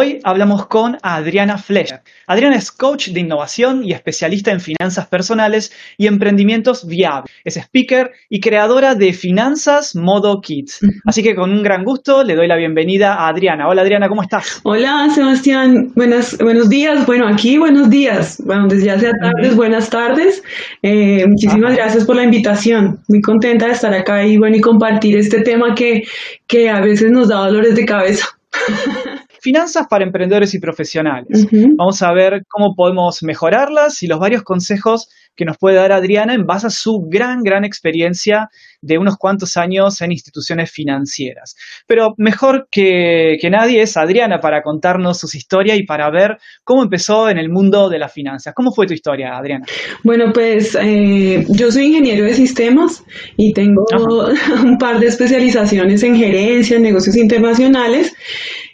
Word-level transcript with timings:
Hoy 0.00 0.18
hablamos 0.24 0.66
con 0.66 0.96
Adriana 1.02 1.58
Fleischer. 1.58 2.00
Adriana 2.26 2.56
es 2.56 2.72
coach 2.72 3.08
de 3.08 3.20
innovación 3.20 3.84
y 3.84 3.92
especialista 3.92 4.50
en 4.50 4.58
finanzas 4.58 5.06
personales 5.08 5.74
y 5.98 6.06
emprendimientos 6.06 6.86
viables. 6.86 7.30
Es 7.44 7.58
speaker 7.58 8.10
y 8.30 8.40
creadora 8.40 8.94
de 8.94 9.12
Finanzas 9.12 9.94
Modo 9.94 10.40
Kids. 10.40 10.80
Así 11.04 11.22
que 11.22 11.34
con 11.34 11.52
un 11.52 11.62
gran 11.62 11.84
gusto 11.84 12.24
le 12.24 12.34
doy 12.34 12.48
la 12.48 12.56
bienvenida 12.56 13.12
a 13.12 13.28
Adriana. 13.28 13.68
Hola 13.68 13.82
Adriana, 13.82 14.08
¿cómo 14.08 14.22
estás? 14.22 14.62
Hola 14.62 15.06
Sebastián, 15.14 15.92
buenas, 15.94 16.38
buenos 16.38 16.70
días. 16.70 17.04
Bueno, 17.04 17.28
aquí 17.28 17.58
buenos 17.58 17.90
días. 17.90 18.42
Bueno, 18.42 18.68
desde 18.68 18.86
ya 18.86 18.98
sea 18.98 19.12
tardes, 19.20 19.54
buenas 19.54 19.90
tardes. 19.90 20.42
Eh, 20.80 21.26
muchísimas 21.28 21.76
gracias 21.76 22.06
por 22.06 22.16
la 22.16 22.24
invitación. 22.24 23.00
Muy 23.06 23.20
contenta 23.20 23.66
de 23.66 23.72
estar 23.72 23.92
acá 23.92 24.24
y 24.24 24.38
bueno, 24.38 24.56
y 24.56 24.62
compartir 24.62 25.18
este 25.18 25.42
tema 25.42 25.74
que, 25.74 26.04
que 26.46 26.70
a 26.70 26.80
veces 26.80 27.10
nos 27.10 27.28
da 27.28 27.36
dolores 27.44 27.76
de 27.76 27.84
cabeza. 27.84 28.28
Finanzas 29.40 29.86
para 29.88 30.04
emprendedores 30.04 30.54
y 30.54 30.60
profesionales. 30.60 31.46
Vamos 31.76 32.02
a 32.02 32.12
ver 32.12 32.42
cómo 32.48 32.74
podemos 32.74 33.22
mejorarlas 33.22 34.02
y 34.02 34.06
los 34.06 34.18
varios 34.18 34.42
consejos 34.42 35.08
que 35.36 35.44
nos 35.46 35.56
puede 35.56 35.76
dar 35.76 35.92
Adriana 35.92 36.34
en 36.34 36.44
base 36.44 36.66
a 36.66 36.70
su 36.70 37.06
gran, 37.08 37.42
gran 37.42 37.64
experiencia 37.64 38.48
de 38.82 38.98
unos 38.98 39.16
cuantos 39.16 39.56
años 39.56 40.00
en 40.02 40.12
instituciones 40.12 40.70
financieras. 40.70 41.56
Pero 41.86 42.14
mejor 42.18 42.68
que, 42.70 43.38
nadie 43.50 43.82
es 43.82 43.96
Adriana 43.96 44.40
para 44.40 44.62
contarnos 44.62 45.18
sus 45.18 45.34
historias 45.34 45.78
y 45.78 45.84
para 45.84 46.10
ver 46.10 46.36
cómo 46.62 46.82
empezó 46.82 47.30
en 47.30 47.38
el 47.38 47.48
mundo 47.48 47.88
de 47.88 47.98
las 47.98 48.12
finanzas. 48.12 48.52
¿Cómo 48.54 48.70
fue 48.70 48.86
tu 48.86 48.92
historia, 48.92 49.36
Adriana? 49.36 49.64
Bueno, 50.04 50.30
pues 50.32 50.76
eh, 50.80 51.46
yo 51.48 51.72
soy 51.72 51.86
ingeniero 51.86 52.24
de 52.24 52.34
sistemas 52.34 53.02
y 53.36 53.52
tengo 53.52 53.84
un 54.62 54.76
par 54.76 55.00
de 55.00 55.06
especializaciones 55.06 56.02
en 56.02 56.16
gerencia, 56.16 56.76
en 56.76 56.82
negocios 56.82 57.16
internacionales. 57.16 58.14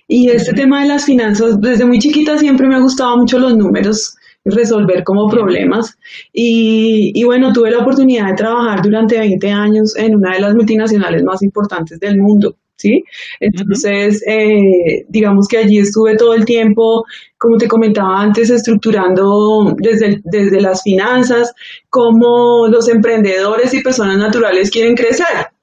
Y 0.08 0.30
este 0.30 0.52
tema 0.52 0.82
de 0.82 0.88
las 0.88 1.04
finanzas, 1.04 1.60
desde 1.60 1.84
muy 1.84 1.98
chiquita 1.98 2.38
siempre 2.38 2.68
me 2.68 2.76
ha 2.76 2.80
gustado 2.80 3.16
mucho 3.16 3.38
los 3.38 3.56
números, 3.56 4.14
resolver 4.44 5.02
como 5.02 5.28
problemas. 5.28 5.96
Y, 6.32 7.12
y, 7.14 7.24
bueno, 7.24 7.52
tuve 7.52 7.70
la 7.70 7.78
oportunidad 7.78 8.28
de 8.28 8.34
trabajar 8.34 8.82
durante 8.82 9.18
20 9.18 9.50
años 9.50 9.96
en 9.96 10.14
una 10.16 10.34
de 10.34 10.40
las 10.40 10.54
multinacionales 10.54 11.24
más 11.24 11.42
importantes 11.42 11.98
del 11.98 12.18
mundo. 12.18 12.56
¿Sí? 12.78 13.02
Entonces, 13.40 14.22
eh, 14.28 15.06
digamos 15.08 15.48
que 15.48 15.56
allí 15.56 15.78
estuve 15.78 16.14
todo 16.14 16.34
el 16.34 16.44
tiempo, 16.44 17.04
como 17.38 17.56
te 17.56 17.68
comentaba 17.68 18.20
antes, 18.20 18.50
estructurando 18.50 19.74
desde, 19.78 20.20
desde 20.24 20.60
las 20.60 20.82
finanzas, 20.82 21.54
cómo 21.88 22.68
los 22.68 22.86
emprendedores 22.90 23.72
y 23.72 23.82
personas 23.82 24.18
naturales 24.18 24.70
quieren 24.70 24.94
crecer. 24.94 25.55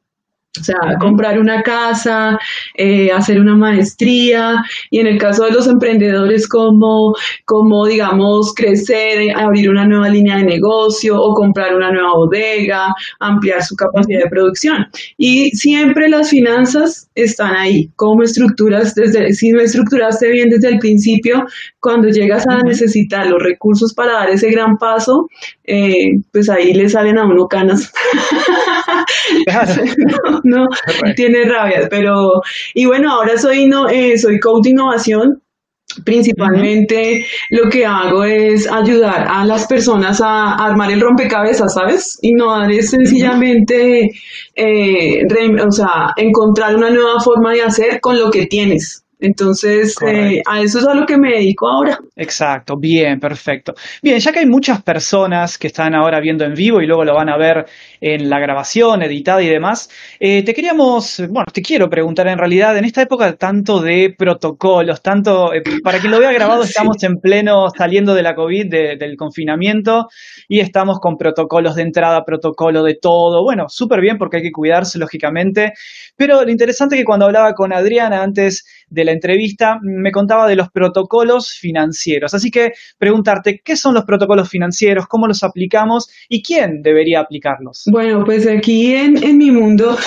O 0.60 0.64
sea, 0.64 0.76
comprar 1.00 1.40
una 1.40 1.64
casa, 1.64 2.38
eh, 2.76 3.12
hacer 3.12 3.40
una 3.40 3.56
maestría 3.56 4.64
y 4.92 5.00
en 5.00 5.08
el 5.08 5.18
caso 5.18 5.46
de 5.46 5.52
los 5.52 5.68
emprendedores 5.68 6.48
como, 6.48 7.16
como, 7.44 7.88
digamos, 7.88 8.54
crecer, 8.54 9.36
abrir 9.36 9.72
una 9.72 9.86
nueva 9.86 10.10
línea 10.10 10.38
de 10.38 10.44
negocio 10.44 11.20
o 11.20 11.34
comprar 11.34 11.76
una 11.76 11.92
nueva 11.92 12.12
bodega, 12.16 12.94
ampliar 13.20 13.64
su 13.64 13.76
capacidad 13.76 14.20
de 14.26 14.30
producción. 14.30 14.86
Y 15.18 15.50
siempre 15.52 16.08
las 16.08 16.30
finanzas 16.30 17.10
están 17.16 17.56
ahí, 17.56 17.90
como 17.96 18.22
estructuras, 18.22 18.94
desde, 18.94 19.34
si 19.34 19.50
no 19.50 19.60
estructuraste 19.60 20.30
bien 20.30 20.50
desde 20.50 20.70
el 20.70 20.78
principio, 20.78 21.46
cuando 21.80 22.10
llegas 22.10 22.46
a 22.48 22.60
necesitar 22.60 23.26
los 23.26 23.42
recursos 23.42 23.92
para 23.96 24.14
dar 24.14 24.30
ese 24.30 24.52
gran 24.52 24.78
paso, 24.78 25.28
eh, 25.64 26.12
pues 26.32 26.48
ahí 26.50 26.74
le 26.74 26.88
salen 26.90 27.18
a 27.18 27.26
uno 27.26 27.48
canas. 27.48 27.92
no, 30.44 30.66
tiene 31.16 31.46
rabia, 31.46 31.88
pero, 31.90 32.42
y 32.74 32.86
bueno, 32.86 33.12
ahora 33.12 33.38
soy, 33.38 33.68
no, 33.68 33.90
eh, 33.90 34.18
soy 34.18 34.40
coach 34.40 34.64
de 34.64 34.70
innovación, 34.72 35.44
Principalmente 36.06 37.26
lo 37.52 37.70
que 37.70 37.86
hago 37.86 38.24
es 38.24 38.72
ayudar 38.72 39.28
a 39.30 39.46
las 39.46 39.68
personas 39.68 40.22
a, 40.22 40.56
armar 40.56 40.92
el 40.92 41.02
rompecabezas, 41.02 41.74
¿sabes? 41.74 42.18
Innovar 42.22 42.72
es 42.72 42.90
sencillamente, 42.90 44.10
eh, 44.56 45.22
o 45.66 45.72
sea, 45.72 46.14
encontrar 46.18 46.76
una 46.76 46.90
nueva 46.90 47.20
forma 47.20 47.52
de 47.52 47.62
hacer 47.62 48.00
con 48.02 48.20
lo 48.20 48.32
que 48.32 48.48
tienes. 48.48 49.04
Entonces, 49.20 49.96
eh, 50.06 50.42
a 50.46 50.62
eso 50.62 50.80
es 50.80 50.88
a 50.88 50.94
lo 50.94 51.06
que 51.06 51.18
me 51.18 51.32
dedico 51.32 51.68
ahora. 51.68 51.98
Exacto, 52.16 52.76
bien, 52.78 53.20
perfecto. 53.20 53.74
Bien, 54.02 54.20
ya 54.20 54.32
que 54.34 54.40
hay 54.40 54.46
muchas 54.46 54.84
personas 54.84 55.58
que 55.58 55.68
están 55.68 55.96
ahora 55.96 56.20
viendo 56.20 56.44
en 56.44 56.54
vivo 56.54 56.82
y 56.82 56.88
luego 56.88 57.06
lo 57.06 57.16
van 57.16 57.30
a 57.30 57.38
ver 57.38 57.66
en 58.02 58.30
la 58.30 58.40
grabación, 58.40 59.02
editada 59.02 59.42
y 59.42 59.48
demás, 59.48 59.90
eh, 60.20 60.44
te 60.44 60.54
queríamos, 60.54 61.24
bueno, 61.30 61.46
te 61.54 61.62
quiero 61.62 61.90
preguntar 61.90 62.28
en 62.28 62.38
realidad, 62.38 62.78
en 62.78 62.84
esta 62.84 63.02
época 63.02 63.34
tanto 63.38 63.82
de 63.82 64.14
protocolos, 64.18 65.02
tanto, 65.02 65.54
eh, 65.54 65.64
para 65.82 66.00
quien 66.00 66.12
lo 66.12 66.20
vea 66.20 66.34
grabado, 66.34 66.64
estamos 66.64 67.02
en 67.04 67.16
pleno 67.16 67.68
saliendo 67.70 68.14
de 68.14 68.24
la 68.24 68.36
COVID, 68.36 68.70
del 68.70 69.16
confinamiento, 69.16 70.08
y 70.50 70.60
estamos 70.60 71.00
con 71.00 71.16
protocolos 71.16 71.76
de 71.76 71.84
entrada, 71.84 72.26
protocolo 72.26 72.84
de 72.84 72.98
todo, 73.02 73.42
bueno, 73.44 73.66
súper 73.70 74.02
bien 74.02 74.18
porque 74.18 74.38
hay 74.38 74.44
que 74.44 74.52
cuidarse, 74.52 75.00
lógicamente, 75.00 75.72
pero 76.18 76.44
lo 76.44 76.52
interesante 76.52 76.96
es 76.96 77.02
que 77.02 77.06
cuando 77.06 77.26
hablaba 77.26 77.54
con 77.54 77.72
Adriana 77.72 78.22
antes 78.22 78.66
de 78.90 79.06
la 79.06 79.13
entrevista, 79.14 79.80
me 79.82 80.12
contaba 80.12 80.48
de 80.48 80.56
los 80.56 80.70
protocolos 80.70 81.50
financieros. 81.50 82.34
Así 82.34 82.52
que 82.52 82.72
preguntarte, 82.98 83.62
¿qué 83.64 83.76
son 83.76 83.94
los 83.94 84.04
protocolos 84.04 84.50
financieros? 84.50 85.08
¿Cómo 85.08 85.28
los 85.28 85.44
aplicamos? 85.44 86.10
¿Y 86.30 86.42
quién 86.44 86.82
debería 86.82 87.22
aplicarlos? 87.22 87.84
Bueno, 87.92 88.24
pues 88.26 88.48
aquí 88.48 88.94
en, 88.94 89.38
mi 89.38 89.52
mundo, 89.52 89.98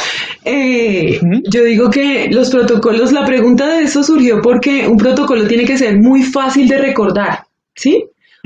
eh, 0.44 1.18
yo 1.50 1.64
digo 1.64 1.90
que 1.90 2.28
los 2.30 2.50
protocolos, 2.50 3.12
la 3.12 3.24
pregunta 3.24 3.76
de 3.76 3.84
eso 3.84 4.02
surgió 4.02 4.40
porque 4.42 4.86
un 4.86 4.96
protocolo 4.96 5.46
tiene 5.46 5.64
que 5.64 5.78
ser 5.78 5.98
muy 5.98 6.22
fácil 6.22 6.68
de 6.68 6.78
recordar, 6.78 7.40
¿sí? 7.74 8.04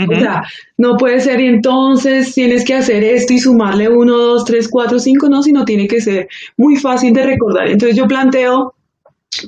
O 0.09 0.19
sea, 0.19 0.42
no 0.78 0.97
puede 0.97 1.21
ser 1.21 1.41
y 1.41 1.47
entonces 1.47 2.32
tienes 2.34 2.65
que 2.65 2.75
hacer 2.75 3.03
esto 3.04 3.32
y 3.32 3.38
sumarle 3.38 3.88
uno, 3.88 4.16
dos, 4.16 4.44
tres, 4.44 4.69
cuatro, 4.69 4.98
cinco, 4.98 5.28
no, 5.28 5.42
sino 5.42 5.65
tiene 5.65 5.87
que 5.87 6.00
ser 6.00 6.28
muy 6.56 6.77
fácil 6.77 7.12
de 7.12 7.27
recordar. 7.27 7.69
Entonces 7.69 7.97
yo 7.97 8.06
planteo 8.06 8.75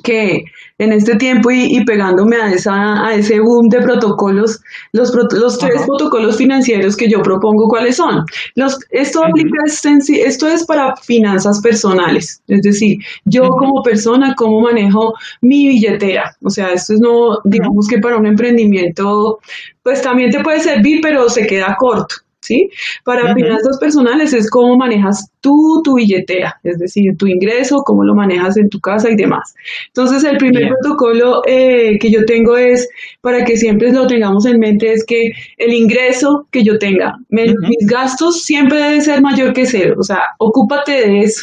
que 0.03 0.45
en 0.77 0.93
este 0.93 1.15
tiempo 1.15 1.51
y, 1.51 1.83
pegándome 1.85 2.37
a, 2.37 2.51
esa, 2.51 3.05
a 3.05 3.13
ese 3.13 3.39
boom 3.39 3.69
de 3.69 3.81
protocolos, 3.81 4.59
los, 4.91 5.13
los 5.33 5.57
tres 5.57 5.81
protocolos 5.85 6.37
financieros 6.37 6.95
que 6.95 7.09
yo 7.09 7.21
propongo, 7.21 7.67
¿cuáles 7.67 7.97
son? 7.97 8.23
Los, 8.55 8.79
esto, 8.89 9.23
aplica 9.23 9.49
esto 9.65 10.47
es 10.47 10.65
para 10.65 10.95
finanzas 10.95 11.61
personales, 11.61 12.41
es 12.47 12.61
decir, 12.61 12.97
yo 13.25 13.47
como 13.49 13.83
persona, 13.83 14.33
cómo 14.35 14.61
manejo 14.61 15.13
mi 15.41 15.67
billetera. 15.67 16.35
O 16.43 16.49
sea, 16.49 16.71
esto 16.73 16.93
es 16.93 16.99
no, 16.99 17.39
digamos 17.43 17.87
que 17.87 17.99
para 17.99 18.17
un 18.17 18.25
emprendimiento, 18.25 19.39
pues 19.83 20.01
también 20.01 20.31
te 20.31 20.41
puede 20.41 20.59
servir, 20.61 20.99
pero 21.01 21.29
se 21.29 21.45
queda 21.45 21.75
corto. 21.77 22.15
¿Sí? 22.43 22.69
Para 23.03 23.33
finanzas 23.33 23.77
personales 23.79 24.33
es 24.33 24.49
cómo 24.49 24.77
manejas 24.77 25.31
tú 25.39 25.81
tu 25.83 25.95
billetera, 25.95 26.59
es 26.63 26.77
decir, 26.77 27.15
tu 27.17 27.27
ingreso, 27.27 27.77
cómo 27.85 28.03
lo 28.03 28.13
manejas 28.13 28.57
en 28.57 28.69
tu 28.69 28.79
casa 28.79 29.09
y 29.09 29.15
demás. 29.15 29.53
Entonces, 29.87 30.23
el 30.23 30.37
primer 30.37 30.69
protocolo 30.69 31.41
eh, 31.47 31.97
que 31.99 32.11
yo 32.11 32.25
tengo 32.25 32.57
es, 32.57 32.87
para 33.21 33.43
que 33.43 33.57
siempre 33.57 33.91
lo 33.91 34.07
tengamos 34.07 34.45
en 34.45 34.59
mente, 34.59 34.91
es 34.93 35.05
que 35.05 35.31
el 35.57 35.73
ingreso 35.73 36.47
que 36.51 36.63
yo 36.63 36.77
tenga, 36.77 37.17
mis 37.29 37.87
gastos 37.89 38.43
siempre 38.43 38.77
deben 38.77 39.01
ser 39.01 39.21
mayor 39.21 39.53
que 39.53 39.65
cero, 39.65 39.95
o 39.97 40.03
sea, 40.03 40.21
ocúpate 40.37 40.91
de 40.91 41.19
eso. 41.21 41.41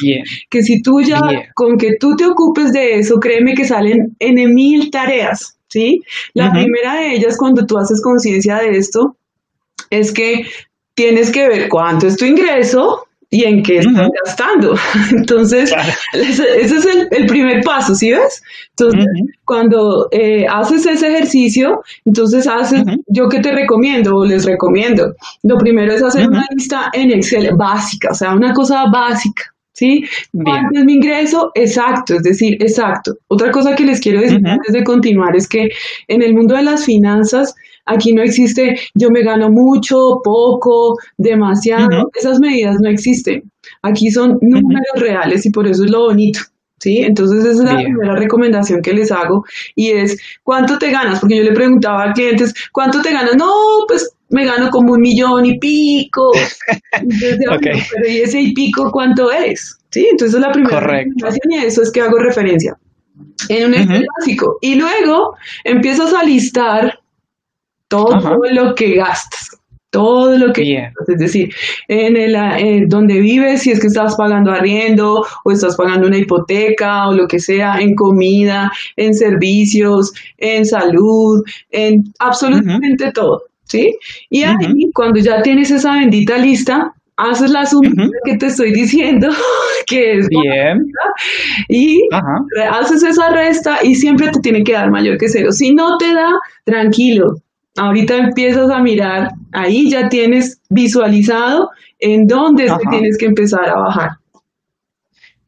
Que 0.48 0.62
si 0.62 0.82
tú 0.82 1.00
ya, 1.00 1.20
con 1.54 1.76
que 1.76 1.90
tú 1.98 2.16
te 2.16 2.26
ocupes 2.26 2.72
de 2.72 2.98
eso, 2.98 3.16
créeme 3.16 3.54
que 3.54 3.64
salen 3.64 4.16
en 4.18 4.54
mil 4.54 4.90
tareas. 4.90 5.56
¿Sí? 5.68 6.00
La 6.34 6.50
primera 6.50 6.96
de 6.96 7.14
ellas, 7.14 7.36
cuando 7.38 7.64
tú 7.64 7.78
haces 7.78 8.02
conciencia 8.02 8.56
de 8.56 8.70
esto, 8.70 9.14
es 9.88 10.12
que 10.12 10.46
tienes 11.00 11.30
que 11.30 11.48
ver 11.48 11.68
cuánto 11.70 12.06
es 12.06 12.16
tu 12.18 12.26
ingreso 12.26 13.06
y 13.30 13.44
en 13.44 13.62
qué 13.62 13.78
estás 13.78 14.10
gastando. 14.22 14.74
Entonces, 15.16 15.72
ese, 16.12 16.60
es 16.60 16.86
el, 17.10 17.26
primer 17.26 17.64
paso, 17.64 17.94
¿sí 17.94 18.10
ves? 18.10 18.42
Entonces, 18.76 19.06
cuando 19.46 20.08
eh, 20.10 20.44
haces 20.46 20.84
ese 20.84 21.08
ejercicio, 21.08 21.80
entonces 22.04 22.46
haces, 22.46 22.82
yo 23.06 23.30
que 23.30 23.40
te 23.40 23.52
recomiendo 23.52 24.14
o 24.14 24.26
les 24.26 24.44
recomiendo, 24.44 25.14
lo 25.42 25.56
primero 25.56 25.92
es 25.94 26.02
hacer 26.02 26.28
una 26.28 26.44
lista 26.54 26.90
en 26.92 27.12
Excel 27.12 27.50
básica, 27.56 28.10
o 28.10 28.14
sea, 28.14 28.34
una 28.34 28.52
cosa 28.52 28.84
básica. 28.92 29.44
¿Sí? 29.72 30.04
¿Cuánto 30.44 30.78
es 30.78 30.84
mi 30.84 30.94
ingreso? 30.94 31.52
Exacto, 31.54 32.16
es 32.16 32.22
decir, 32.22 32.54
exacto. 32.60 33.14
Otra 33.28 33.50
cosa 33.50 33.74
que 33.74 33.84
les 33.86 34.00
quiero 34.00 34.20
decir 34.20 34.46
antes 34.46 34.74
de 34.74 34.84
continuar 34.84 35.34
es 35.34 35.48
que 35.48 35.70
en 36.08 36.22
el 36.22 36.34
mundo 36.34 36.54
de 36.54 36.64
las 36.64 36.84
finanzas, 36.84 37.54
Aquí 37.92 38.12
no 38.12 38.22
existe 38.22 38.76
yo 38.94 39.08
me 39.10 39.22
gano 39.22 39.48
mucho, 39.50 39.96
poco, 40.22 40.94
demasiado. 41.18 42.10
Esas 42.14 42.38
medidas 42.40 42.76
no 42.80 42.88
existen. 42.88 43.42
Aquí 43.82 44.10
son 44.10 44.38
números 44.40 44.96
reales 44.96 45.44
y 45.46 45.50
por 45.50 45.66
eso 45.66 45.84
es 45.84 45.90
lo 45.90 46.06
bonito. 46.06 46.40
¿Sí? 46.78 46.98
Entonces 47.02 47.44
esa 47.44 47.62
es 47.62 47.72
la 47.72 47.76
primera 47.76 48.16
recomendación 48.16 48.80
que 48.80 48.94
les 48.94 49.12
hago 49.12 49.44
y 49.74 49.90
es 49.90 50.18
¿cuánto 50.42 50.78
te 50.78 50.90
ganas? 50.90 51.20
Porque 51.20 51.36
yo 51.36 51.42
le 51.42 51.52
preguntaba 51.52 52.04
a 52.04 52.12
clientes, 52.14 52.54
¿cuánto 52.72 53.02
te 53.02 53.12
ganas? 53.12 53.36
No, 53.36 53.52
pues 53.86 54.10
me 54.30 54.46
gano 54.46 54.70
como 54.70 54.94
un 54.94 55.00
millón 55.00 55.44
y 55.44 55.58
pico. 55.58 56.30
Pero 56.92 58.08
¿y 58.08 58.18
ese 58.20 58.40
y 58.40 58.54
pico 58.54 58.90
cuánto 58.90 59.30
es? 59.30 59.78
¿Sí? 59.90 60.06
Entonces 60.10 60.40
la 60.40 60.52
primera 60.52 60.80
recomendación 60.80 61.50
y 61.50 61.56
a 61.58 61.64
eso 61.64 61.82
es 61.82 61.92
que 61.92 62.00
hago 62.00 62.16
referencia. 62.18 62.74
en 63.48 63.66
un 63.66 63.74
Excel 63.74 64.06
básico. 64.18 64.56
Y 64.60 64.76
luego 64.76 65.34
empiezas 65.64 66.14
a 66.14 66.24
listar 66.24 66.99
todo 67.90 68.38
lo 68.50 68.74
que 68.74 68.94
gastas. 68.94 69.50
Todo 69.90 70.38
lo 70.38 70.52
que 70.52 70.62
es 71.08 71.18
decir, 71.18 71.52
en 71.88 72.16
el 72.16 72.36
eh, 72.36 72.84
donde 72.86 73.18
vives, 73.18 73.62
si 73.62 73.72
es 73.72 73.80
que 73.80 73.88
estás 73.88 74.14
pagando 74.14 74.52
arriendo 74.52 75.26
o 75.44 75.50
estás 75.50 75.76
pagando 75.76 76.06
una 76.06 76.16
hipoteca 76.16 77.08
o 77.08 77.12
lo 77.12 77.26
que 77.26 77.40
sea, 77.40 77.80
en 77.80 77.96
comida, 77.96 78.70
en 78.94 79.12
servicios, 79.12 80.12
en 80.38 80.64
salud, 80.64 81.42
en 81.72 82.04
absolutamente 82.20 83.10
todo, 83.10 83.42
¿sí? 83.64 83.96
Y 84.28 84.44
ahí, 84.44 84.92
cuando 84.94 85.18
ya 85.18 85.42
tienes 85.42 85.72
esa 85.72 85.94
bendita 85.94 86.38
lista, 86.38 86.94
haces 87.16 87.50
la 87.50 87.66
suma 87.66 88.08
que 88.24 88.36
te 88.36 88.46
estoy 88.46 88.72
diciendo, 88.72 89.28
que 89.88 90.18
es 90.18 90.28
bien, 90.28 90.78
y 91.68 91.98
haces 92.70 93.02
esa 93.02 93.30
resta 93.30 93.78
y 93.82 93.96
siempre 93.96 94.30
te 94.30 94.38
tiene 94.38 94.62
que 94.62 94.74
dar 94.74 94.88
mayor 94.92 95.18
que 95.18 95.28
cero. 95.28 95.50
Si 95.50 95.74
no 95.74 95.98
te 95.98 96.14
da, 96.14 96.30
tranquilo, 96.64 97.34
ahorita 97.76 98.16
empiezas 98.16 98.70
a 98.70 98.80
mirar, 98.80 99.30
ahí 99.52 99.90
ya 99.90 100.08
tienes 100.08 100.60
visualizado 100.68 101.70
en 101.98 102.26
dónde 102.26 102.72
tienes 102.90 103.16
que 103.18 103.26
empezar 103.26 103.68
a 103.68 103.78
bajar. 103.78 104.10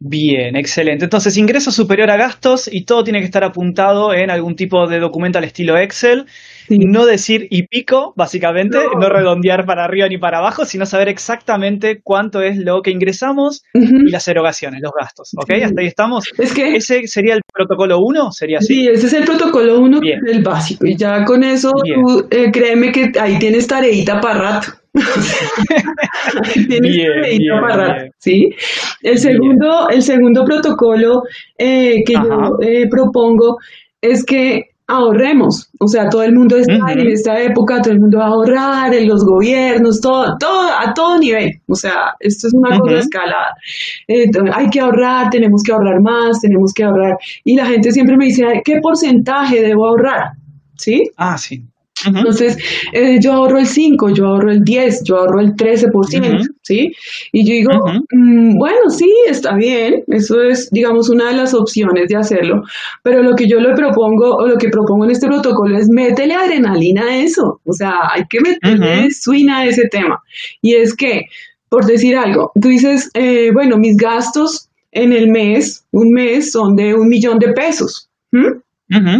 Bien, 0.05 0.57
excelente. 0.57 1.05
Entonces, 1.05 1.37
ingreso 1.37 1.71
superior 1.71 2.11
a 2.11 2.17
gastos 2.17 2.69
y 2.71 2.85
todo 2.85 3.05
tiene 3.05 3.21
que 3.21 3.27
estar 3.27 3.45
apuntado 3.45 4.13
en 4.13 4.31
algún 4.31 4.57
tipo 4.57 4.89
de 4.89 4.99
documento 4.99 5.39
al 5.39 5.45
estilo 5.45 5.79
Excel. 5.79 6.27
No 6.69 7.07
decir 7.07 7.47
y 7.51 7.69
pico, 7.69 8.13
básicamente, 8.17 8.79
no. 8.99 9.09
redondear 9.09 9.65
para 9.65 9.85
arriba 9.85 10.09
ni 10.09 10.19
para 10.19 10.39
abajo, 10.39 10.65
sino 10.65 10.87
saber 10.87 11.09
exactamente 11.09 12.01
cuánto 12.03 12.41
es 12.43 12.57
lo 12.57 12.83
que 12.83 12.91
ingresamos 12.91 13.63
y 13.75 14.11
las 14.11 14.27
erogaciones, 14.27 14.81
los 14.83 14.91
gastos. 14.99 15.31
¿Ok? 15.37 15.51
Hasta 15.63 15.81
ahí 15.81 15.87
estamos. 15.87 16.25
Es 16.37 16.53
que, 16.53 16.75
¿Ese 16.75 17.07
sería 17.07 17.35
el 17.35 17.43
protocolo 17.53 17.99
1? 18.01 18.33
¿Sería 18.33 18.59
así? 18.59 18.75
Sí, 18.75 18.89
ese 18.89 19.07
es 19.07 19.13
el 19.13 19.25
protocolo 19.25 19.79
1, 19.79 20.01
el 20.27 20.43
básico. 20.43 20.85
Y 20.85 20.97
ya 20.97 21.25
con 21.25 21.45
eso, 21.45 21.71
eh, 22.31 22.51
créeme 22.51 22.91
que 22.91 23.13
ahí 23.21 23.39
tienes 23.39 23.69
tareita 23.69 24.21
para 24.21 24.39
rato. 24.41 24.82
¿sí? 28.19 28.51
El 29.03 29.19
segundo, 29.19 29.89
el 29.89 30.03
segundo 30.03 30.45
protocolo 30.45 31.23
eh, 31.57 32.03
que 32.05 32.13
yo 32.13 32.59
eh, 32.61 32.87
propongo 32.91 33.57
es 34.01 34.25
que 34.25 34.65
ahorremos, 34.87 35.71
o 35.79 35.87
sea, 35.87 36.11
todo 36.11 36.23
el 36.23 36.35
mundo 36.35 36.57
está 36.57 36.93
en 36.93 37.07
esta 37.07 37.41
época, 37.41 37.81
todo 37.81 37.95
el 37.95 38.01
mundo 38.01 38.19
va 38.19 38.27
a 38.27 38.29
ahorrar, 38.29 38.93
en 38.93 39.09
los 39.09 39.25
gobiernos, 39.25 39.99
todo, 40.01 40.37
todo, 40.39 40.69
a 40.71 40.93
todo 40.93 41.19
nivel, 41.19 41.51
o 41.67 41.75
sea, 41.75 42.13
esto 42.21 42.49
es 42.49 42.55
una 42.55 42.79
cosa 42.79 42.99
escalada. 42.99 43.55
hay 44.55 44.69
que 44.69 44.81
ahorrar, 44.81 45.31
tenemos 45.31 45.63
que 45.63 45.73
ahorrar 45.73 46.03
más, 46.03 46.41
tenemos 46.41 46.73
que 46.75 46.85
ahorrar, 46.85 47.17
y 47.45 47.57
la 47.57 47.65
gente 47.67 47.91
siempre 47.91 48.19
me 48.19 48.27
dice, 48.27 48.45
¿qué 48.65 48.81
porcentaje 48.83 49.63
debo 49.63 49.87
ahorrar? 49.87 50.33
¿Sí? 50.77 51.03
Ah, 51.17 51.39
sí. 51.39 51.65
Entonces, 52.07 52.57
eh, 52.93 53.19
yo 53.21 53.33
ahorro 53.33 53.59
el 53.59 53.67
5, 53.67 54.11
yo 54.11 54.27
ahorro 54.27 54.51
el 54.51 54.63
10, 54.63 55.05
yo 55.05 55.17
ahorro 55.17 55.41
el 55.41 55.55
13%, 55.55 56.49
¿sí? 56.63 56.93
Y 57.33 57.47
yo 57.47 57.53
digo, 57.53 57.71
mm, 58.13 58.59
bueno, 58.59 58.91
sí, 58.91 59.11
está 59.29 59.55
bien, 59.57 60.05
eso 60.09 60.43
es, 60.43 60.71
digamos, 60.71 61.09
una 61.11 61.31
de 61.31 61.37
las 61.37 61.55
opciones 61.55 62.09
de 62.09 62.17
hacerlo, 62.17 62.63
pero 63.03 63.23
lo 63.23 63.35
que 63.35 63.49
yo 63.49 63.59
le 63.61 63.75
propongo, 63.75 64.37
o 64.37 64.47
lo 64.47 64.57
que 64.57 64.69
propongo 64.69 65.05
en 65.05 65.13
este 65.13 65.27
protocolo 65.27 65.77
es 65.77 65.89
métele 65.91 66.35
adrenalina 66.35 67.07
a 67.07 67.17
eso, 67.17 67.61
o 67.65 67.73
sea, 67.73 67.93
hay 68.13 68.23
que 68.29 68.41
meterle 68.41 69.09
swing 69.11 69.49
a 69.49 69.67
ese 69.67 69.89
tema. 69.89 70.21
Y 70.61 70.75
es 70.75 70.95
que, 70.95 71.23
por 71.69 71.87
decir 71.87 72.17
algo, 72.17 72.53
tú 72.61 72.69
dices, 72.69 73.11
eh, 73.15 73.51
bueno, 73.53 73.77
mis 73.79 73.97
gastos 73.97 74.69
en 74.93 75.13
el 75.13 75.31
mes, 75.31 75.85
un 75.91 76.13
mes, 76.13 76.53
son 76.53 76.77
de 76.77 76.95
un 76.95 77.09
millón 77.09 77.39
de 77.39 77.53
pesos. 77.53 78.09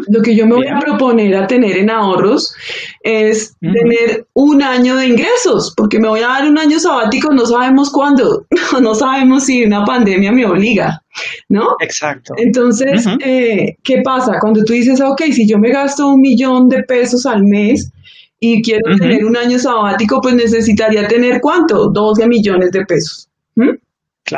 Lo 0.09 0.23
que 0.23 0.37
yo 0.37 0.47
me 0.47 0.57
voy 0.57 0.67
a 0.67 0.79
proponer 0.79 1.35
a 1.37 1.47
tener 1.47 1.79
en 1.79 1.91
ahorros 1.91 2.55
es 3.03 3.57
tener 3.61 4.27
un 4.35 4.63
año 4.63 4.97
de 4.97 5.07
ingresos, 5.07 5.73
porque 5.77 5.99
me 5.99 6.09
voy 6.09 6.21
a 6.21 6.29
dar 6.29 6.49
un 6.49 6.59
año 6.59 6.79
sabático, 6.79 7.33
no 7.33 7.47
sabemos 7.47 7.91
cuándo, 7.91 8.47
no 8.83 8.95
sabemos 8.95 9.45
si 9.45 9.65
una 9.65 9.85
pandemia 9.85 10.33
me 10.33 10.45
obliga, 10.45 11.03
¿no? 11.49 11.69
Exacto. 11.81 12.35
Entonces, 12.37 13.07
eh, 13.25 13.77
¿qué 13.83 14.03
pasa? 14.03 14.39
Cuando 14.41 14.63
tú 14.65 14.73
dices, 14.73 15.01
ok, 15.01 15.23
si 15.31 15.49
yo 15.49 15.59
me 15.59 15.71
gasto 15.71 16.09
un 16.09 16.21
millón 16.21 16.69
de 16.69 16.83
pesos 16.83 17.25
al 17.27 17.43
mes 17.45 17.91
y 18.41 18.61
quiero 18.63 18.97
tener 18.99 19.25
un 19.25 19.37
año 19.37 19.59
sabático, 19.59 20.21
pues 20.21 20.35
necesitaría 20.35 21.07
tener 21.07 21.41
cuánto? 21.41 21.91
12 21.91 22.27
millones 22.27 22.73
de 22.73 22.85
pesos. 22.85 23.29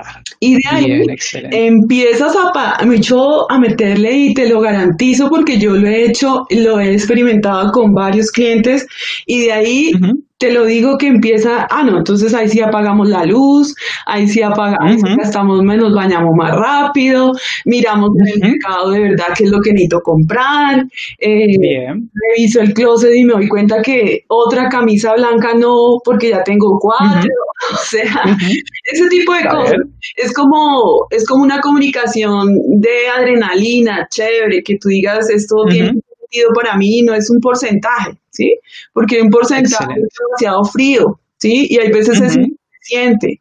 Claro. 0.03 0.21
Y 0.41 0.55
de 0.55 0.61
ahí 0.71 1.03
empiezas 1.53 2.35
a, 2.37 2.79
a 3.49 3.59
meterle 3.61 4.13
y 4.13 4.35
te 4.35 4.49
lo 4.49 4.61
garantizo 4.61 5.29
porque 5.29 5.59
yo 5.59 5.71
lo 5.77 5.87
he 5.87 6.05
hecho, 6.05 6.47
lo 6.51 6.81
he 6.81 6.93
experimentado 6.93 7.71
con 7.71 7.95
varios 7.95 8.31
clientes 8.33 8.87
y 9.27 9.43
de 9.43 9.53
ahí 9.53 9.93
te 10.45 10.53
lo 10.53 10.67
digo 10.67 10.99
que 10.99 11.07
empieza, 11.07 11.67
ah, 11.71 11.83
no, 11.83 11.97
entonces 11.97 12.35
ahí 12.35 12.51
sí 12.51 12.61
apagamos 12.61 13.09
la 13.09 13.25
luz, 13.25 13.75
ahí 14.05 14.29
sí 14.29 14.43
apagamos, 14.43 15.01
gastamos 15.17 15.63
menos, 15.63 15.95
bañamos 15.95 16.33
más 16.37 16.55
rápido, 16.55 17.33
miramos 17.65 18.11
en 18.19 18.29
el 18.29 18.51
mercado 18.51 18.91
de 18.91 19.01
verdad 19.01 19.29
qué 19.35 19.45
es 19.45 19.51
lo 19.51 19.63
que 19.63 19.71
necesito 19.71 20.01
comprar, 20.01 20.85
eh, 21.19 21.47
reviso 22.37 22.61
el 22.61 22.75
closet 22.75 23.15
y 23.15 23.25
me 23.25 23.33
doy 23.33 23.49
cuenta 23.49 23.81
que 23.81 24.25
otra 24.29 24.69
camisa 24.69 25.15
blanca 25.15 25.55
no, 25.55 25.97
porque 26.05 26.29
ya 26.29 26.43
tengo 26.43 26.79
cuatro, 26.79 27.31
o 27.73 27.77
sea, 27.83 28.37
ese 28.93 29.09
tipo 29.09 29.33
de 29.33 29.49
cosas. 29.49 29.81
Es 30.15 30.35
como, 30.35 31.07
es 31.09 31.27
como 31.27 31.43
una 31.43 31.63
comunicación 31.63 32.49
de 32.81 33.09
adrenalina, 33.17 34.07
chévere, 34.11 34.63
que 34.63 34.77
tú 34.79 34.91
digas 34.91 35.31
esto 35.31 35.65
tiene 35.71 35.93
sentido 36.21 36.51
para 36.55 36.77
mí, 36.77 37.01
no 37.01 37.15
es 37.15 37.31
un 37.31 37.41
porcentaje. 37.41 38.19
¿Sí? 38.35 38.59
Porque 38.93 39.23
un 39.23 39.31
porcentaje 39.31 39.93
es 39.93 40.09
demasiado 40.19 40.65
frío, 40.65 41.21
¿sí? 41.39 41.67
Y 41.71 41.79
hay 41.79 41.91
veces 41.91 42.21
es 42.21 42.37
insuficiente. 42.37 43.41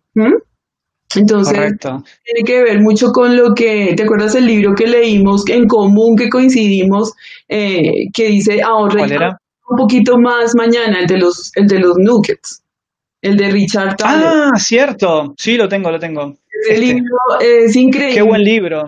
Entonces, 1.16 1.78
tiene 2.24 2.44
que 2.46 2.64
ver 2.64 2.82
mucho 2.82 3.12
con 3.12 3.36
lo 3.36 3.54
que, 3.54 3.94
¿te 3.96 4.04
acuerdas 4.04 4.36
el 4.36 4.48
libro 4.48 4.74
que 4.74 4.88
leímos 4.88 5.48
en 5.48 5.68
común, 5.68 6.16
que 6.16 6.30
coincidimos, 6.30 7.14
eh, 7.48 8.10
que 8.14 8.28
dice 8.30 8.62
ahorra 8.64 9.38
un 9.70 9.78
poquito 9.78 10.18
más 10.18 10.56
mañana, 10.56 11.00
el 11.00 11.08
de 11.08 11.18
los, 11.18 11.52
el 11.56 11.68
de 11.68 11.80
los 11.80 11.98
nuggets, 11.98 12.64
el 13.22 13.38
de 13.38 13.50
Richard 13.50 13.96
Thaler. 13.96 14.28
Ah, 14.28 14.52
cierto, 14.58 15.34
sí, 15.38 15.56
lo 15.56 15.68
tengo, 15.68 15.90
lo 15.90 16.00
tengo. 16.00 16.36
El 16.70 16.84
este. 16.84 16.86
libro 16.86 17.18
es 17.42 17.76
increíble. 17.76 18.16
Qué 18.16 18.22
buen 18.22 18.44
libro. 18.44 18.88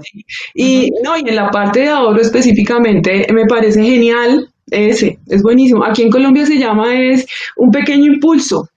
Y, 0.53 0.91
no, 1.03 1.17
y 1.17 1.21
en 1.27 1.35
la 1.35 1.49
parte 1.49 1.81
de 1.81 1.89
ahorro 1.89 2.21
específicamente 2.21 3.27
me 3.33 3.45
parece 3.45 3.83
genial 3.83 4.49
ese, 4.71 5.19
es 5.27 5.41
buenísimo. 5.41 5.83
Aquí 5.83 6.01
en 6.01 6.09
Colombia 6.09 6.45
se 6.45 6.57
llama 6.57 6.93
es 6.95 7.25
un 7.57 7.71
pequeño 7.71 8.05
impulso. 8.05 8.67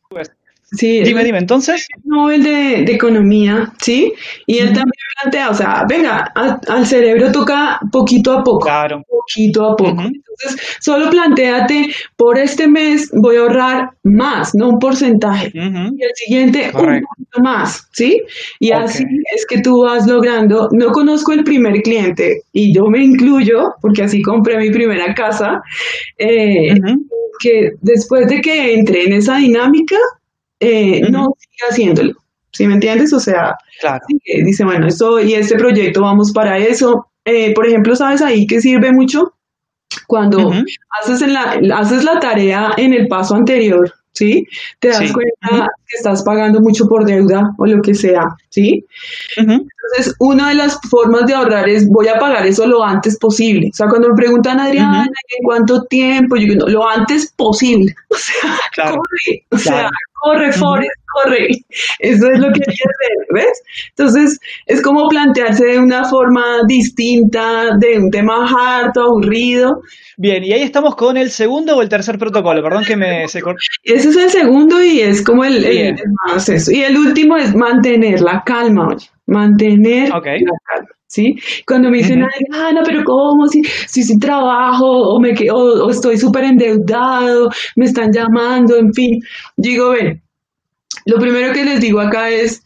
Sí, 0.70 1.02
dime, 1.02 1.24
dime, 1.24 1.38
entonces. 1.38 1.86
Nobel 2.04 2.42
de, 2.42 2.82
de 2.84 2.92
Economía, 2.92 3.72
¿sí? 3.80 4.12
Y 4.46 4.58
él 4.58 4.66
también 4.66 4.92
plantea, 5.22 5.48
o 5.48 5.54
sea, 5.54 5.84
venga, 5.88 6.30
al 6.34 6.86
cerebro 6.86 7.32
toca 7.32 7.80
poquito 7.90 8.32
a 8.32 8.44
poco. 8.44 8.66
Claro. 8.66 9.02
Poquito 9.34 9.64
a 9.66 9.76
poco. 9.76 10.02
Entonces, 10.02 10.78
solo 10.80 11.10
planteate, 11.10 11.88
por 12.16 12.38
este 12.38 12.66
mes 12.68 13.10
voy 13.12 13.36
a 13.36 13.40
ahorrar 13.40 13.90
más, 14.04 14.54
no 14.54 14.70
un 14.70 14.78
porcentaje. 14.78 15.50
Y 15.54 15.58
el 16.02 16.10
siguiente, 16.14 16.70
un 16.74 17.00
poquito 17.00 17.40
más, 17.42 17.88
¿sí? 17.92 18.20
Y 18.60 18.70
así 18.70 19.04
es 19.34 19.44
que 19.46 19.60
tú 19.60 19.82
vas 19.82 20.06
logrando. 20.06 20.68
No 20.72 20.92
conozco 20.92 21.32
el 21.32 21.44
primer 21.44 21.82
cliente, 21.82 22.42
y 22.52 22.74
yo 22.74 22.84
me 22.86 23.02
incluyo, 23.04 23.74
porque 23.82 24.04
así 24.04 24.22
compré 24.22 24.56
mi 24.58 24.70
primera 24.70 25.12
casa, 25.14 25.60
eh, 26.16 26.74
que 27.40 27.72
después 27.82 28.28
de 28.28 28.40
que 28.40 28.74
entré 28.74 29.04
en 29.04 29.12
esa 29.14 29.36
dinámica, 29.36 29.96
eh, 30.60 31.02
no 31.10 31.26
sigue 31.38 31.70
haciéndolo. 31.70 32.12
¿Sí 32.50 32.66
me 32.66 32.74
entiendes? 32.74 33.12
O 33.12 33.20
sea, 33.20 33.54
dice, 34.44 34.64
bueno, 34.64 34.86
esto 34.86 35.20
y 35.20 35.34
este 35.34 35.56
proyecto 35.56 36.00
vamos 36.00 36.32
para 36.32 36.58
eso. 36.58 37.06
Eh, 37.28 37.52
por 37.54 37.66
ejemplo, 37.66 37.94
¿sabes 37.94 38.22
ahí 38.22 38.46
que 38.46 38.60
sirve 38.60 38.90
mucho? 38.90 39.34
Cuando 40.06 40.50
haces, 41.02 41.22
en 41.22 41.34
la, 41.34 41.60
haces 41.76 42.04
la 42.04 42.18
tarea 42.18 42.72
en 42.78 42.94
el 42.94 43.06
paso 43.06 43.34
anterior, 43.34 43.92
¿sí? 44.12 44.46
Te 44.78 44.88
das 44.88 45.12
cuenta 45.12 45.68
que 45.86 45.96
estás 45.96 46.22
pagando 46.22 46.60
mucho 46.60 46.86
por 46.88 47.04
deuda 47.04 47.42
o 47.58 47.66
lo 47.66 47.82
que 47.82 47.94
sea, 47.94 48.22
¿sí? 48.48 48.84
Entonces, 49.36 50.14
una 50.20 50.48
de 50.48 50.54
las 50.54 50.78
formas 50.90 51.26
de 51.26 51.34
ahorrar 51.34 51.68
es 51.68 51.86
voy 51.88 52.08
a 52.08 52.18
pagar 52.18 52.46
eso 52.46 52.66
lo 52.66 52.82
antes 52.82 53.18
posible. 53.18 53.68
O 53.72 53.76
sea, 53.76 53.88
cuando 53.88 54.08
me 54.08 54.14
preguntan, 54.14 54.60
Adriana, 54.60 55.02
¿en 55.04 55.44
cuánto 55.44 55.84
tiempo? 55.84 56.36
Yo 56.36 56.46
digo, 56.54 56.66
lo 56.68 56.88
antes 56.88 57.32
posible. 57.36 57.94
O 58.10 58.16
sea, 58.16 58.92
corre, 58.92 59.46
o 59.50 59.58
sea, 59.58 59.90
corre, 60.22 60.52
Forrest, 60.52 60.90
corre. 61.24 61.48
Eso 61.98 62.26
es 62.32 62.38
lo 62.38 62.52
que 62.52 62.60
hay 62.66 62.76
que 62.76 62.84
hacer, 62.84 63.26
¿ves? 63.34 63.62
Entonces, 63.90 64.38
es 64.66 64.82
como 64.82 65.08
plantearse 65.08 65.64
de 65.64 65.78
una 65.78 66.04
forma 66.04 66.62
distinta, 66.66 67.76
de 67.78 67.98
un 67.98 68.10
tema 68.10 68.46
harto, 68.46 69.02
aburrido. 69.02 69.80
Bien, 70.16 70.42
y 70.44 70.52
ahí 70.52 70.62
estamos 70.62 70.96
con 70.96 71.16
el 71.16 71.30
segundo 71.30 71.76
o 71.76 71.82
el 71.82 71.88
tercer 71.88 72.18
protocolo, 72.18 72.62
perdón 72.62 72.84
que 72.84 72.96
me 72.96 73.28
se 73.28 73.40
Ese 73.84 74.08
es 74.08 74.16
el 74.16 74.30
segundo 74.30 74.82
y 74.82 75.00
es 75.00 75.22
como 75.22 75.44
el, 75.44 75.96
más 76.26 76.48
eso. 76.48 76.72
Y 76.72 76.82
el 76.82 76.96
último 76.96 77.36
es 77.36 77.54
mantener 77.54 78.20
la 78.20 78.42
calma, 78.44 78.88
oye, 78.88 79.06
mantener 79.26 80.08
la 80.08 80.20
calma. 80.20 80.88
¿sí? 81.08 81.34
Cuando 81.66 81.90
me 81.90 81.98
dicen, 81.98 82.22
Ana, 82.52 82.82
pero 82.84 83.02
¿cómo? 83.04 83.46
Si, 83.48 83.62
si, 83.64 84.02
si 84.02 84.18
trabajo 84.18 84.86
o, 84.86 85.20
me, 85.20 85.34
o, 85.52 85.90
estoy 85.90 86.16
súper 86.18 86.44
endeudado, 86.44 87.48
me 87.76 87.86
están 87.86 88.12
llamando, 88.12 88.76
en 88.76 88.92
fin. 88.92 89.18
Digo, 89.56 89.90
ven, 89.90 90.22
lo 91.06 91.18
primero 91.18 91.52
que 91.52 91.64
les 91.64 91.80
digo 91.80 92.00
acá 92.00 92.30
es, 92.30 92.62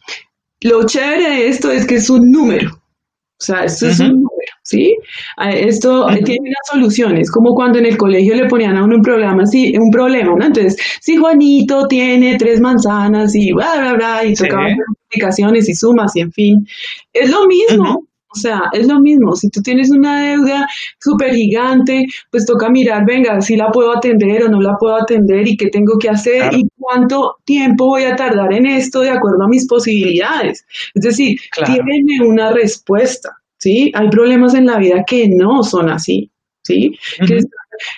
lo 0.61 0.85
chévere 0.87 1.31
de 1.31 1.49
esto 1.49 1.71
es 1.71 1.87
que 1.87 1.97
es 1.97 2.09
un 2.11 2.31
número. 2.31 2.71
O 2.71 3.45
sea, 3.45 3.65
esto 3.65 3.89
es 3.89 3.99
un 3.99 4.11
número, 4.11 4.53
¿sí? 4.63 4.95
Esto 5.37 6.07
tiene 6.25 6.41
una 6.43 6.63
solución. 6.71 7.17
Es 7.17 7.29
como 7.29 7.55
cuando 7.55 7.81
en 7.81 7.87
el 7.87 7.97
colegio 7.97 8.37
le 8.37 8.47
ponían 8.49 8.77
a 8.77 8.85
uno 8.85 8.95
un 8.95 9.03
programa, 9.03 9.45
sí, 9.47 9.75
un 9.77 9.91
problema, 9.91 10.37
¿no? 10.39 10.47
Entonces, 10.47 10.77
si 11.01 11.17
Juanito 11.17 11.89
tiene 11.89 12.37
tres 12.39 12.61
manzanas 12.61 13.35
y 13.35 13.53
bla, 13.53 13.81
bla, 13.81 13.95
bla, 13.95 14.25
y 14.25 14.35
tocaban 14.35 14.77
multiplicaciones 14.87 15.69
y 15.69 15.75
sumas 15.75 16.15
y 16.15 16.21
en 16.21 16.31
fin. 16.31 16.67
Es 17.13 17.31
lo 17.31 17.49
mismo. 17.49 18.07
O 18.35 18.39
sea, 18.39 18.63
es 18.73 18.89
lo 18.89 19.01
mismo, 19.01 19.37
si 19.37 19.51
tú 19.51 19.61
tienes 19.61 19.91
una 19.91 20.23
deuda 20.23 20.67
súper 20.99 21.35
gigante, 21.35 22.07
pues 22.31 22.47
toca 22.47 22.71
mirar, 22.71 23.05
venga, 23.07 23.41
si 23.41 23.57
la 23.57 23.71
puedo 23.71 23.95
atender 23.95 24.45
o 24.45 24.49
no 24.49 24.61
la 24.61 24.77
puedo 24.79 24.97
atender 24.97 25.47
y 25.47 25.57
qué 25.57 25.69
tengo 25.69 25.99
que 25.99 26.09
hacer 26.09 26.55
y 26.55 26.67
cuánto 26.79 27.37
tiempo 27.45 27.87
voy 27.87 28.05
a 28.05 28.17
tardar 28.17 28.53
en 28.55 28.67
esto 28.67 29.01
de 29.01 29.11
acuerdo 29.11 29.45
a 29.45 29.49
mis 29.49 29.67
posibilidades. 29.67 30.65
Es 30.95 31.03
decir, 31.03 31.39
tiene 31.67 32.27
una 32.27 32.53
respuesta, 32.53 33.31
¿sí? 33.59 33.93
Hay 33.95 34.09
problemas 34.09 34.55
en 34.55 34.67
la 34.67 34.79
vida 34.79 35.05
que 35.07 35.29
no 35.29 35.63
son 35.63 35.91
así, 35.91 36.31
¿sí? 36.63 36.99
Que 37.27 37.39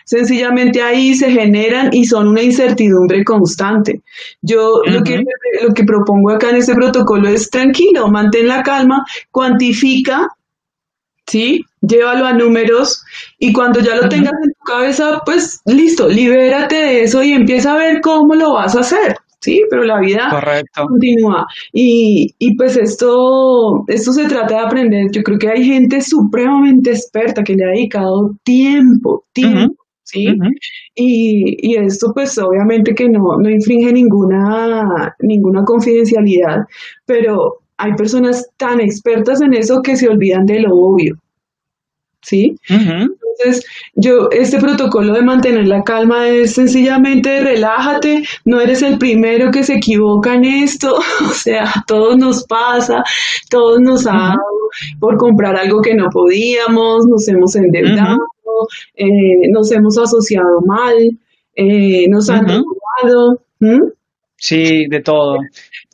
sencillamente 0.05 0.83
ahí 0.83 1.15
se 1.15 1.31
generan 1.31 1.91
y 1.93 2.05
son 2.05 2.29
una 2.29 2.43
incertidumbre 2.43 3.25
constante. 3.25 4.03
Yo 4.43 4.81
lo, 4.87 5.03
que, 5.03 5.25
lo 5.63 5.75
que 5.75 5.85
propongo 5.85 6.31
acá 6.31 6.51
en 6.51 6.57
este 6.57 6.75
protocolo 6.75 7.29
es 7.29 7.51
tranquilo, 7.51 8.09
mantén 8.09 8.49
la 8.49 8.63
calma, 8.63 9.05
cuantifica, 9.31 10.29
¿sí? 11.27 11.65
Llévalo 11.81 12.27
a 12.27 12.33
números 12.33 13.03
y 13.39 13.53
cuando 13.53 13.81
ya 13.81 13.97
lo 13.97 14.09
tengas 14.09 14.33
en 14.43 14.53
tu 14.53 14.65
cabeza, 14.65 15.21
pues 15.25 15.61
listo, 15.67 16.09
libérate 16.09 16.77
de 16.77 17.03
eso 17.03 17.23
y 17.23 17.33
empieza 17.33 17.75
a 17.75 17.79
ver 17.79 18.01
cómo 18.01 18.35
lo 18.35 18.55
vas 18.55 18.77
a 18.77 18.81
hacer. 18.81 19.17
¿Sí? 19.45 19.61
Pero 19.69 19.85
la 19.85 20.01
vida 20.01 20.31
continúa. 20.75 21.47
Y, 21.73 22.35
y, 22.39 22.57
pues 22.57 22.77
esto, 22.77 23.85
esto 23.89 24.13
se 24.13 24.27
trata 24.27 24.55
de 24.55 24.61
aprender. 24.61 25.07
Yo 25.13 25.23
creo 25.23 25.39
que 25.39 25.49
hay 25.49 25.65
gente 25.65 26.01
supremamente 26.01 26.91
experta 26.91 27.43
que 27.43 27.55
le 27.55 27.65
ha 27.65 27.69
dedicado 27.69 28.33
tiempo, 28.43 29.25
tiempo. 29.33 29.75
¿Sí? 30.07 30.27
y, 30.95 31.73
y, 31.73 31.77
esto 31.77 32.13
pues 32.15 32.37
obviamente 32.39 32.95
que 32.95 33.09
no, 33.09 33.39
no 33.41 33.49
infringe 33.49 33.91
ninguna, 33.91 35.17
ninguna 35.21 35.65
confidencialidad, 35.65 36.59
pero 37.07 37.61
hay 37.79 37.95
personas 37.95 38.47
tan 38.59 38.81
expertas 38.81 39.41
en 39.41 39.55
eso 39.55 39.81
que 39.83 39.97
se 39.97 40.09
olvidan 40.09 40.45
de 40.45 40.61
lo 40.61 40.69
obvio. 40.73 41.17
¿sí? 42.25 42.57
Entonces, 43.39 43.65
yo, 43.95 44.29
este 44.31 44.59
protocolo 44.59 45.15
de 45.15 45.23
mantener 45.23 45.67
la 45.67 45.83
calma 45.83 46.29
es 46.29 46.55
sencillamente 46.55 47.41
relájate, 47.41 48.23
no 48.45 48.61
eres 48.61 48.83
el 48.83 48.99
primero 48.99 49.51
que 49.51 49.63
se 49.63 49.75
equivoca 49.75 50.35
en 50.35 50.45
esto, 50.45 50.95
o 51.31 51.33
sea, 51.33 51.73
todos 51.87 52.17
nos 52.17 52.45
pasa, 52.45 53.03
todos 53.51 53.81
nos 53.81 54.07
ha 54.07 54.13
dado 54.13 54.39
por 54.99 55.17
comprar 55.17 55.57
algo 55.57 55.81
que 55.81 55.95
no 55.95 56.09
podíamos, 56.11 57.07
nos 57.09 57.27
hemos 57.29 57.55
endeudado, 57.57 58.19
eh, 58.95 59.07
nos 59.51 59.71
hemos 59.73 59.99
asociado 59.99 60.61
mal, 60.67 60.95
eh, 61.57 62.07
nos 62.09 62.29
han 62.31 62.47
robado. 62.47 63.41
Sí, 64.37 64.87
de 64.91 65.01
todo. 65.01 65.39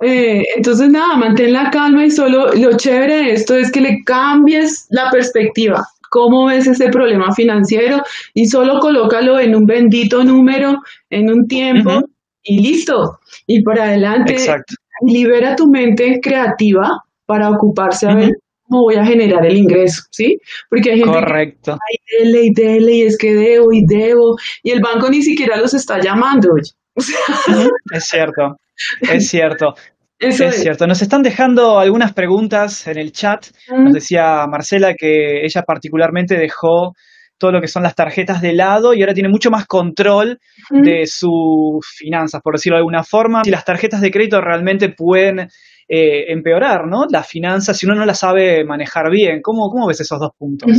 Eh, 0.02 0.42
entonces, 0.56 0.88
nada, 0.88 1.16
mantén 1.16 1.52
la 1.52 1.70
calma 1.70 2.04
y 2.04 2.10
solo 2.10 2.52
lo 2.54 2.76
chévere 2.76 3.16
de 3.16 3.32
esto 3.34 3.54
es 3.54 3.70
que 3.70 3.80
le 3.80 4.02
cambies 4.04 4.86
la 4.90 5.10
perspectiva 5.10 5.86
cómo 6.10 6.46
ves 6.46 6.66
ese 6.66 6.88
problema 6.88 7.32
financiero 7.32 8.02
y 8.34 8.46
solo 8.46 8.78
colócalo 8.80 9.38
en 9.38 9.54
un 9.54 9.64
bendito 9.64 10.22
número, 10.22 10.74
en 11.08 11.30
un 11.32 11.46
tiempo 11.46 12.02
y 12.42 12.60
listo. 12.60 13.20
Y 13.46 13.62
para 13.62 13.84
adelante, 13.84 14.34
Exacto. 14.34 14.74
libera 15.06 15.56
tu 15.56 15.68
mente 15.68 16.20
creativa 16.20 16.90
para 17.24 17.48
ocuparse 17.48 18.06
a 18.08 18.14
ver 18.14 18.30
cómo 18.64 18.82
voy 18.82 18.96
a 18.96 19.04
generar 19.04 19.46
el 19.46 19.56
ingreso, 19.56 20.02
¿sí? 20.10 20.36
Porque 20.68 20.90
hay 20.90 20.98
gente 20.98 21.12
Correcto. 21.12 21.78
que 21.78 22.24
dele 22.24 22.42
y 22.44 22.52
dele 22.52 22.92
y 22.92 23.02
es 23.02 23.16
que 23.16 23.32
debo 23.32 23.72
y 23.72 23.84
debo 23.86 24.36
y 24.62 24.70
el 24.70 24.80
banco 24.80 25.08
ni 25.08 25.22
siquiera 25.22 25.56
los 25.56 25.72
está 25.74 26.00
llamando. 26.00 26.48
es 27.94 28.04
cierto, 28.04 28.56
es 29.00 29.28
cierto 29.28 29.74
es, 30.20 30.62
cierto. 30.62 30.86
Nos 30.86 31.02
están 31.02 31.22
dejando 31.22 31.78
algunas 31.78 32.12
preguntas 32.12 32.86
en 32.86 32.98
el 32.98 33.12
chat. 33.12 33.46
Nos 33.70 33.92
decía 33.92 34.46
Marcela 34.46 34.94
que 34.94 35.44
ella 35.44 35.62
particularmente 35.62 36.36
dejó 36.36 36.94
todo 37.38 37.52
lo 37.52 37.60
que 37.60 37.68
son 37.68 37.82
las 37.82 37.94
tarjetas 37.94 38.42
de 38.42 38.52
lado 38.52 38.92
y 38.92 39.00
ahora 39.00 39.14
tiene 39.14 39.30
mucho 39.30 39.50
más 39.50 39.66
control 39.66 40.38
de 40.70 41.06
sus 41.06 41.86
finanzas, 41.96 42.42
por 42.42 42.54
decirlo 42.54 42.76
de 42.76 42.80
alguna 42.80 43.02
forma. 43.02 43.42
Si 43.44 43.50
las 43.50 43.64
tarjetas 43.64 44.02
de 44.02 44.10
crédito 44.10 44.42
realmente 44.42 44.90
pueden 44.90 45.48
eh, 45.92 46.30
empeorar, 46.32 46.86
¿no? 46.86 47.06
Las 47.10 47.26
finanzas 47.26 47.76
si 47.76 47.86
uno 47.86 47.96
no 47.96 48.04
las 48.04 48.20
sabe 48.20 48.62
manejar 48.64 49.10
bien. 49.10 49.40
¿Cómo, 49.42 49.70
cómo 49.70 49.88
ves 49.88 50.00
esos 50.00 50.20
dos 50.20 50.30
puntos? 50.38 50.70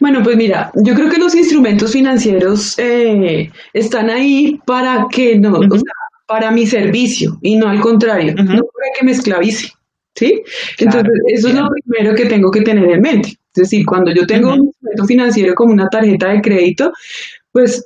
Bueno, 0.00 0.20
pues 0.22 0.36
mira, 0.36 0.70
yo 0.82 0.94
creo 0.94 1.10
que 1.10 1.18
los 1.18 1.34
instrumentos 1.34 1.92
financieros 1.92 2.78
eh, 2.78 3.50
están 3.74 4.08
ahí 4.08 4.58
para 4.64 5.06
que 5.10 5.36
no, 5.38 5.58
para 6.26 6.50
mi 6.50 6.66
servicio 6.66 7.38
y 7.42 7.56
no 7.56 7.68
al 7.68 7.80
contrario, 7.80 8.34
no 8.34 8.44
para 8.44 8.90
que 8.98 9.04
me 9.04 9.12
esclavice. 9.12 9.72
¿Sí? 10.14 10.32
Entonces, 10.78 11.12
eso 11.26 11.48
es 11.48 11.54
lo 11.54 11.68
primero 11.68 12.14
que 12.14 12.24
tengo 12.24 12.50
que 12.50 12.62
tener 12.62 12.90
en 12.90 13.02
mente. 13.02 13.28
Es 13.28 13.70
decir, 13.70 13.84
cuando 13.84 14.10
yo 14.14 14.26
tengo 14.26 14.54
un 14.54 14.64
instrumento 14.64 15.04
financiero 15.04 15.54
como 15.54 15.74
una 15.74 15.88
tarjeta 15.88 16.28
de 16.30 16.40
crédito, 16.40 16.90
pues 17.52 17.84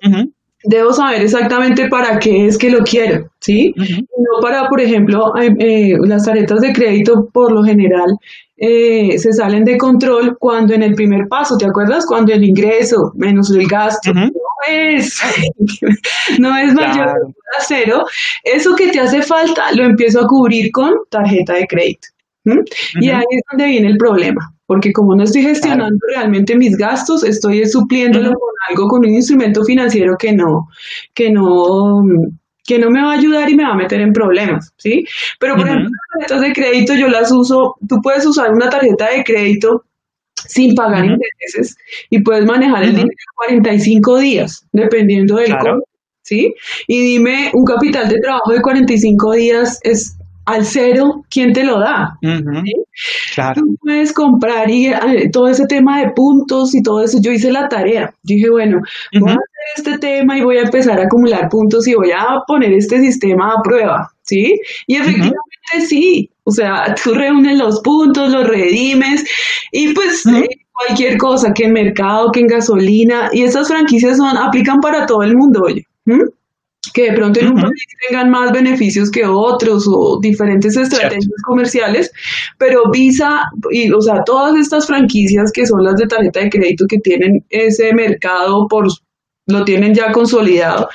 debo 0.64 0.92
saber 0.92 1.22
exactamente 1.22 1.88
para 1.88 2.18
qué 2.18 2.46
es 2.46 2.58
que 2.58 2.70
lo 2.70 2.80
quiero, 2.80 3.30
¿sí? 3.40 3.72
No 3.76 4.40
para, 4.40 4.68
por 4.68 4.80
ejemplo, 4.80 5.32
eh, 5.40 5.54
eh, 5.58 5.96
las 6.04 6.24
tarjetas 6.24 6.60
de 6.60 6.72
crédito 6.72 7.28
por 7.32 7.52
lo 7.52 7.62
general 7.62 8.16
eh, 8.56 9.18
se 9.18 9.32
salen 9.32 9.64
de 9.64 9.78
control 9.78 10.36
cuando 10.38 10.74
en 10.74 10.82
el 10.82 10.94
primer 10.94 11.28
paso, 11.28 11.56
¿te 11.56 11.66
acuerdas? 11.66 12.04
Cuando 12.06 12.32
el 12.32 12.44
ingreso 12.44 13.12
menos 13.16 13.50
el 13.50 13.66
gasto 13.66 14.12
es, 14.68 15.20
no 16.38 16.56
es 16.56 16.74
mayor 16.74 17.08
a 17.08 17.62
cero, 17.66 18.04
eso 18.44 18.74
que 18.74 18.88
te 18.88 19.00
hace 19.00 19.22
falta 19.22 19.72
lo 19.72 19.84
empiezo 19.84 20.20
a 20.20 20.26
cubrir 20.26 20.70
con 20.72 20.92
tarjeta 21.08 21.54
de 21.54 21.66
crédito. 21.66 22.08
Y 23.00 23.10
ahí 23.10 23.24
es 23.30 23.42
donde 23.50 23.66
viene 23.66 23.88
el 23.88 23.96
problema, 23.96 24.52
porque 24.66 24.92
como 24.92 25.14
no 25.14 25.24
estoy 25.24 25.42
gestionando 25.42 25.98
realmente 26.08 26.56
mis 26.56 26.76
gastos, 26.76 27.22
estoy 27.22 27.66
supliéndolo 27.66 28.30
con 28.30 28.50
algo, 28.68 28.88
con 28.88 29.00
un 29.00 29.14
instrumento 29.14 29.62
financiero 29.64 30.16
que 30.18 30.32
no, 30.32 30.68
que 31.14 31.30
no, 31.30 32.02
que 32.64 32.78
no 32.78 32.90
me 32.90 33.02
va 33.02 33.12
a 33.12 33.18
ayudar 33.18 33.50
y 33.50 33.56
me 33.56 33.64
va 33.64 33.72
a 33.72 33.76
meter 33.76 34.00
en 34.00 34.12
problemas, 34.12 34.72
¿sí? 34.78 35.04
Pero, 35.38 35.54
por 35.56 35.66
ejemplo, 35.66 35.88
las 35.90 36.28
tarjetas 36.28 36.40
de 36.40 36.52
crédito 36.52 36.94
yo 36.94 37.08
las 37.08 37.30
uso, 37.30 37.76
tú 37.88 37.96
puedes 38.02 38.24
usar 38.24 38.52
una 38.52 38.70
tarjeta 38.70 39.10
de 39.10 39.22
crédito 39.22 39.84
sin 40.48 40.74
pagar 40.74 41.04
intereses 41.04 41.76
y 42.10 42.20
puedes 42.22 42.44
manejar 42.44 42.84
el 42.84 42.90
dinero 42.90 43.10
45 43.46 44.18
días, 44.18 44.66
dependiendo 44.72 45.36
del 45.36 45.46
claro. 45.46 45.82
¿sí? 46.22 46.54
Y 46.86 47.02
dime, 47.02 47.50
un 47.54 47.64
capital 47.64 48.08
de 48.08 48.18
trabajo 48.20 48.52
de 48.52 48.60
45 48.60 49.32
días 49.32 49.80
es 49.82 50.16
al 50.46 50.64
cero, 50.64 51.22
¿quién 51.30 51.52
te 51.52 51.64
lo 51.64 51.78
da? 51.78 52.18
claro. 53.34 53.60
Tú 53.60 53.76
puedes 53.80 54.12
comprar 54.12 54.68
y 54.70 54.86
eh, 54.86 55.30
todo 55.32 55.48
ese 55.48 55.66
tema 55.66 56.00
de 56.00 56.10
puntos 56.10 56.74
y 56.74 56.82
todo 56.82 57.02
eso, 57.02 57.18
yo 57.20 57.30
hice 57.30 57.52
la 57.52 57.68
tarea. 57.68 58.12
dije, 58.22 58.50
bueno, 58.50 58.80
voy 59.20 59.30
a 59.30 59.34
hacer 59.34 59.66
este 59.76 59.98
tema 59.98 60.38
y 60.38 60.42
voy 60.42 60.58
a 60.58 60.62
empezar 60.62 60.98
a 60.98 61.04
acumular 61.04 61.48
puntos 61.48 61.86
y 61.86 61.94
voy 61.94 62.10
a 62.10 62.40
poner 62.46 62.72
este 62.72 63.00
sistema 63.00 63.52
a 63.52 63.62
prueba, 63.62 64.10
¿sí? 64.22 64.60
Y 64.86 64.96
efectivamente 64.96 65.86
sí, 65.86 66.30
o 66.50 66.52
sea, 66.52 66.94
tú 67.02 67.14
reúnes 67.14 67.56
los 67.58 67.80
puntos, 67.80 68.30
los 68.30 68.46
redimes 68.46 69.24
y 69.72 69.92
pues 69.94 70.26
eh, 70.26 70.48
cualquier 70.72 71.16
cosa, 71.16 71.52
que 71.54 71.64
en 71.64 71.72
mercado, 71.72 72.32
que 72.32 72.40
en 72.40 72.48
gasolina, 72.48 73.30
y 73.32 73.42
estas 73.42 73.68
franquicias 73.68 74.16
son, 74.16 74.36
aplican 74.36 74.80
para 74.80 75.06
todo 75.06 75.22
el 75.22 75.36
mundo, 75.36 75.62
oye 75.64 75.86
que 76.94 77.10
de 77.10 77.12
pronto 77.12 77.40
en 77.40 77.48
un 77.48 77.54
país 77.56 77.84
tengan 78.08 78.30
más 78.30 78.52
beneficios 78.52 79.10
que 79.10 79.24
otros 79.24 79.86
o 79.86 80.18
diferentes 80.20 80.76
estrategias 80.76 81.42
comerciales, 81.44 82.10
pero 82.58 82.90
Visa 82.90 83.44
y 83.70 83.92
o 83.92 84.00
sea, 84.00 84.24
todas 84.24 84.56
estas 84.56 84.86
franquicias 84.86 85.52
que 85.52 85.66
son 85.66 85.84
las 85.84 85.96
de 85.96 86.06
tarjeta 86.06 86.40
de 86.40 86.50
crédito 86.50 86.86
que 86.88 86.98
tienen 86.98 87.44
ese 87.50 87.92
mercado 87.92 88.66
por 88.66 88.88
lo 89.46 89.64
tienen 89.64 89.94
ya 89.94 90.10
consolidado, 90.10 90.88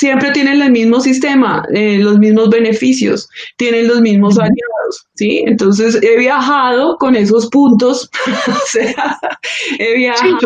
siempre 0.00 0.30
tienen 0.30 0.62
el 0.62 0.72
mismo 0.72 0.98
sistema, 0.98 1.62
eh, 1.74 1.98
los 1.98 2.18
mismos 2.18 2.48
beneficios, 2.48 3.28
tienen 3.58 3.86
los 3.86 4.00
mismos 4.00 4.38
aliados, 4.38 5.06
¿sí? 5.14 5.44
Entonces 5.46 6.00
he 6.02 6.18
viajado 6.18 6.96
con 6.96 7.14
esos 7.14 7.50
puntos, 7.50 8.10
o 8.48 8.66
sea, 8.66 9.18
he 9.78 9.96
viajado, 9.96 10.38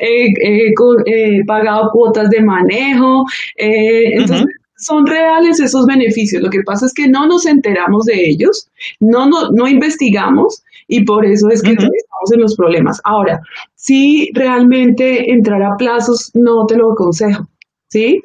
he 0.00 1.44
pagado 1.46 1.88
cuotas 1.92 2.30
de 2.30 2.42
manejo, 2.42 3.22
eh, 3.56 4.10
entonces 4.14 4.46
son 4.76 5.06
reales 5.06 5.60
esos 5.60 5.86
beneficios. 5.86 6.42
Lo 6.42 6.50
que 6.50 6.62
pasa 6.66 6.86
es 6.86 6.92
que 6.92 7.06
no 7.06 7.28
nos 7.28 7.46
enteramos 7.46 8.06
de 8.06 8.28
ellos, 8.28 8.68
no, 8.98 9.28
no, 9.28 9.50
no 9.52 9.68
investigamos 9.68 10.64
y 10.88 11.04
por 11.04 11.24
eso 11.24 11.48
es 11.48 11.62
que 11.62 11.70
estamos 11.70 12.32
en 12.32 12.40
los 12.40 12.56
problemas. 12.56 13.00
Ahora, 13.04 13.40
si 13.76 14.30
realmente 14.34 15.30
entrar 15.30 15.62
a 15.62 15.76
plazos, 15.76 16.32
no 16.34 16.66
te 16.66 16.76
lo 16.76 16.90
aconsejo, 16.90 17.46
¿sí? 17.94 18.20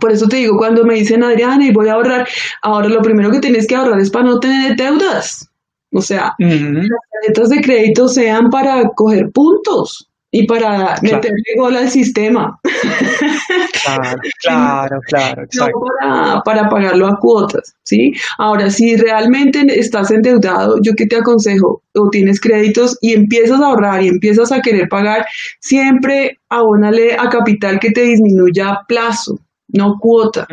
por, 0.00 0.12
eso, 0.12 0.28
te 0.28 0.36
digo, 0.36 0.58
cuando 0.58 0.84
me 0.84 0.94
dicen, 0.94 1.24
Adriana, 1.24 1.66
y 1.66 1.72
voy 1.72 1.88
a 1.88 1.94
ahorrar, 1.94 2.28
ahora 2.60 2.88
lo 2.88 3.00
primero 3.00 3.30
que 3.30 3.40
tienes 3.40 3.66
que 3.66 3.74
ahorrar 3.74 3.98
es 3.98 4.10
para 4.10 4.26
no 4.26 4.38
tener 4.38 4.76
deudas. 4.76 5.48
O 5.90 6.02
sea, 6.02 6.34
las 6.38 6.86
tarjetas 7.12 7.48
de 7.48 7.60
crédito 7.60 8.08
sean 8.08 8.50
para 8.50 8.88
coger 8.94 9.30
puntos 9.30 10.08
y 10.30 10.46
para 10.46 10.96
meterle 11.02 11.42
gol 11.58 11.76
al 11.76 11.90
sistema. 11.90 12.58
Claro, 13.82 14.20
claro, 14.40 15.00
claro. 15.08 15.42
Exacto. 15.42 15.80
No 16.02 16.42
para, 16.44 16.68
pagarlo 16.68 17.06
a 17.06 17.18
cuotas, 17.18 17.74
¿sí? 17.84 18.12
Ahora, 18.38 18.70
si 18.70 18.96
realmente 18.96 19.64
estás 19.78 20.10
endeudado, 20.10 20.76
yo 20.82 20.92
qué 20.96 21.06
te 21.06 21.16
aconsejo, 21.16 21.82
o 21.94 22.08
tienes 22.10 22.40
créditos 22.40 22.96
y 23.00 23.12
empiezas 23.14 23.60
a 23.60 23.66
ahorrar 23.66 24.02
y 24.02 24.08
empiezas 24.08 24.52
a 24.52 24.60
querer 24.60 24.88
pagar, 24.88 25.26
siempre 25.60 26.38
abónale 26.48 27.14
a 27.14 27.28
capital 27.28 27.78
que 27.78 27.90
te 27.90 28.02
disminuya 28.02 28.80
plazo, 28.86 29.38
no 29.68 29.96
cuota. 30.00 30.46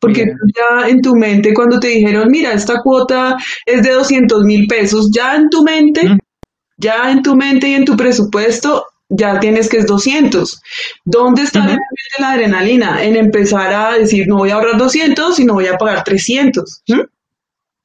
Porque 0.00 0.26
ya 0.26 0.88
en 0.88 1.00
tu 1.00 1.14
mente, 1.14 1.54
cuando 1.54 1.78
te 1.78 1.88
dijeron, 1.88 2.28
mira, 2.30 2.52
esta 2.52 2.82
cuota 2.82 3.36
es 3.64 3.82
de 3.82 3.92
200 3.92 4.44
mil 4.44 4.66
pesos, 4.66 5.10
ya 5.14 5.36
en 5.36 5.48
tu 5.48 5.62
mente 5.62 6.18
ya 6.80 7.10
en 7.10 7.22
tu 7.22 7.36
mente 7.36 7.68
y 7.68 7.74
en 7.74 7.84
tu 7.84 7.94
presupuesto 7.96 8.86
ya 9.10 9.38
tienes 9.40 9.68
que 9.68 9.78
es 9.78 9.86
200. 9.86 10.62
¿Dónde 11.04 11.42
está 11.42 11.76
la 12.18 12.32
adrenalina? 12.32 13.02
En 13.02 13.16
empezar 13.16 13.72
a 13.72 13.98
decir, 13.98 14.26
no 14.28 14.38
voy 14.38 14.50
a 14.50 14.54
ahorrar 14.54 14.78
200, 14.78 15.36
sino 15.36 15.54
voy 15.54 15.66
a 15.66 15.76
pagar 15.76 16.04
300. 16.04 16.82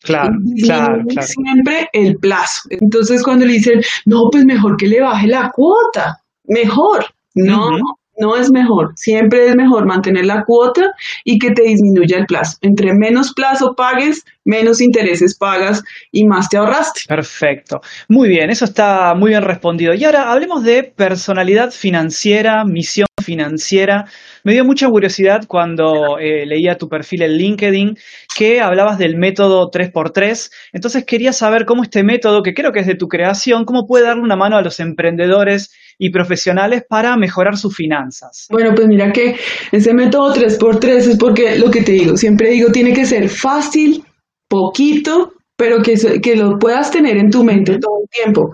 Claro, 0.02 0.36
claro, 0.64 1.04
claro. 1.08 1.28
Siempre 1.28 1.90
el 1.94 2.18
plazo. 2.18 2.62
Entonces, 2.70 3.24
cuando 3.24 3.46
le 3.46 3.54
dicen, 3.54 3.82
no, 4.06 4.30
pues 4.32 4.46
mejor 4.46 4.78
que 4.78 4.88
le 4.88 5.02
baje 5.02 5.28
la 5.28 5.52
cuota, 5.52 6.22
mejor. 6.44 7.06
No, 7.34 7.72
no 8.18 8.36
es 8.38 8.52
mejor. 8.52 8.94
Siempre 8.96 9.50
es 9.50 9.56
mejor 9.56 9.86
mantener 9.86 10.26
la 10.26 10.44
cuota 10.46 10.92
y 11.24 11.40
que 11.40 11.52
te 11.52 11.64
disminuya 11.64 12.20
el 12.20 12.28
plazo. 12.28 12.58
Entre 12.62 12.94
menos 12.94 13.34
plazo 13.34 13.74
pagues, 13.76 14.24
menos 14.46 14.80
intereses 14.80 15.38
pagas 15.38 15.84
y 16.12 16.26
más 16.26 16.48
te 16.48 16.58
ahorraste. 16.58 17.02
Perfecto. 17.08 17.82
Muy 18.08 18.30
bien, 18.30 18.50
eso 18.50 18.64
está 18.64 19.14
muy 19.16 19.32
bien 19.32 19.42
respondido. 19.42 19.94
Y 19.94 20.06
ahora 20.06 20.32
hablemos 20.32 20.64
de 20.64 20.84
personalidad 20.84 21.72
financiera, 21.72 22.64
misión 22.64 23.08
financiera. 23.22 24.06
Me 24.44 24.54
dio 24.54 24.64
mucha 24.64 24.88
curiosidad 24.88 25.46
cuando 25.48 26.20
eh, 26.20 26.46
leía 26.46 26.78
tu 26.78 26.88
perfil 26.88 27.24
en 27.24 27.32
LinkedIn 27.32 27.98
que 28.38 28.62
hablabas 28.62 28.98
del 29.00 29.18
método 29.18 29.70
3x3. 29.72 30.52
Entonces 30.74 31.04
quería 31.06 31.34
saber 31.34 31.66
cómo 31.66 31.84
este 31.84 32.04
método, 32.04 32.44
que 32.44 32.54
creo 32.54 32.72
que 32.72 32.82
es 32.82 32.88
de 32.88 32.96
tu 32.96 33.08
creación, 33.08 33.66
cómo 33.66 33.88
puede 33.88 34.06
darle 34.06 34.22
una 34.22 34.36
mano 34.36 34.58
a 34.58 34.62
los 34.62 34.80
emprendedores 34.80 35.74
y 35.98 36.12
profesionales 36.12 36.84
para 36.88 37.16
mejorar 37.18 37.58
sus 37.58 37.76
finanzas. 37.76 38.48
Bueno, 38.52 38.74
pues 38.76 38.88
mira 38.88 39.12
que 39.12 39.38
ese 39.72 39.94
método 39.94 40.36
3x3 40.36 40.88
es 40.90 41.18
porque 41.18 41.58
lo 41.58 41.72
que 41.72 41.82
te 41.82 41.94
digo, 41.94 42.18
siempre 42.18 42.50
digo, 42.52 42.72
tiene 42.72 42.94
que 42.94 43.06
ser 43.06 43.30
fácil, 43.30 44.04
poquito, 44.48 45.34
pero 45.56 45.82
que, 45.82 45.96
que 46.22 46.36
lo 46.36 46.58
puedas 46.60 46.92
tener 46.92 47.18
en 47.18 47.30
tu 47.30 47.44
mente 47.44 47.80
todo 47.80 48.00
el 48.04 48.10
tiempo. 48.10 48.54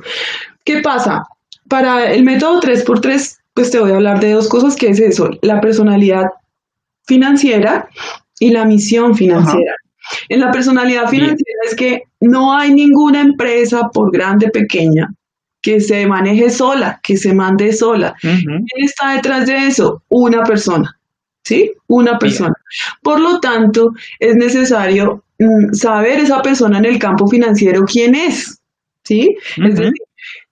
¿Qué 0.63 0.81
pasa? 0.81 1.23
Para 1.67 2.11
el 2.11 2.23
método 2.23 2.61
3x3 2.61 3.41
pues 3.53 3.71
te 3.71 3.79
voy 3.79 3.91
a 3.91 3.95
hablar 3.95 4.19
de 4.19 4.31
dos 4.31 4.47
cosas, 4.47 4.75
que 4.75 4.89
es 4.89 4.99
eso, 4.99 5.29
la 5.41 5.59
personalidad 5.59 6.25
financiera 7.05 7.89
y 8.39 8.51
la 8.51 8.65
misión 8.65 9.15
financiera. 9.15 9.75
En 10.29 10.39
la 10.39 10.51
personalidad 10.51 11.09
financiera 11.09 11.59
es 11.65 11.75
que 11.75 12.03
no 12.21 12.53
hay 12.53 12.73
ninguna 12.73 13.21
empresa, 13.21 13.89
por 13.93 14.11
grande 14.11 14.47
o 14.47 14.51
pequeña, 14.51 15.13
que 15.61 15.79
se 15.79 16.05
maneje 16.07 16.49
sola, 16.49 16.99
que 17.03 17.17
se 17.17 17.33
mande 17.33 17.73
sola. 17.73 18.15
¿Quién 18.21 18.65
está 18.77 19.13
detrás 19.15 19.45
de 19.45 19.67
eso? 19.67 20.01
Una 20.09 20.43
persona, 20.43 20.97
¿sí? 21.43 21.71
Una 21.87 22.17
persona. 22.17 22.53
Por 23.01 23.19
lo 23.19 23.39
tanto, 23.39 23.91
es 24.19 24.35
necesario 24.35 25.23
mm, 25.39 25.73
saber 25.73 26.19
esa 26.19 26.41
persona 26.41 26.77
en 26.79 26.85
el 26.85 26.99
campo 26.99 27.27
financiero 27.27 27.83
quién 27.83 28.15
es, 28.15 28.59
¿sí? 29.03 29.35
Es 29.57 29.75
decir, 29.75 29.93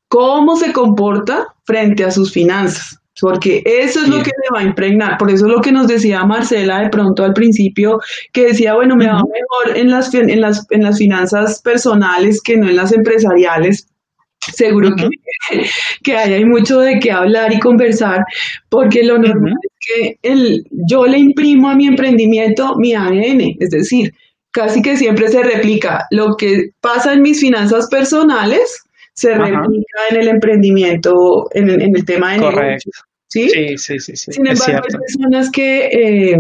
cómo 0.07 0.55
se 0.57 0.73
comporta 0.73 1.47
frente 1.65 2.03
a 2.03 2.11
sus 2.11 2.33
finanzas. 2.33 2.99
Porque 3.21 3.61
eso 3.65 4.01
es 4.01 4.07
lo 4.07 4.23
que 4.23 4.31
le 4.31 4.55
va 4.55 4.61
a 4.61 4.63
impregnar. 4.63 5.17
Por 5.17 5.29
eso 5.29 5.45
es 5.45 5.51
lo 5.51 5.59
que 5.59 5.73
nos 5.73 5.87
decía 5.87 6.23
Marcela 6.23 6.79
de 6.79 6.89
pronto 6.89 7.23
al 7.23 7.33
principio, 7.33 7.99
que 8.31 8.45
decía, 8.47 8.75
bueno, 8.75 8.95
me 8.95 9.07
va 9.07 9.15
mejor 9.15 9.77
en 9.77 9.91
las, 9.91 10.13
en, 10.13 10.39
las, 10.39 10.65
en 10.69 10.83
las 10.83 10.97
finanzas 10.97 11.61
personales 11.61 12.41
que 12.41 12.55
no 12.55 12.69
en 12.69 12.77
las 12.77 12.93
empresariales. 12.93 13.87
Seguro 14.39 14.95
que, 14.95 15.09
que 16.03 16.15
hay 16.15 16.45
mucho 16.45 16.79
de 16.79 16.97
qué 16.99 17.11
hablar 17.11 17.51
y 17.53 17.59
conversar, 17.59 18.23
porque 18.69 19.03
lo 19.03 19.17
normal 19.17 19.55
que 19.89 20.17
el, 20.21 20.63
yo 20.89 21.05
le 21.05 21.17
imprimo 21.17 21.69
a 21.69 21.75
mi 21.75 21.87
emprendimiento 21.87 22.75
mi 22.77 22.93
ADN, 22.93 23.55
es 23.59 23.69
decir, 23.69 24.13
casi 24.51 24.81
que 24.81 24.97
siempre 24.97 25.27
se 25.29 25.43
replica 25.43 26.05
lo 26.11 26.35
que 26.37 26.69
pasa 26.81 27.13
en 27.13 27.21
mis 27.21 27.39
finanzas 27.39 27.87
personales, 27.89 28.83
se 29.13 29.33
replica 29.33 29.99
en 30.11 30.17
el 30.17 30.27
emprendimiento, 30.29 31.13
en, 31.51 31.69
el 31.69 32.05
tema 32.05 32.33
de 32.33 32.39
Correcto. 32.39 32.89
¿sí? 33.27 33.49
Sí, 33.49 33.77
sí, 33.77 33.99
sí. 33.99 34.31
Sin 34.31 34.47
embargo, 34.47 34.79
hay 34.85 34.97
personas 34.97 35.51
que, 35.51 35.85
eh, 35.87 36.37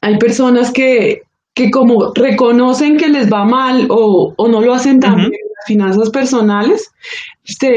hay 0.00 0.18
personas 0.18 0.72
que, 0.72 1.22
que 1.54 1.70
como 1.70 2.12
reconocen 2.14 2.96
que 2.96 3.08
les 3.08 3.30
va 3.30 3.44
mal 3.44 3.86
o, 3.90 4.34
no 4.48 4.60
lo 4.60 4.74
hacen 4.74 5.00
tan 5.00 5.16
bien 5.16 5.32
en 5.32 5.47
las 5.58 5.66
finanzas 5.66 6.10
personales, 6.10 6.90
se, 7.44 7.76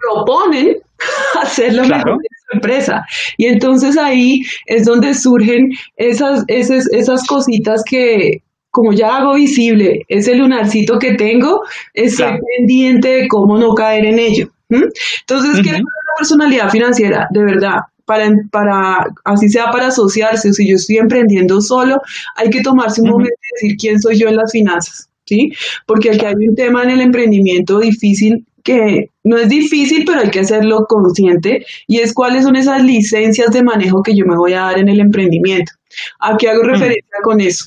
proponen 0.00 0.78
hacerlo 1.40 1.84
mejor 1.84 2.12
en 2.12 2.36
su 2.46 2.56
empresa. 2.56 3.04
Y 3.36 3.46
entonces 3.46 3.96
ahí 3.96 4.40
es 4.66 4.84
donde 4.84 5.14
surgen 5.14 5.70
esas, 5.96 6.44
esas, 6.48 6.86
esas 6.92 7.26
cositas 7.26 7.82
que, 7.88 8.42
como 8.70 8.92
ya 8.92 9.18
hago 9.18 9.34
visible 9.34 10.00
ese 10.08 10.34
lunarcito 10.34 10.98
que 10.98 11.14
tengo, 11.14 11.62
estoy 11.94 12.38
pendiente 12.58 13.08
de 13.08 13.28
cómo 13.28 13.58
no 13.58 13.74
caer 13.74 14.06
en 14.06 14.18
ello. 14.18 14.48
Entonces, 14.70 15.62
¿qué 15.62 15.70
es 15.70 15.78
la 15.78 16.14
personalidad 16.18 16.70
financiera? 16.70 17.28
De 17.30 17.44
verdad, 17.44 17.80
para, 18.04 18.30
para, 18.50 19.06
así 19.24 19.48
sea 19.48 19.70
para 19.70 19.88
asociarse, 19.88 20.50
o 20.50 20.52
si 20.52 20.68
yo 20.68 20.76
estoy 20.76 20.96
emprendiendo 20.96 21.60
solo, 21.60 22.00
hay 22.36 22.50
que 22.50 22.62
tomarse 22.62 23.02
un 23.02 23.10
momento 23.10 23.34
y 23.34 23.66
decir 23.66 23.76
quién 23.78 24.00
soy 24.00 24.18
yo 24.18 24.28
en 24.28 24.36
las 24.36 24.50
finanzas, 24.50 25.08
¿sí? 25.26 25.52
Porque 25.86 26.10
aquí 26.10 26.24
hay 26.24 26.34
un 26.48 26.54
tema 26.54 26.82
en 26.82 26.90
el 26.90 27.00
emprendimiento 27.00 27.78
difícil 27.78 28.46
que 28.62 29.10
no 29.24 29.36
es 29.36 29.48
difícil, 29.48 30.04
pero 30.06 30.20
hay 30.20 30.30
que 30.30 30.40
hacerlo 30.40 30.86
consciente, 30.88 31.64
y 31.88 31.98
es 31.98 32.14
cuáles 32.14 32.44
son 32.44 32.56
esas 32.56 32.82
licencias 32.84 33.50
de 33.50 33.62
manejo 33.62 34.02
que 34.02 34.14
yo 34.14 34.24
me 34.24 34.36
voy 34.36 34.52
a 34.52 34.62
dar 34.62 34.78
en 34.78 34.88
el 34.88 35.00
emprendimiento. 35.00 35.72
¿A 36.20 36.36
qué 36.36 36.48
hago 36.48 36.62
referencia 36.62 37.16
con 37.24 37.40
eso? 37.40 37.66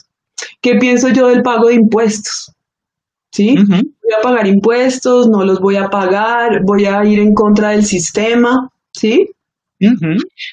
¿Qué 0.62 0.76
pienso 0.76 1.10
yo 1.10 1.28
del 1.28 1.42
pago 1.42 1.68
de 1.68 1.76
impuestos? 1.76 2.52
¿Sí? 3.32 3.56
Voy 3.68 4.14
a 4.18 4.22
pagar 4.22 4.48
impuestos, 4.48 5.28
no 5.28 5.44
los 5.44 5.60
voy 5.60 5.76
a 5.76 5.90
pagar, 5.90 6.62
voy 6.64 6.86
a 6.86 7.04
ir 7.04 7.20
en 7.20 7.34
contra 7.34 7.72
del 7.72 7.86
sistema, 7.86 8.70
¿sí? 8.94 9.30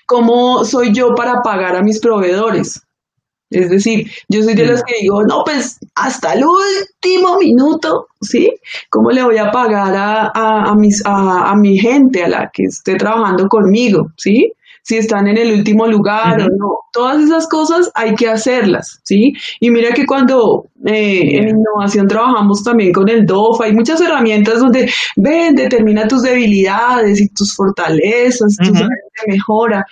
¿Cómo 0.07 0.65
soy 0.65 0.93
yo 0.93 1.15
para 1.15 1.43
pagar 1.43 1.77
a 1.77 1.83
mis 1.83 2.01
proveedores? 2.01 2.83
Es 3.53 3.71
decir, 3.71 4.11
yo 4.29 4.43
soy 4.43 4.55
de 4.55 4.67
los 4.67 4.83
que 4.83 4.95
digo, 5.01 5.23
no, 5.23 5.43
pues 5.45 5.79
hasta 5.95 6.35
el 6.35 6.45
último 6.45 7.39
minuto, 7.39 8.09
¿sí? 8.21 8.51
¿Cómo 8.89 9.11
le 9.11 9.23
voy 9.23 9.39
a 9.39 9.51
pagar 9.51 9.93
a, 10.35 10.75
mis, 10.77 11.03
a, 11.05 11.55
mi 11.57 11.79
gente, 11.79 12.25
a 12.25 12.29
la 12.29 12.51
que 12.53 12.65
esté 12.65 12.97
trabajando 12.97 13.47
conmigo, 13.49 14.09
¿sí? 14.17 14.53
si 14.85 14.97
están 14.97 15.29
en 15.29 15.39
el 15.39 15.53
último 15.53 15.87
lugar 15.87 16.41
o 16.41 16.45
no. 16.45 16.79
Todas 16.93 17.23
esas 17.23 17.49
cosas 17.49 17.91
hay 17.95 18.15
que 18.15 18.29
hacerlas, 18.29 19.01
¿sí? 19.05 19.33
Y 19.61 19.71
mira 19.71 19.93
que 19.93 20.05
cuando 20.05 20.65
eh, 20.85 21.39
en 21.39 21.49
innovación 21.51 22.07
trabajamos 22.07 22.63
también 22.63 22.93
con 22.93 23.09
el 23.09 23.25
DOF, 23.25 23.61
hay 23.61 23.73
muchas 23.73 24.01
herramientas 24.01 24.59
donde 24.59 24.91
ven, 25.17 25.55
determina 25.55 26.07
tus 26.09 26.23
debilidades 26.23 27.21
y 27.21 27.29
tus 27.29 27.55
fortalezas, 27.55 28.57
tus 28.59 28.73
de 28.73 28.87
mejora. 29.29 29.85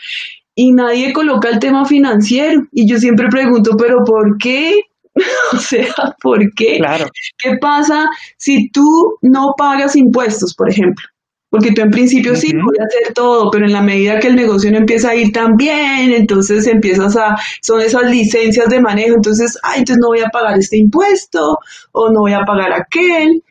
Y 0.62 0.72
nadie 0.72 1.14
coloca 1.14 1.48
el 1.48 1.58
tema 1.58 1.86
financiero. 1.86 2.66
Y 2.70 2.86
yo 2.86 2.98
siempre 2.98 3.28
pregunto, 3.30 3.78
¿pero 3.78 4.04
por 4.04 4.36
qué? 4.36 4.78
o 5.54 5.56
sea, 5.56 6.14
¿por 6.20 6.38
qué? 6.54 6.76
Claro. 6.76 7.06
¿Qué 7.38 7.56
pasa 7.58 8.04
si 8.36 8.68
tú 8.68 9.16
no 9.22 9.54
pagas 9.56 9.96
impuestos, 9.96 10.54
por 10.54 10.68
ejemplo? 10.68 11.02
Porque 11.48 11.72
tú 11.72 11.80
en 11.80 11.90
principio 11.90 12.36
sí 12.36 12.52
voy 12.52 12.76
a 12.78 12.84
hacer 12.84 13.14
todo, 13.14 13.50
pero 13.50 13.64
en 13.64 13.72
la 13.72 13.80
medida 13.80 14.20
que 14.20 14.28
el 14.28 14.36
negocio 14.36 14.70
no 14.70 14.76
empieza 14.76 15.08
a 15.08 15.14
ir 15.14 15.32
tan 15.32 15.56
bien, 15.56 16.12
entonces 16.12 16.66
empiezas 16.66 17.16
a, 17.16 17.36
son 17.62 17.80
esas 17.80 18.10
licencias 18.10 18.68
de 18.68 18.82
manejo, 18.82 19.14
entonces, 19.14 19.56
ay, 19.62 19.78
entonces 19.78 20.02
no 20.02 20.08
voy 20.08 20.20
a 20.20 20.28
pagar 20.28 20.58
este 20.58 20.76
impuesto 20.76 21.58
o 21.92 22.12
no 22.12 22.20
voy 22.20 22.34
a 22.34 22.44
pagar 22.44 22.70
aquel. 22.74 23.42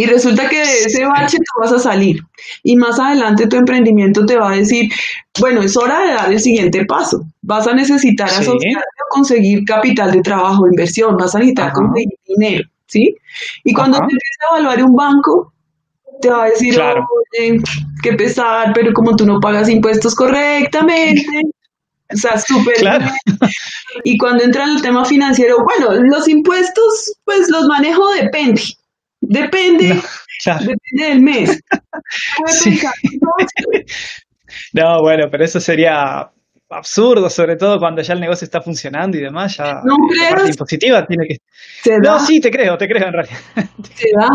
Y 0.00 0.06
resulta 0.06 0.48
que 0.48 0.56
de 0.56 0.84
ese 0.86 1.04
bache 1.04 1.36
tú 1.36 1.60
vas 1.60 1.72
a 1.72 1.78
salir. 1.78 2.22
Y 2.62 2.74
más 2.74 2.98
adelante 2.98 3.46
tu 3.46 3.56
emprendimiento 3.56 4.24
te 4.24 4.34
va 4.34 4.52
a 4.52 4.56
decir, 4.56 4.90
bueno, 5.38 5.60
es 5.60 5.76
hora 5.76 6.00
de 6.00 6.14
dar 6.14 6.32
el 6.32 6.40
siguiente 6.40 6.86
paso. 6.86 7.22
Vas 7.42 7.66
a 7.66 7.74
necesitar 7.74 8.26
asociarte 8.26 8.80
o 8.80 9.14
conseguir 9.14 9.62
capital 9.66 10.10
de 10.12 10.22
trabajo, 10.22 10.66
inversión, 10.66 11.18
vas 11.18 11.34
a 11.34 11.40
necesitar 11.40 11.74
conseguir 11.74 12.14
dinero, 12.26 12.66
¿sí? 12.86 13.14
Y 13.62 13.74
cuando 13.74 13.98
te 13.98 14.04
empieza 14.04 14.40
a 14.40 14.56
evaluar 14.56 14.84
un 14.84 14.96
banco, 14.96 15.52
te 16.22 16.30
va 16.30 16.44
a 16.44 16.48
decir, 16.48 16.72
claro. 16.72 17.06
qué 18.02 18.12
pesar, 18.14 18.72
pero 18.72 18.94
como 18.94 19.14
tú 19.16 19.26
no 19.26 19.38
pagas 19.38 19.68
impuestos 19.68 20.14
correctamente, 20.14 21.42
o 22.10 22.16
sea, 22.16 22.40
súper. 22.40 22.76
Claro. 22.76 23.04
Y 24.04 24.16
cuando 24.16 24.44
entra 24.44 24.64
en 24.64 24.76
el 24.76 24.82
tema 24.82 25.04
financiero, 25.04 25.56
bueno, 25.62 26.00
los 26.04 26.26
impuestos, 26.26 27.12
pues 27.26 27.50
los 27.50 27.66
manejo 27.66 28.08
depende. 28.14 28.62
Depende, 29.20 30.00
depende 30.44 30.76
del 30.92 31.22
mes. 31.22 31.60
no, 34.72 34.98
bueno, 35.02 35.28
pero 35.30 35.44
eso 35.44 35.60
sería 35.60 36.30
absurdo, 36.70 37.28
sobre 37.28 37.56
todo 37.56 37.78
cuando 37.78 38.00
ya 38.00 38.14
el 38.14 38.20
negocio 38.20 38.44
está 38.44 38.60
funcionando 38.60 39.18
y 39.18 39.22
demás, 39.22 39.56
ya 39.56 39.80
no 39.84 39.96
la 40.16 40.30
parte 40.30 40.50
impositiva 40.50 41.04
tiene 41.04 41.26
que... 41.26 41.36
no, 42.02 42.20
sí, 42.20 42.40
te 42.40 42.50
creo, 42.50 42.76
te 42.76 42.86
creo 42.86 43.08
en 43.08 43.12
realidad. 43.12 43.38
Se 43.94 44.08
da. 44.16 44.28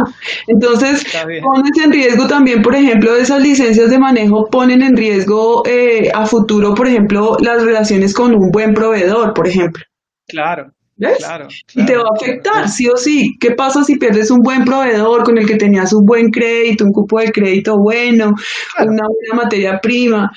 Entonces, 0.47 1.05
pones 1.13 1.83
en 1.83 1.91
riesgo 1.91 2.27
también, 2.27 2.61
por 2.61 2.75
ejemplo, 2.75 3.15
esas 3.15 3.41
licencias 3.41 3.89
de 3.89 3.97
manejo 3.97 4.45
ponen 4.51 4.81
en 4.81 4.97
riesgo 4.97 5.63
eh, 5.65 6.11
a 6.13 6.25
futuro, 6.25 6.73
por 6.73 6.87
ejemplo, 6.87 7.37
las 7.39 7.63
relaciones 7.63 8.13
con 8.13 8.33
un 8.33 8.51
buen 8.51 8.73
proveedor, 8.73 9.33
por 9.33 9.47
ejemplo. 9.47 9.83
Claro. 10.27 10.71
¿Ves? 10.97 11.17
Claro, 11.17 11.47
y 11.73 11.85
te 11.85 11.97
va 11.97 12.03
a 12.03 12.15
afectar, 12.15 12.69
sí 12.69 12.87
o 12.87 12.95
sí. 12.95 13.35
¿Qué 13.39 13.51
pasa 13.51 13.83
si 13.83 13.97
pierdes 13.97 14.31
un 14.31 14.39
buen 14.39 14.63
proveedor 14.63 15.23
con 15.23 15.37
el 15.37 15.45
que 15.45 15.57
tenías 15.57 15.91
un 15.91 16.05
buen 16.05 16.29
crédito, 16.29 16.85
un 16.85 16.91
cupo 16.91 17.19
de 17.19 17.31
crédito 17.31 17.75
bueno, 17.77 18.33
una 18.79 19.03
buena 19.07 19.43
materia 19.43 19.79
prima? 19.81 20.31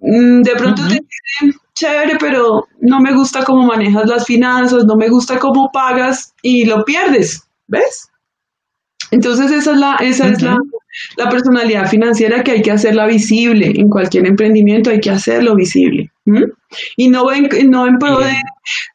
Mm, 0.00 0.42
de 0.42 0.52
pronto 0.56 0.82
te 0.86 0.94
dicen, 0.94 1.58
chévere, 1.74 2.16
pero 2.20 2.66
no 2.80 3.00
me 3.00 3.14
gusta 3.14 3.44
cómo 3.44 3.66
manejas 3.66 4.06
las 4.06 4.26
finanzas, 4.26 4.84
no 4.84 4.96
me 4.96 5.08
gusta 5.08 5.38
cómo 5.38 5.70
pagas 5.72 6.34
y 6.42 6.66
lo 6.66 6.84
pierdes, 6.84 7.42
¿ves? 7.66 8.08
Entonces 9.10 9.50
esa 9.50 9.72
es 9.72 9.78
la, 9.78 9.96
esa 10.00 10.28
es 10.28 10.42
la, 10.42 10.58
personalidad 11.30 11.88
financiera 11.88 12.42
que 12.42 12.52
hay 12.52 12.62
que 12.62 12.70
hacerla 12.70 13.06
visible. 13.06 13.72
En 13.74 13.88
cualquier 13.88 14.26
emprendimiento 14.26 14.90
hay 14.90 15.00
que 15.00 15.10
hacerlo 15.10 15.54
visible. 15.54 16.10
Y 16.96 17.08
no 17.08 17.30
en, 17.32 17.48
no 17.70 17.86
en 17.86 17.98
pro 17.98 18.18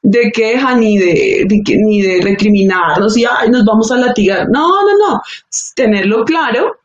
de, 0.03 0.31
queja 0.31 0.75
ni 0.75 0.97
de, 0.97 1.45
ni 1.85 2.01
de 2.01 2.21
recriminarnos 2.21 3.17
y 3.17 3.25
Ay, 3.25 3.49
nos 3.49 3.65
vamos 3.65 3.91
a 3.91 3.97
latigar. 3.97 4.47
No, 4.49 4.67
no, 4.67 5.07
no. 5.07 5.21
Tenerlo 5.75 6.23
claro 6.25 6.75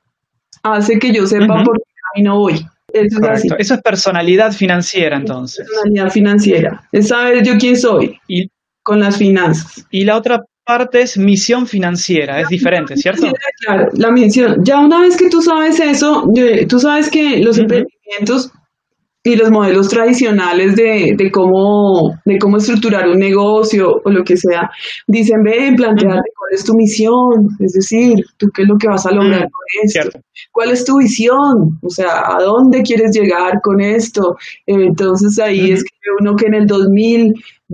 hace 0.63 0.99
que 0.99 1.13
yo 1.13 1.27
sepa 1.27 1.63
por 1.65 1.79
qué 1.79 2.23
no 2.23 2.39
voy. 2.39 2.67
Eso 2.93 3.19
es, 3.33 3.45
Eso 3.59 3.75
es 3.75 3.83
personalidad 3.83 4.53
financiera, 4.53 5.17
entonces. 5.17 5.67
Personalidad 5.67 6.11
financiera. 6.11 6.89
Es 6.93 7.09
saber 7.09 7.45
yo 7.45 7.59
quién 7.59 7.77
soy 7.77 8.21
y, 8.29 8.49
con 8.83 9.01
las 9.01 9.17
finanzas. 9.17 9.85
Y 9.91 10.05
la 10.05 10.17
otra 10.17 10.45
parte 10.65 11.03
es 11.03 11.19
misión 11.19 11.67
financiera, 11.67 12.41
es 12.41 12.49
diferente, 12.49 12.97
¿cierto? 12.97 13.27
Claro, 13.65 13.89
la 13.95 14.11
misión. 14.11 14.57
Ya 14.65 14.81
una 14.81 15.01
vez 15.01 15.17
que 15.17 15.29
tú 15.29 15.43
sabes 15.43 15.79
eso, 15.81 16.25
tú 16.69 16.79
sabes 16.79 17.11
que 17.11 17.39
los 17.39 17.59
emprendimientos 17.59 18.51
y 19.27 19.37
los 19.37 19.51
modelos 19.51 19.89
tradicionales 19.89 20.77
de, 20.77 21.15
de, 21.17 21.31
cómo, 21.31 22.15
de 22.27 22.37
cómo 22.39 22.59
estructurar 22.59 23.09
un 23.09 23.19
negocio 23.19 24.03
o 24.05 24.11
lo 24.11 24.23
que 24.23 24.37
sea, 24.37 24.71
dicen, 25.07 25.43
ven, 25.43 25.77
planteate 25.77 26.31
cuál 26.37 26.51
es 26.53 26.63
tu 26.63 26.75
misión, 26.75 27.49
es 27.59 27.73
decir, 27.73 28.17
tú 28.37 28.49
qué 28.55 28.63
es 28.63 28.69
lo 28.69 28.77
que 28.77 28.87
vas 28.87 29.07
a 29.07 29.13
lograr 29.13 29.49
con 29.51 29.83
esto, 29.83 30.19
cuál 30.53 30.73
es 30.73 30.85
tu 30.85 30.99
visión, 30.99 31.79
o 31.83 31.89
sea, 31.89 32.37
a 32.37 32.43
dónde 32.43 32.83
quieres 32.83 33.17
llegar 33.17 33.63
con 33.63 33.81
esto. 33.81 34.37
Entonces 34.67 35.39
ahí 35.39 35.73
es 35.73 35.83
que 35.83 35.91
uno 36.21 36.37
que 36.37 36.47
en 36.47 36.55
el 36.55 36.67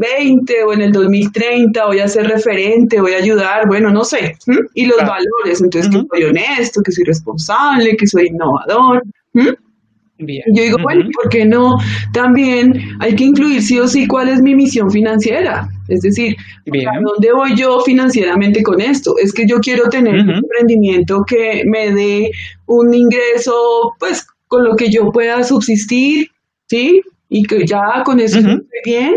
2020 0.00 0.64
o 0.64 0.72
en 0.72 0.80
el 0.82 0.92
2030 0.92 1.86
voy 1.86 1.98
a 1.98 2.08
ser 2.08 2.26
referente, 2.26 3.00
voy 3.00 3.12
a 3.12 3.18
ayudar, 3.18 3.66
bueno, 3.68 3.90
no 3.90 4.04
sé, 4.04 4.36
y 4.74 4.86
los 4.86 4.98
valores, 4.98 5.60
entonces 5.60 5.90
que 5.90 6.02
soy 6.10 6.24
honesto, 6.24 6.80
que 6.82 6.92
soy 6.92 7.04
responsable, 7.04 7.96
que 7.96 8.06
soy 8.06 8.28
innovador. 8.28 9.02
Yo 9.32 10.62
digo, 10.62 10.76
bueno, 10.82 11.08
¿por 11.14 11.30
qué 11.30 11.46
no? 11.46 11.76
También 12.12 12.74
hay 13.00 13.14
que 13.14 13.24
incluir 13.24 13.62
sí 13.62 13.78
o 13.78 13.88
sí 13.88 14.06
cuál 14.06 14.28
es 14.28 14.42
mi 14.42 14.54
misión 14.54 14.90
financiera. 14.90 15.68
Es 15.88 16.00
decir, 16.02 16.36
¿a 16.36 17.00
dónde 17.00 17.32
voy 17.32 17.56
yo 17.56 17.80
financieramente 17.80 18.62
con 18.62 18.80
esto? 18.80 19.14
Es 19.22 19.32
que 19.32 19.46
yo 19.46 19.60
quiero 19.60 19.88
tener 19.88 20.14
un 20.14 20.30
emprendimiento 20.30 21.22
que 21.26 21.62
me 21.64 21.92
dé 21.92 22.30
un 22.66 22.92
ingreso, 22.92 23.94
pues, 23.98 24.26
con 24.46 24.64
lo 24.64 24.76
que 24.76 24.90
yo 24.90 25.10
pueda 25.10 25.42
subsistir, 25.42 26.28
¿sí? 26.68 27.00
Y 27.30 27.44
que 27.44 27.64
ya 27.64 28.02
con 28.04 28.20
eso 28.20 28.38
estoy 28.38 28.66
bien. 28.84 29.14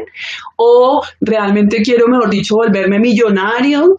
O 0.55 1.01
realmente 1.19 1.81
quiero, 1.81 2.07
mejor 2.07 2.29
dicho, 2.29 2.55
volverme 2.55 2.99
millonario, 2.99 3.97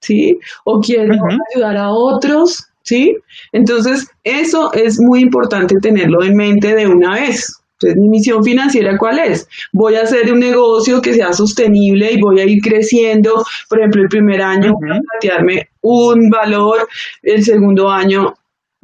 ¿sí? 0.00 0.38
O 0.64 0.80
quiero 0.80 1.14
ayudar 1.52 1.76
a 1.78 1.90
otros, 1.90 2.66
¿sí? 2.82 3.16
Entonces, 3.52 4.06
eso 4.22 4.72
es 4.74 4.98
muy 5.00 5.20
importante 5.20 5.76
tenerlo 5.80 6.22
en 6.22 6.36
mente 6.36 6.74
de 6.74 6.86
una 6.86 7.14
vez. 7.14 7.58
Entonces, 7.80 8.00
mi 8.00 8.08
misión 8.08 8.44
financiera, 8.44 8.96
¿cuál 8.98 9.18
es? 9.18 9.48
Voy 9.72 9.96
a 9.96 10.02
hacer 10.02 10.32
un 10.32 10.38
negocio 10.38 11.00
que 11.00 11.14
sea 11.14 11.32
sostenible 11.32 12.12
y 12.12 12.20
voy 12.20 12.40
a 12.40 12.44
ir 12.44 12.60
creciendo. 12.62 13.42
Por 13.68 13.78
ejemplo, 13.78 14.02
el 14.02 14.08
primer 14.08 14.42
año 14.42 14.74
voy 14.78 14.90
a 14.90 15.00
plantearme 15.00 15.70
un 15.80 16.30
valor, 16.30 16.86
el 17.22 17.42
segundo 17.42 17.90
año 17.90 18.34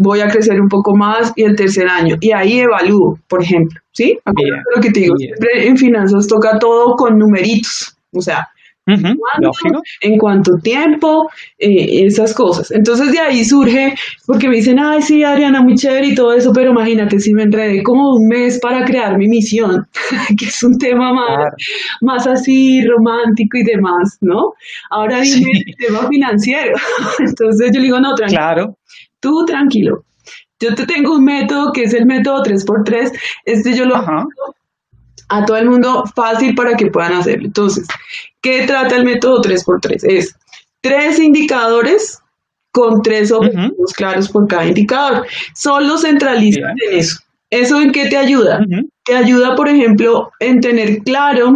voy 0.00 0.20
a 0.20 0.28
crecer 0.28 0.60
un 0.60 0.68
poco 0.68 0.96
más 0.96 1.32
y 1.36 1.42
el 1.42 1.54
tercer 1.54 1.88
año. 1.88 2.16
Y 2.20 2.32
ahí 2.32 2.60
evalúo, 2.60 3.18
por 3.28 3.42
ejemplo, 3.42 3.78
¿sí? 3.92 4.18
lo 4.74 4.80
que 4.80 4.90
te 4.90 5.00
digo, 5.00 5.14
siempre 5.16 5.66
en 5.66 5.76
finanzas 5.76 6.26
toca 6.26 6.58
todo 6.58 6.94
con 6.96 7.18
numeritos. 7.18 7.96
O 8.12 8.20
sea, 8.20 8.48
en 10.00 10.18
cuánto 10.18 10.52
tiempo, 10.62 11.28
eh, 11.58 12.06
esas 12.06 12.34
cosas. 12.34 12.70
Entonces 12.70 13.12
de 13.12 13.20
ahí 13.20 13.44
surge, 13.44 13.94
porque 14.26 14.48
me 14.48 14.56
dicen, 14.56 14.78
ay, 14.78 15.02
sí, 15.02 15.22
Adriana, 15.22 15.62
muy 15.62 15.74
chévere 15.74 16.08
y 16.08 16.14
todo 16.14 16.32
eso, 16.32 16.50
pero 16.52 16.70
imagínate 16.70 17.18
si 17.20 17.32
me 17.32 17.44
enredé 17.44 17.82
como 17.82 18.14
un 18.14 18.26
mes 18.26 18.58
para 18.58 18.84
crear 18.84 19.16
mi 19.16 19.28
misión, 19.28 19.86
que 20.38 20.46
es 20.46 20.62
un 20.62 20.76
tema 20.78 21.12
más, 21.12 21.52
más 22.00 22.26
así 22.26 22.82
romántico 22.84 23.58
y 23.58 23.64
demás, 23.64 24.18
¿no? 24.22 24.54
Ahora 24.90 25.20
dime 25.20 25.50
el 25.66 25.76
tema 25.76 26.08
financiero. 26.08 26.72
Entonces 27.18 27.70
yo 27.72 27.80
le 27.80 27.86
digo, 27.86 28.00
no, 28.00 28.14
tranquilo. 28.14 28.40
Claro. 28.40 28.76
Tú 29.20 29.44
tranquilo. 29.46 30.04
Yo 30.58 30.74
te 30.74 30.86
tengo 30.86 31.14
un 31.14 31.24
método 31.24 31.72
que 31.72 31.84
es 31.84 31.94
el 31.94 32.06
método 32.06 32.42
3x3. 32.42 33.12
Este 33.44 33.74
yo 33.74 33.84
lo 33.86 33.96
hago 33.96 34.28
a 35.28 35.44
todo 35.44 35.56
el 35.56 35.70
mundo 35.70 36.04
fácil 36.14 36.54
para 36.54 36.74
que 36.74 36.86
puedan 36.86 37.14
hacerlo. 37.14 37.46
Entonces, 37.46 37.86
¿qué 38.42 38.66
trata 38.66 38.96
el 38.96 39.04
método 39.04 39.40
3x3? 39.40 40.00
Es 40.02 40.36
tres 40.80 41.18
indicadores 41.18 42.18
con 42.72 43.02
tres 43.02 43.32
objetivos 43.32 43.92
claros 43.94 44.28
por 44.28 44.46
cada 44.48 44.66
indicador. 44.66 45.26
Solo 45.54 45.98
centralizan 45.98 46.74
en 46.88 46.98
eso. 46.98 47.20
¿Eso 47.50 47.80
en 47.80 47.90
qué 47.90 48.08
te 48.08 48.16
ayuda? 48.16 48.60
Te 49.04 49.16
ayuda, 49.16 49.56
por 49.56 49.68
ejemplo, 49.68 50.30
en 50.38 50.60
tener 50.60 50.98
claro 50.98 51.54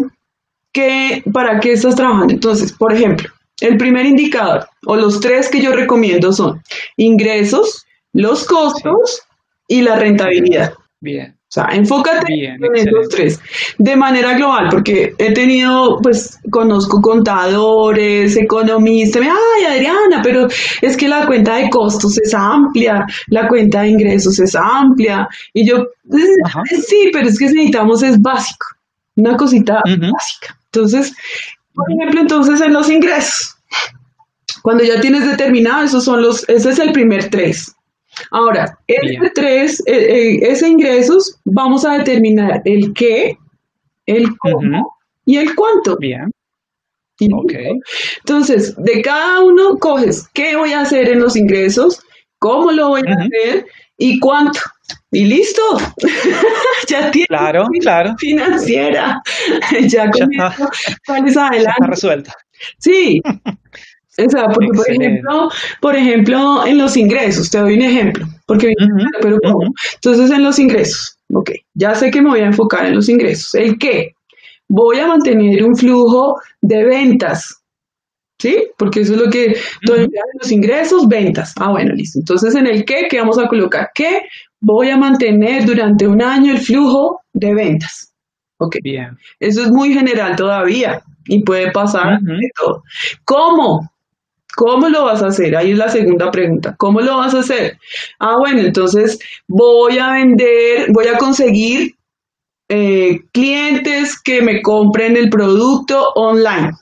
que, 0.72 1.22
para 1.32 1.60
qué 1.60 1.72
estás 1.72 1.94
trabajando. 1.94 2.34
Entonces, 2.34 2.72
por 2.72 2.92
ejemplo, 2.92 3.28
el 3.60 3.76
primer 3.76 4.06
indicador 4.06 4.66
o 4.86 4.96
los 4.96 5.20
tres 5.20 5.48
que 5.48 5.60
yo 5.60 5.72
recomiendo 5.72 6.32
son 6.32 6.60
ingresos, 6.96 7.84
los 8.12 8.44
costos 8.44 9.22
y 9.68 9.82
la 9.82 9.96
rentabilidad. 9.96 10.74
Bien. 11.00 11.34
O 11.36 11.54
sea, 11.54 11.68
enfócate 11.70 12.32
en 12.32 12.58
esos 12.74 13.08
tres 13.10 13.40
de 13.78 13.94
manera 13.94 14.36
global, 14.36 14.66
porque 14.72 15.14
he 15.18 15.32
tenido, 15.32 15.98
pues, 16.02 16.40
conozco 16.50 17.00
contadores, 17.00 18.36
economistas, 18.36 19.22
ay, 19.22 19.64
Adriana, 19.64 20.20
pero 20.20 20.48
es 20.82 20.96
que 20.96 21.06
la 21.06 21.24
cuenta 21.26 21.54
de 21.54 21.70
costos 21.70 22.18
es 22.18 22.34
amplia, 22.34 23.06
la 23.28 23.46
cuenta 23.46 23.82
de 23.82 23.90
ingresos 23.90 24.40
es 24.40 24.56
amplia, 24.56 25.28
y 25.52 25.68
yo, 25.68 25.84
sí, 26.88 27.10
pero 27.12 27.28
es 27.28 27.38
que 27.38 27.44
necesitamos 27.44 28.02
es 28.02 28.20
básico, 28.20 28.66
una 29.14 29.36
cosita 29.36 29.74
básica. 29.84 30.58
Entonces, 30.72 31.14
por 31.74 31.90
ejemplo, 31.92 32.20
entonces 32.20 32.60
en 32.60 32.72
los 32.72 32.90
ingresos, 32.90 33.56
cuando 34.62 34.84
ya 34.84 35.00
tienes 35.00 35.26
determinado, 35.26 35.84
esos 35.84 36.04
son 36.04 36.22
los, 36.22 36.48
ese 36.48 36.70
es 36.70 36.78
el 36.78 36.92
primer 36.92 37.30
tres. 37.30 37.74
Ahora, 38.30 38.78
ese 38.86 39.30
tres, 39.34 39.80
eh, 39.86 39.92
eh, 39.94 40.38
ese 40.42 40.68
ingresos, 40.68 41.38
vamos 41.44 41.84
a 41.84 41.98
determinar 41.98 42.62
el 42.64 42.92
qué, 42.94 43.36
el 44.06 44.36
cómo 44.38 44.96
y 45.26 45.36
el 45.36 45.54
cuánto. 45.54 45.96
Bien. 45.98 46.30
Entonces, 48.18 48.74
de 48.76 49.02
cada 49.02 49.42
uno 49.42 49.78
coges 49.78 50.28
qué 50.34 50.56
voy 50.56 50.72
a 50.72 50.80
hacer 50.80 51.08
en 51.08 51.20
los 51.20 51.36
ingresos, 51.36 52.00
cómo 52.38 52.72
lo 52.72 52.88
voy 52.88 53.02
a 53.06 53.24
hacer 53.24 53.66
y 53.96 54.18
cuánto. 54.18 54.60
Y 55.10 55.24
listo. 55.26 55.62
ya 56.88 57.10
tienes 57.10 57.28
claro, 57.28 57.66
claro. 57.80 58.14
financiera. 58.18 59.22
ya 59.86 60.10
con 60.10 60.32
eso, 60.32 60.70
¿cuál 61.06 61.28
es 61.28 61.36
adelante? 61.36 61.70
está 61.70 61.86
resuelta. 61.86 62.32
Sí. 62.78 63.20
O 64.16 64.30
sea, 64.30 64.46
porque 64.46 64.68
por 64.74 64.90
ejemplo, 64.90 65.48
por 65.80 65.96
ejemplo, 65.96 66.66
en 66.66 66.78
los 66.78 66.96
ingresos, 66.96 67.50
te 67.50 67.58
doy 67.58 67.74
un 67.74 67.82
ejemplo, 67.82 68.26
porque 68.46 68.72
pero 69.20 69.38
Entonces, 69.94 70.30
en 70.30 70.44
los 70.44 70.58
ingresos, 70.60 71.18
ok, 71.32 71.50
ya 71.74 71.94
sé 71.96 72.10
que 72.12 72.22
me 72.22 72.30
voy 72.30 72.40
a 72.40 72.46
enfocar 72.46 72.86
en 72.86 72.94
los 72.94 73.08
ingresos. 73.08 73.54
¿El 73.56 73.76
qué? 73.76 74.12
Voy 74.68 74.98
a 75.00 75.08
mantener 75.08 75.64
un 75.64 75.76
flujo 75.76 76.36
de 76.60 76.84
ventas, 76.84 77.60
¿sí? 78.38 78.68
Porque 78.78 79.00
eso 79.00 79.14
es 79.14 79.20
lo 79.20 79.30
que, 79.30 79.56
uh 79.88 80.06
los 80.40 80.52
ingresos, 80.52 81.08
ventas. 81.08 81.52
Ah, 81.58 81.70
bueno, 81.70 81.92
listo. 81.94 82.20
Entonces, 82.20 82.54
en 82.54 82.66
el 82.66 82.84
qué, 82.84 83.06
¿qué 83.10 83.18
vamos 83.18 83.38
a 83.38 83.48
colocar? 83.48 83.90
¿Qué? 83.94 84.20
Voy 84.64 84.90
a 84.90 84.96
mantener 84.96 85.66
durante 85.66 86.06
un 86.06 86.22
año 86.22 86.52
el 86.52 86.58
flujo 86.58 87.20
de 87.32 87.54
ventas. 87.54 88.12
Ok. 88.58 88.76
Bien. 88.82 89.16
Eso 89.38 89.62
es 89.62 89.70
muy 89.70 89.92
general 89.92 90.36
todavía 90.36 91.02
y 91.26 91.42
puede 91.44 91.70
pasar 91.70 92.20
de 92.20 92.50
todo. 92.56 92.82
¿Cómo? 93.24 93.90
¿Cómo 94.56 94.88
lo 94.88 95.04
vas 95.04 95.22
a 95.22 95.26
hacer? 95.26 95.56
Ahí 95.56 95.72
es 95.72 95.78
la 95.78 95.88
segunda 95.88 96.30
pregunta. 96.30 96.74
¿Cómo 96.78 97.00
lo 97.00 97.18
vas 97.18 97.34
a 97.34 97.40
hacer? 97.40 97.78
Ah, 98.20 98.36
bueno, 98.38 98.60
entonces 98.60 99.18
voy 99.48 99.98
a 99.98 100.12
vender, 100.12 100.86
voy 100.92 101.08
a 101.08 101.18
conseguir 101.18 101.94
eh, 102.68 103.20
clientes 103.32 104.20
que 104.20 104.42
me 104.42 104.62
compren 104.62 105.16
el 105.16 105.28
producto 105.28 106.08
online. 106.14 106.72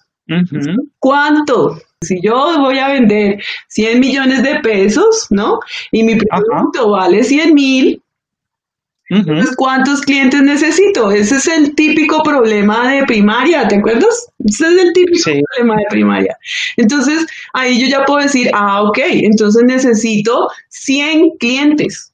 ¿Cuánto? 0.99 1.79
Si 2.03 2.21
yo 2.23 2.59
voy 2.59 2.79
a 2.79 2.89
vender 2.89 3.43
100 3.69 4.01
millones 4.01 4.43
de 4.43 4.61
pesos, 4.61 5.27
¿no? 5.31 5.59
Y 5.91 6.03
mi 6.03 6.17
producto 6.17 6.91
vale 6.91 7.25
100 7.25 7.55
mil, 7.55 8.03
¿cuántos 9.57 10.01
clientes 10.01 10.41
necesito? 10.43 11.11
Ese 11.11 11.37
es 11.37 11.49
el 11.49 11.75
típico 11.75 12.23
problema 12.23 12.91
de 12.93 13.05
primaria, 13.05 13.69
¿te 13.69 13.77
acuerdas? 13.77 14.29
Ese 14.45 14.67
es 14.69 14.83
el 14.83 14.93
típico 14.93 15.31
problema 15.55 15.77
de 15.77 15.85
primaria. 15.91 16.37
Entonces, 16.77 17.27
ahí 17.53 17.81
yo 17.81 17.87
ya 17.89 18.05
puedo 18.05 18.23
decir, 18.23 18.51
ah, 18.55 18.83
ok, 18.83 18.99
entonces 19.01 19.63
necesito 19.67 20.49
100 20.69 21.31
clientes. 21.39 22.13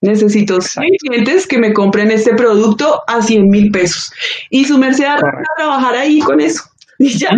Necesito 0.00 0.60
100 0.60 0.84
clientes 1.00 1.46
que 1.46 1.58
me 1.58 1.72
compren 1.72 2.10
este 2.10 2.34
producto 2.34 3.02
a 3.06 3.22
100 3.22 3.48
mil 3.48 3.70
pesos. 3.70 4.12
Y 4.50 4.64
su 4.64 4.78
merced 4.78 5.04
a 5.04 5.18
trabajar 5.56 5.94
ahí 5.94 6.20
con 6.20 6.40
eso. 6.40 6.62
Y 6.98 7.18
ya, 7.18 7.28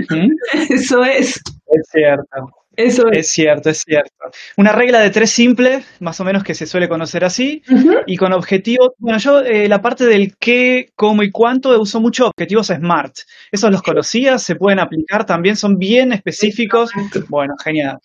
eso 0.71 1.03
es. 1.03 1.41
Es 1.71 1.89
cierto. 1.91 2.59
Eso 2.79 3.09
es. 3.11 3.33
cierto, 3.33 3.71
es 3.71 3.83
cierto. 3.85 4.13
Una 4.57 4.71
regla 4.71 5.01
de 5.01 5.11
tres 5.11 5.31
simple, 5.31 5.83
más 5.99 6.21
o 6.21 6.25
menos 6.25 6.45
que 6.45 6.55
se 6.55 6.65
suele 6.65 6.89
conocer 6.89 7.25
así, 7.25 7.61
y 8.07 8.17
con 8.17 8.33
objetivos. 8.33 8.91
Bueno, 8.99 9.19
yo 9.19 9.41
eh, 9.41 9.69
la 9.69 9.83
parte 9.83 10.07
del 10.07 10.37
qué, 10.39 10.91
cómo 10.95 11.25
y 11.25 11.31
cuánto 11.33 11.77
uso 11.81 12.01
mucho 12.01 12.29
objetivos 12.29 12.69
SMART. 12.69 13.17
Esos 13.51 13.73
los 13.73 13.83
conocías, 13.83 14.45
se 14.45 14.55
pueden 14.55 14.79
aplicar 14.79 15.27
también, 15.27 15.57
son 15.57 15.77
bien 15.77 16.13
específicos. 16.13 16.93
Bueno, 17.29 17.55
genial. 17.65 17.99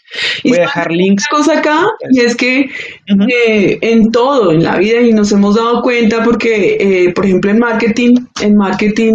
Voy 0.43 0.57
a 0.57 0.61
dejar 0.61 0.91
links. 0.91 1.25
Una 1.31 1.39
cosa 1.39 1.59
acá, 1.59 1.85
y 2.09 2.21
es 2.21 2.35
que 2.35 2.61
eh, 2.61 3.77
en 3.79 4.09
todo, 4.09 4.53
en 4.53 4.63
la 4.63 4.77
vida, 4.77 5.01
y 5.01 5.13
nos 5.13 5.31
hemos 5.31 5.55
dado 5.55 5.83
cuenta 5.83 6.23
porque, 6.23 6.77
eh, 6.79 7.13
por 7.13 7.27
ejemplo, 7.27 7.51
en 7.51 7.59
marketing, 7.59 8.15
en 8.41 8.55
marketing 8.55 9.13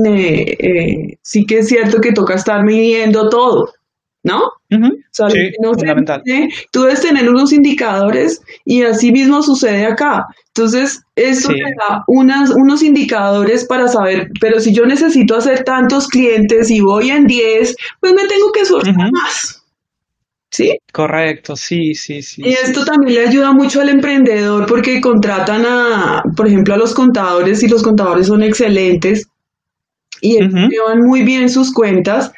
sí 1.21 1.45
que 1.47 1.59
es 1.59 1.69
cierto 1.69 2.01
que 2.01 2.13
toca 2.13 2.35
estar 2.35 2.63
midiendo 2.63 3.29
todo. 3.29 3.73
¿No? 4.23 4.43
sí, 4.69 5.53
fundamental. 5.63 6.23
tú 6.73 6.83
debes 6.83 7.01
tener 7.01 7.29
unos 7.29 7.53
indicadores 7.53 8.43
y 8.65 8.83
así 8.83 9.13
mismo 9.13 9.43
sucede 9.43 9.87
acá. 9.87 10.27
Entonces, 10.49 11.01
eso 11.15 11.49
te 11.49 11.63
da 11.63 12.05
unas, 12.09 12.51
unos 12.51 12.83
indicadores 12.83 13.65
para 13.65 13.89
saber, 13.89 14.29
pero 14.41 14.61
si 14.61 14.75
yo 14.75 14.87
necesito 14.87 15.37
hacer 15.37 15.65
tantos 15.65 16.09
clientes 16.09 16.71
y 16.71 16.81
voy 16.81 17.11
en 17.11 17.27
10, 17.27 17.77
pues 18.01 18.13
me 18.13 18.27
tengo 18.27 18.51
que 18.53 18.61
esforzar 18.61 18.95
más. 19.13 19.63
¿Sí? 20.51 20.77
Correcto, 20.93 21.57
sí, 21.57 21.95
sí, 21.95 22.23
sí. 22.23 22.43
Y 22.43 22.49
esto 22.49 22.85
también 22.85 23.15
le 23.15 23.29
ayuda 23.29 23.53
mucho 23.53 23.83
al 23.83 23.91
emprendedor 23.91 24.67
porque 24.67 25.01
contratan 25.01 25.65
a, 25.67 26.23
por 26.37 26.49
ejemplo, 26.49 26.75
a 26.75 26.79
los 26.79 26.95
contadores 26.95 27.63
y 27.63 27.69
los 27.69 27.83
contadores 27.83 28.29
son 28.29 28.43
excelentes 28.43 29.29
y 30.21 30.39
llevan 30.39 31.01
muy 31.01 31.23
bien 31.23 31.49
sus 31.49 31.73
cuentas, 31.73 32.33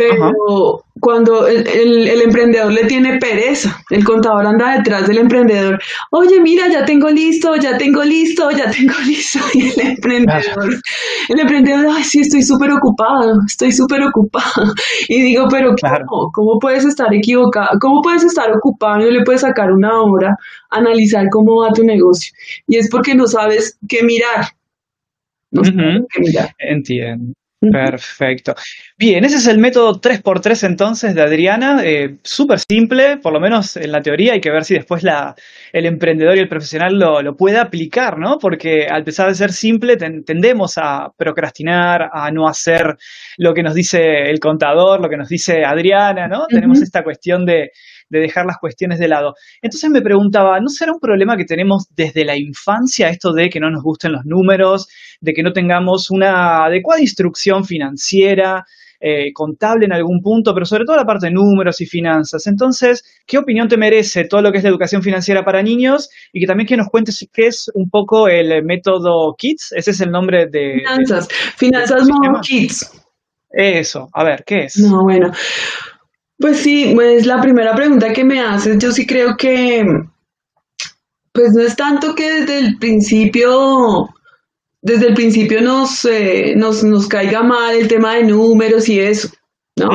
pero 0.00 0.82
cuando 0.98 1.46
el, 1.46 2.22
emprendedor 2.22 2.72
le 2.72 2.84
tiene 2.84 3.18
pereza, 3.18 3.82
el 3.90 4.02
contador 4.02 4.46
anda 4.46 4.78
detrás 4.78 5.06
del 5.06 5.18
emprendedor, 5.18 5.78
oye, 6.10 6.40
mira, 6.40 6.68
ya 6.68 6.86
tengo 6.86 7.10
listo, 7.10 7.54
ya 7.56 7.76
tengo 7.76 8.02
listo, 8.02 8.50
ya 8.50 8.70
tengo 8.70 8.94
listo. 9.06 9.40
Y 9.52 9.68
el 9.68 9.88
emprendedor, 9.88 10.70
el 11.28 11.40
emprendedor, 11.40 11.86
ay, 11.94 12.02
sí, 12.04 12.20
estoy 12.20 12.42
súper 12.42 12.70
ocupado, 12.72 13.40
estoy 13.46 13.72
súper 13.72 14.02
ocupado. 14.02 14.72
Y 15.06 15.20
digo, 15.20 15.48
pero 15.50 15.74
¿cómo? 16.08 16.30
¿cómo 16.32 16.58
puedes 16.58 16.86
estar 16.86 17.12
equivocado? 17.12 17.78
¿Cómo 17.78 18.00
puedes 18.00 18.24
estar 18.24 18.50
ocupado? 18.56 19.00
No 19.00 19.10
le 19.10 19.22
puedes 19.22 19.42
sacar 19.42 19.70
una 19.70 20.00
hora, 20.00 20.34
analizar 20.70 21.26
cómo 21.30 21.60
va 21.60 21.72
tu 21.72 21.84
negocio. 21.84 22.32
Y 22.66 22.78
es 22.78 22.88
porque 22.88 23.14
no 23.14 23.26
sabes 23.26 23.78
qué 23.86 24.02
mirar. 24.02 24.46
No 25.50 25.62
sabes 25.62 26.04
qué 26.10 26.20
mirar. 26.20 26.54
Entiendo. 26.58 27.34
Perfecto. 27.60 28.54
Bien, 28.96 29.22
ese 29.22 29.36
es 29.36 29.46
el 29.46 29.58
método 29.58 30.00
3x3 30.00 30.66
entonces 30.66 31.14
de 31.14 31.20
Adriana, 31.20 31.82
eh, 31.84 32.16
súper 32.22 32.58
simple, 32.58 33.18
por 33.18 33.34
lo 33.34 33.40
menos 33.40 33.76
en 33.76 33.92
la 33.92 34.00
teoría, 34.00 34.32
hay 34.32 34.40
que 34.40 34.50
ver 34.50 34.64
si 34.64 34.72
después 34.72 35.02
la, 35.02 35.34
el 35.70 35.84
emprendedor 35.84 36.38
y 36.38 36.40
el 36.40 36.48
profesional 36.48 36.98
lo, 36.98 37.20
lo 37.20 37.36
puede 37.36 37.58
aplicar, 37.58 38.18
¿no? 38.18 38.38
Porque 38.38 38.86
al 38.86 39.04
pesar 39.04 39.28
de 39.28 39.34
ser 39.34 39.52
simple, 39.52 39.98
tendemos 39.98 40.78
a 40.78 41.12
procrastinar, 41.14 42.08
a 42.10 42.30
no 42.30 42.48
hacer 42.48 42.96
lo 43.36 43.52
que 43.52 43.62
nos 43.62 43.74
dice 43.74 44.30
el 44.30 44.40
contador, 44.40 44.98
lo 45.02 45.10
que 45.10 45.18
nos 45.18 45.28
dice 45.28 45.62
Adriana, 45.62 46.28
¿no? 46.28 46.46
Tenemos 46.46 46.80
esta 46.80 47.02
cuestión 47.02 47.44
de, 47.44 47.72
de 48.10 48.20
dejar 48.20 48.44
las 48.44 48.58
cuestiones 48.58 48.98
de 48.98 49.08
lado. 49.08 49.34
Entonces 49.62 49.88
me 49.90 50.02
preguntaba, 50.02 50.60
¿no 50.60 50.68
será 50.68 50.92
un 50.92 51.00
problema 51.00 51.36
que 51.36 51.44
tenemos 51.44 51.86
desde 51.96 52.24
la 52.24 52.36
infancia 52.36 53.08
esto 53.08 53.32
de 53.32 53.48
que 53.48 53.60
no 53.60 53.70
nos 53.70 53.82
gusten 53.82 54.12
los 54.12 54.24
números, 54.24 54.88
de 55.20 55.32
que 55.32 55.42
no 55.42 55.52
tengamos 55.52 56.10
una 56.10 56.64
adecuada 56.64 57.00
instrucción 57.00 57.64
financiera? 57.64 58.64
Eh, 59.02 59.32
contable 59.32 59.86
en 59.86 59.94
algún 59.94 60.20
punto, 60.20 60.52
pero 60.52 60.66
sobre 60.66 60.84
todo 60.84 60.94
la 60.94 61.06
parte 61.06 61.28
de 61.28 61.32
números 61.32 61.80
y 61.80 61.86
finanzas. 61.86 62.46
Entonces, 62.46 63.02
¿qué 63.26 63.38
opinión 63.38 63.66
te 63.66 63.78
merece 63.78 64.26
todo 64.26 64.42
lo 64.42 64.52
que 64.52 64.58
es 64.58 64.64
la 64.64 64.68
educación 64.68 65.02
financiera 65.02 65.42
para 65.42 65.62
niños? 65.62 66.10
Y 66.34 66.40
que 66.40 66.46
también 66.46 66.66
que 66.66 66.76
nos 66.76 66.88
cuentes 66.88 67.26
qué 67.32 67.46
es 67.46 67.70
un 67.72 67.88
poco 67.88 68.28
el 68.28 68.62
método 68.62 69.34
KIDS, 69.38 69.72
ese 69.72 69.92
es 69.92 70.02
el 70.02 70.10
nombre 70.10 70.48
de... 70.50 70.82
Finanzas, 70.84 71.28
finanzas 71.56 72.06
KIDS. 72.46 72.92
Eso, 73.50 74.08
a 74.12 74.22
ver, 74.22 74.44
¿qué 74.46 74.64
es? 74.64 74.76
No, 74.76 75.02
bueno, 75.02 75.32
pues 76.40 76.60
sí, 76.60 76.92
pues 76.94 77.26
la 77.26 77.40
primera 77.40 77.74
pregunta 77.74 78.12
que 78.12 78.24
me 78.24 78.40
haces, 78.40 78.78
yo 78.78 78.90
sí 78.92 79.06
creo 79.06 79.36
que, 79.36 79.84
pues 81.32 81.52
no 81.52 81.62
es 81.62 81.76
tanto 81.76 82.14
que 82.14 82.40
desde 82.40 82.58
el 82.58 82.78
principio, 82.78 84.08
desde 84.80 85.08
el 85.08 85.14
principio 85.14 85.60
nos, 85.60 86.04
eh, 86.06 86.54
nos, 86.56 86.82
nos 86.82 87.06
caiga 87.08 87.42
mal 87.42 87.76
el 87.76 87.88
tema 87.88 88.14
de 88.14 88.24
números 88.24 88.88
y 88.88 89.00
eso, 89.00 89.28
¿no? 89.76 89.90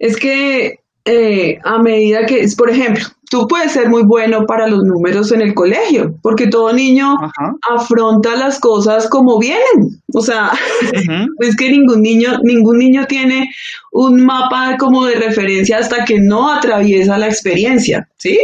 Es 0.00 0.16
que 0.16 0.80
eh, 1.04 1.58
a 1.62 1.78
medida 1.78 2.26
que, 2.26 2.44
por 2.56 2.70
ejemplo, 2.70 3.04
tú 3.30 3.46
puedes 3.46 3.72
ser 3.72 3.88
muy 3.88 4.02
bueno 4.02 4.46
para 4.46 4.66
los 4.68 4.82
números 4.84 5.32
en 5.32 5.42
el 5.42 5.54
colegio, 5.54 6.14
porque 6.22 6.46
todo 6.46 6.72
niño 6.72 7.14
afronta 7.70 8.36
las 8.36 8.58
cosas 8.58 9.08
como 9.08 9.38
vienen. 9.38 10.00
O 10.14 10.20
sea, 10.20 10.52
es 11.40 11.56
que 11.56 11.70
ningún 11.70 12.02
niño, 12.02 12.38
ningún 12.42 12.78
niño 12.78 13.06
tiene 13.06 13.50
un 13.92 14.24
mapa 14.24 14.76
como 14.78 15.06
de 15.06 15.16
referencia 15.16 15.78
hasta 15.78 16.04
que 16.04 16.18
no 16.20 16.52
atraviesa 16.52 17.18
la 17.18 17.26
experiencia, 17.26 18.08
¿sí? 18.16 18.38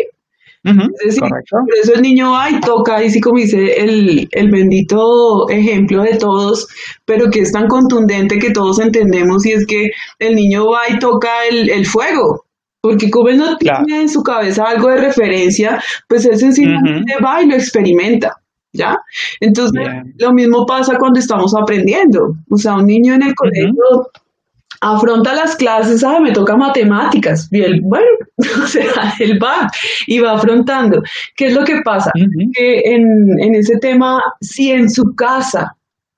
es 0.64 1.16
decir, 1.16 1.20
por 1.20 1.78
eso 1.82 1.94
el 1.94 2.00
niño 2.00 2.32
va 2.32 2.48
y 2.50 2.58
toca, 2.60 3.04
y 3.04 3.10
sí 3.10 3.20
como 3.20 3.38
dice 3.38 3.74
el, 3.74 4.26
el 4.32 4.50
bendito 4.50 5.46
ejemplo 5.50 6.02
de 6.02 6.16
todos, 6.16 6.66
pero 7.04 7.28
que 7.28 7.40
es 7.40 7.52
tan 7.52 7.68
contundente 7.68 8.38
que 8.38 8.50
todos 8.50 8.80
entendemos, 8.80 9.44
y 9.44 9.52
es 9.52 9.66
que 9.66 9.90
el 10.18 10.34
niño 10.34 10.70
va 10.70 10.88
y 10.88 10.98
toca 10.98 11.28
el, 11.50 11.68
el 11.68 11.84
fuego, 11.84 12.43
porque 12.84 13.10
como 13.10 13.30
él 13.30 13.38
no 13.38 13.56
tiene 13.56 14.02
en 14.02 14.10
su 14.10 14.22
cabeza 14.22 14.64
algo 14.64 14.90
de 14.90 14.98
referencia, 14.98 15.82
pues 16.06 16.26
él 16.26 16.36
sencillamente 16.36 17.14
va 17.24 17.42
y 17.42 17.46
lo 17.46 17.54
experimenta, 17.54 18.36
¿ya? 18.74 18.98
Entonces, 19.40 19.88
lo 20.18 20.34
mismo 20.34 20.66
pasa 20.66 20.98
cuando 20.98 21.18
estamos 21.18 21.54
aprendiendo. 21.58 22.36
O 22.50 22.58
sea, 22.58 22.74
un 22.74 22.84
niño 22.84 23.14
en 23.14 23.22
el 23.22 23.34
colegio 23.34 24.10
afronta 24.82 25.34
las 25.34 25.56
clases, 25.56 26.04
ah, 26.04 26.20
me 26.20 26.32
toca 26.32 26.58
matemáticas, 26.58 27.48
y 27.50 27.62
él, 27.62 27.80
bueno, 27.82 28.06
o 28.62 28.66
sea, 28.66 29.14
él 29.18 29.42
va 29.42 29.66
y 30.06 30.18
va 30.18 30.32
afrontando. 30.32 31.02
¿Qué 31.36 31.46
es 31.46 31.54
lo 31.54 31.64
que 31.64 31.80
pasa? 31.82 32.10
Que 32.52 32.82
en, 32.84 33.02
en 33.38 33.54
ese 33.54 33.78
tema, 33.78 34.20
si 34.42 34.72
en 34.72 34.90
su 34.90 35.14
casa 35.16 35.74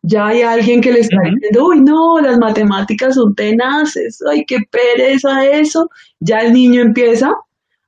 ya 0.07 0.29
hay 0.29 0.43
alguien 0.43 0.81
que 0.81 0.93
le 0.93 1.01
está 1.01 1.17
diciendo, 1.25 1.67
uy, 1.67 1.81
no, 1.81 2.21
las 2.21 2.39
matemáticas 2.39 3.15
son 3.15 3.35
tenaces, 3.35 4.19
ay, 4.31 4.45
qué 4.47 4.59
pereza 4.71 5.45
eso, 5.45 5.89
ya 6.21 6.39
el 6.39 6.53
niño 6.53 6.81
empieza 6.81 7.33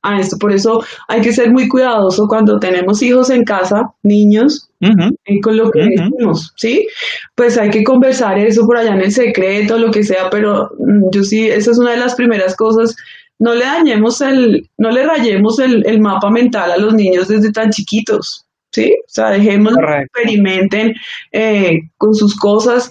a 0.02 0.20
esto. 0.20 0.36
Por 0.38 0.52
eso 0.52 0.82
hay 1.06 1.20
que 1.20 1.32
ser 1.32 1.52
muy 1.52 1.68
cuidadoso 1.68 2.26
cuando 2.28 2.58
tenemos 2.58 3.02
hijos 3.02 3.30
en 3.30 3.44
casa, 3.44 3.92
niños, 4.02 4.70
eh, 4.80 5.40
con 5.42 5.56
lo 5.56 5.70
que 5.70 5.80
decimos, 5.80 6.52
¿sí? 6.56 6.86
Pues 7.34 7.56
hay 7.56 7.70
que 7.70 7.84
conversar 7.84 8.38
eso 8.38 8.66
por 8.66 8.76
allá 8.76 8.94
en 8.94 9.02
el 9.02 9.12
secreto, 9.12 9.78
lo 9.78 9.90
que 9.90 10.02
sea, 10.02 10.28
pero 10.30 10.70
mm, 10.78 11.10
yo 11.12 11.22
sí, 11.22 11.48
esa 11.48 11.70
es 11.70 11.78
una 11.78 11.92
de 11.92 11.98
las 11.98 12.14
primeras 12.14 12.56
cosas 12.56 12.96
no 13.38 13.54
le 13.54 13.64
dañemos 13.64 14.20
el, 14.20 14.68
no 14.78 14.90
le 14.90 15.04
rayemos 15.04 15.58
el, 15.60 16.00
mapa 16.00 16.30
mental 16.30 16.72
a 16.72 16.76
los 16.76 16.94
niños 16.94 17.28
desde 17.28 17.52
tan 17.52 17.70
chiquitos, 17.70 18.44
¿sí? 18.70 18.92
O 18.92 19.08
sea, 19.08 19.30
dejemos 19.30 19.74
que 19.74 20.02
experimenten 20.02 20.94
eh, 21.32 21.80
con 21.96 22.14
sus 22.14 22.36
cosas 22.36 22.90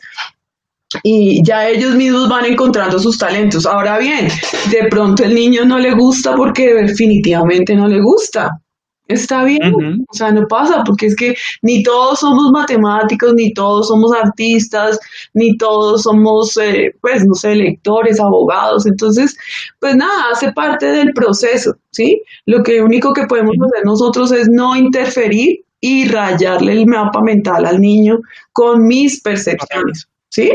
y 1.03 1.43
ya 1.45 1.67
ellos 1.67 1.95
mismos 1.95 2.29
van 2.29 2.45
encontrando 2.45 2.99
sus 2.99 3.17
talentos. 3.17 3.65
Ahora 3.65 3.97
bien, 3.99 4.29
de 4.71 4.87
pronto 4.89 5.23
el 5.23 5.35
niño 5.35 5.65
no 5.65 5.79
le 5.79 5.93
gusta 5.93 6.35
porque 6.35 6.73
definitivamente 6.73 7.75
no 7.75 7.87
le 7.87 8.01
gusta. 8.01 8.51
Está 9.07 9.45
bien, 9.45 9.73
o 10.09 10.13
sea, 10.13 10.33
no 10.33 10.45
pasa, 10.49 10.83
porque 10.85 11.05
es 11.05 11.15
que 11.15 11.33
ni 11.61 11.81
todos 11.81 12.19
somos 12.19 12.51
matemáticos, 12.51 13.33
ni 13.35 13.53
todos 13.53 13.87
somos 13.87 14.11
artistas, 14.11 14.99
ni 15.33 15.55
todos 15.55 16.03
somos, 16.03 16.57
eh, 16.57 16.93
pues, 16.99 17.25
no 17.25 17.33
sé, 17.33 17.55
lectores, 17.55 18.19
abogados. 18.19 18.85
Entonces, 18.85 19.37
pues 19.79 19.95
nada, 19.95 20.31
hace 20.33 20.51
parte 20.51 20.87
del 20.87 21.13
proceso, 21.13 21.73
¿sí? 21.91 22.21
Lo 22.45 22.63
que 22.63 22.81
único 22.81 23.13
que 23.13 23.25
podemos 23.27 23.55
hacer 23.65 23.85
nosotros 23.85 24.33
es 24.33 24.49
no 24.49 24.75
interferir 24.75 25.63
y 25.79 26.07
rayarle 26.07 26.73
el 26.73 26.87
mapa 26.87 27.21
mental 27.21 27.65
al 27.65 27.79
niño 27.79 28.19
con 28.51 28.85
mis 28.85 29.21
percepciones, 29.21 30.07
¿sí? 30.29 30.51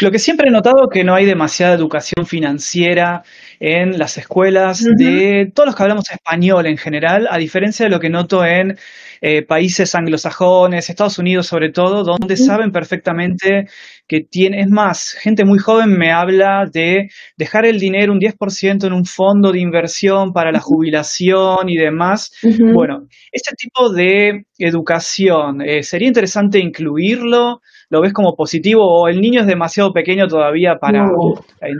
Lo 0.00 0.10
que 0.10 0.18
siempre 0.18 0.48
he 0.48 0.52
notado 0.52 0.84
es 0.84 0.90
que 0.92 1.04
no 1.04 1.14
hay 1.14 1.24
demasiada 1.24 1.74
educación 1.74 2.26
financiera 2.26 3.22
en 3.58 3.98
las 3.98 4.18
escuelas 4.18 4.84
de 4.84 5.50
todos 5.52 5.68
los 5.68 5.76
que 5.76 5.82
hablamos 5.82 6.10
español 6.10 6.66
en 6.66 6.76
general, 6.76 7.26
a 7.30 7.38
diferencia 7.38 7.86
de 7.86 7.90
lo 7.90 7.98
que 7.98 8.10
noto 8.10 8.44
en 8.44 8.78
eh, 9.20 9.42
países 9.42 9.94
anglosajones, 9.94 10.88
Estados 10.88 11.18
Unidos 11.18 11.46
sobre 11.46 11.70
todo, 11.70 12.04
donde 12.04 12.36
saben 12.36 12.70
perfectamente 12.70 13.68
que 14.08 14.20
tiene, 14.20 14.62
es 14.62 14.68
más, 14.68 15.12
gente 15.20 15.44
muy 15.44 15.58
joven 15.58 15.96
me 15.96 16.10
habla 16.10 16.64
de 16.72 17.10
dejar 17.36 17.66
el 17.66 17.78
dinero 17.78 18.12
un 18.12 18.18
10% 18.18 18.86
en 18.86 18.92
un 18.94 19.04
fondo 19.04 19.52
de 19.52 19.60
inversión 19.60 20.32
para 20.32 20.50
la 20.50 20.60
jubilación 20.60 21.68
y 21.68 21.76
demás. 21.76 22.32
Bueno, 22.58 23.06
este 23.30 23.54
tipo 23.54 23.92
de 23.92 24.46
educación, 24.58 25.60
eh, 25.60 25.82
¿sería 25.82 26.08
interesante 26.08 26.58
incluirlo? 26.58 27.60
¿Lo 27.90 28.00
ves 28.00 28.12
como 28.12 28.34
positivo 28.34 28.82
o 28.82 29.08
el 29.08 29.20
niño 29.20 29.42
es 29.42 29.46
demasiado 29.46 29.92
pequeño 29.92 30.26
todavía 30.26 30.76
para, 30.80 31.04
la 31.04 31.68
en 31.68 31.76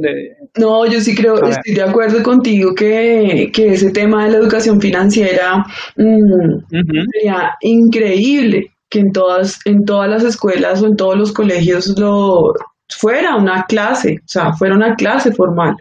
de... 0.00 0.36
No, 0.58 0.86
yo 0.86 1.00
sí 1.00 1.14
creo, 1.14 1.34
estoy 1.44 1.74
de 1.74 1.82
acuerdo 1.82 2.22
contigo 2.22 2.74
que, 2.74 3.50
ese 3.52 3.90
tema 3.90 4.24
de 4.24 4.32
la 4.32 4.38
educación 4.38 4.80
financiera 4.80 5.64
mm, 5.96 7.04
sería 7.12 7.52
increíble 7.60 8.70
que 8.90 9.00
en 9.00 9.12
todas, 9.12 9.58
en 9.64 9.84
todas 9.84 10.08
las 10.08 10.24
escuelas 10.24 10.82
o 10.82 10.86
en 10.86 10.96
todos 10.96 11.16
los 11.16 11.32
colegios 11.32 11.98
lo 11.98 12.52
fuera 12.90 13.36
una 13.36 13.64
clase, 13.64 14.18
o 14.20 14.28
sea, 14.28 14.52
fuera 14.54 14.74
una 14.74 14.94
clase 14.94 15.32
formal. 15.32 15.76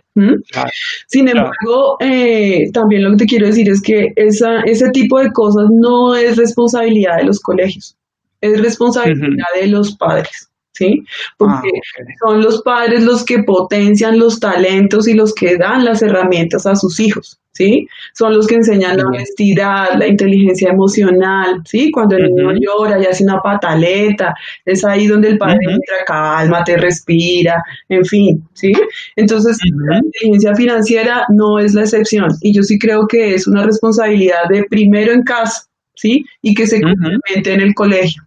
Sin 1.08 1.30
embargo, 1.30 1.98
eh, 2.02 2.70
también 2.74 3.04
lo 3.04 3.12
que 3.12 3.18
te 3.18 3.26
quiero 3.26 3.48
decir 3.48 3.70
es 3.70 3.82
que 3.82 4.08
esa, 4.16 4.60
ese 4.62 4.90
tipo 4.90 5.20
de 5.20 5.32
cosas 5.32 5.68
no 5.72 6.16
es 6.16 6.36
responsabilidad 6.36 7.18
de 7.18 7.24
los 7.26 7.40
colegios 7.40 7.98
es 8.42 8.62
responsabilidad 8.62 9.46
de 9.60 9.68
los 9.68 9.96
padres, 9.96 10.47
¿sí? 10.78 11.04
Porque 11.38 11.70
ah, 11.74 12.04
son 12.26 12.42
los 12.42 12.62
padres 12.62 13.04
los 13.04 13.26
que 13.26 13.40
potencian 13.44 14.20
los 14.20 14.40
talentos 14.40 15.08
y 15.08 15.14
los 15.14 15.34
que 15.34 15.58
dan 15.58 15.84
las 15.84 16.02
herramientas 16.04 16.68
a 16.68 16.76
sus 16.76 17.00
hijos, 17.00 17.40
¿sí? 17.52 17.88
Son 18.14 18.36
los 18.36 18.46
que 18.46 18.56
enseñan 18.56 18.98
la 18.98 19.06
honestidad, 19.06 19.98
la 19.98 20.08
inteligencia 20.08 20.70
emocional, 20.70 21.62
¿sí? 21.66 21.90
Cuando 21.92 22.16
el 22.18 22.30
niño 22.30 22.52
llora 22.60 23.02
y 23.02 23.06
hace 23.06 23.24
una 23.24 23.40
pataleta, 23.42 24.36
es 24.66 24.86
ahí 24.86 25.08
donde 25.08 25.30
el 25.30 25.38
padre 25.40 25.58
entra, 25.62 26.06
calma, 26.06 26.64
te 26.64 26.78
respira, 26.78 27.56
en 27.90 28.06
fin, 28.06 28.48
¿sí? 28.54 28.72
Entonces, 29.16 29.58
la 29.90 29.98
inteligencia 29.98 30.54
financiera 30.54 31.26
no 31.30 31.58
es 31.58 31.74
la 31.74 31.82
excepción 31.82 32.30
y 32.42 32.54
yo 32.54 32.62
sí 32.62 32.78
creo 32.78 33.08
que 33.08 33.34
es 33.34 33.48
una 33.48 33.64
responsabilidad 33.64 34.48
de 34.50 34.64
primero 34.70 35.12
en 35.12 35.24
casa, 35.24 35.64
¿sí? 35.96 36.24
Y 36.44 36.54
que 36.54 36.68
se 36.68 36.80
complemente 36.82 37.54
en 37.54 37.62
el 37.62 37.74
colegio. 37.74 38.27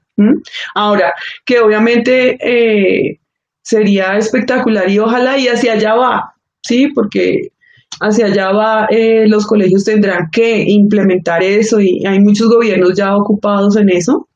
Ahora, 0.74 1.12
que 1.44 1.60
obviamente 1.60 2.36
eh, 2.40 3.20
sería 3.62 4.16
espectacular 4.16 4.88
y 4.90 4.98
ojalá 4.98 5.38
y 5.38 5.48
hacia 5.48 5.74
allá 5.74 5.94
va, 5.94 6.34
¿sí? 6.62 6.88
Porque 6.94 7.52
hacia 8.00 8.26
allá 8.26 8.52
va, 8.52 8.86
eh, 8.90 9.26
los 9.28 9.46
colegios 9.46 9.84
tendrán 9.84 10.28
que 10.32 10.64
implementar 10.66 11.42
eso 11.42 11.80
y 11.80 12.04
hay 12.06 12.20
muchos 12.20 12.48
gobiernos 12.48 12.94
ya 12.96 13.16
ocupados 13.16 13.76
en 13.76 13.90
eso. 13.90 14.26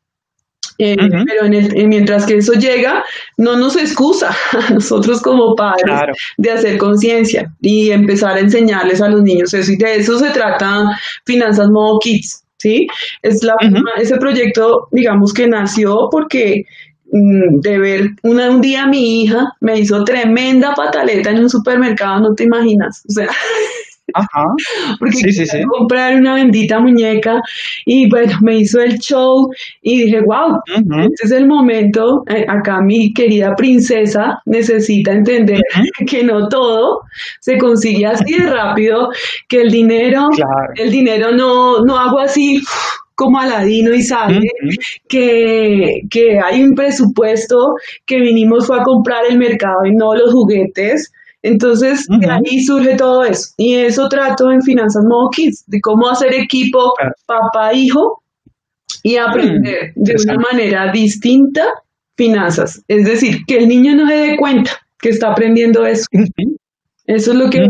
Eh, 0.76 0.96
pero 1.26 1.44
en 1.44 1.54
el, 1.54 1.88
mientras 1.88 2.26
que 2.26 2.38
eso 2.38 2.54
llega, 2.54 3.04
no 3.36 3.56
nos 3.56 3.76
excusa 3.76 4.30
a 4.52 4.70
nosotros 4.72 5.22
como 5.22 5.54
padres 5.54 6.00
de 6.36 6.50
hacer 6.50 6.78
conciencia 6.78 7.54
y 7.60 7.90
empezar 7.90 8.36
a 8.36 8.40
enseñarles 8.40 9.00
a 9.00 9.08
los 9.08 9.22
niños 9.22 9.54
eso. 9.54 9.70
Y 9.70 9.76
de 9.76 9.96
eso 9.96 10.18
se 10.18 10.30
trata 10.30 10.90
Finanzas 11.24 11.68
Modo 11.70 11.98
Kids. 12.00 12.43
¿Sí? 12.58 12.86
Es 13.22 13.42
la, 13.42 13.54
Ese 13.96 14.16
proyecto, 14.16 14.88
digamos 14.90 15.32
que 15.32 15.46
nació 15.46 16.08
porque 16.10 16.64
mm, 17.12 17.60
de 17.60 17.78
ver 17.78 18.10
una, 18.22 18.50
un 18.50 18.60
día 18.60 18.86
mi 18.86 19.22
hija 19.22 19.52
me 19.60 19.78
hizo 19.78 20.04
tremenda 20.04 20.74
pataleta 20.74 21.30
en 21.30 21.40
un 21.40 21.50
supermercado, 21.50 22.20
no 22.20 22.34
te 22.34 22.44
imaginas, 22.44 23.02
o 23.08 23.12
sea, 23.12 23.28
Ajá. 24.12 24.44
Porque 24.98 25.16
sí, 25.16 25.32
sí, 25.32 25.62
comprar 25.64 26.16
una 26.16 26.34
bendita 26.34 26.78
muñeca 26.80 27.40
y 27.86 28.08
bueno, 28.08 28.38
me 28.42 28.58
hizo 28.58 28.80
el 28.80 28.98
show 28.98 29.48
y 29.82 30.04
dije, 30.04 30.20
wow, 30.20 30.58
este 31.04 31.24
es 31.24 31.32
el 31.32 31.46
momento, 31.46 32.22
eh, 32.28 32.44
acá 32.48 32.80
mi 32.80 33.12
querida 33.12 33.54
princesa 33.56 34.40
necesita 34.46 35.12
entender 35.12 35.60
que 36.06 36.22
no 36.22 36.48
todo 36.48 37.00
se 37.40 37.56
consigue 37.56 38.06
así 38.06 38.38
de 38.38 38.50
rápido, 38.50 39.08
que 39.48 39.62
el 39.62 39.70
dinero, 39.70 40.28
el 40.76 40.90
dinero 40.90 41.32
no, 41.32 41.80
no 41.80 41.98
hago 41.98 42.18
así 42.18 42.60
como 43.14 43.38
Aladino 43.38 43.94
y 43.94 44.02
sabe 44.02 44.40
que, 45.08 46.00
que, 46.10 46.38
hay 46.40 46.62
un 46.62 46.74
presupuesto 46.74 47.74
que 48.04 48.20
vinimos 48.20 48.66
fue 48.66 48.80
a 48.80 48.82
comprar 48.82 49.24
el 49.28 49.38
mercado 49.38 49.84
y 49.86 49.94
no 49.94 50.14
los 50.14 50.32
juguetes. 50.32 51.12
Entonces, 51.44 52.06
ahí 52.26 52.64
surge 52.64 52.96
todo 52.96 53.22
eso. 53.22 53.50
Y 53.58 53.74
eso 53.74 54.08
trato 54.08 54.50
en 54.50 54.62
Finanzas 54.62 55.04
Modo 55.04 55.28
Kids, 55.28 55.64
de 55.66 55.78
cómo 55.82 56.08
hacer 56.08 56.32
equipo 56.32 56.94
papá-hijo 57.26 58.22
y 59.02 59.16
aprender 59.16 59.92
mm, 59.94 60.02
de 60.02 60.14
una 60.24 60.38
manera 60.38 60.90
distinta 60.90 61.66
finanzas. 62.16 62.82
Es 62.88 63.04
decir, 63.04 63.40
que 63.46 63.58
el 63.58 63.68
niño 63.68 63.94
no 63.94 64.08
se 64.08 64.14
dé 64.14 64.36
cuenta 64.38 64.70
que 64.98 65.10
está 65.10 65.32
aprendiendo 65.32 65.84
eso. 65.84 66.06
Eso 67.06 67.32
es 67.32 67.36
lo 67.36 67.50
que, 67.50 67.66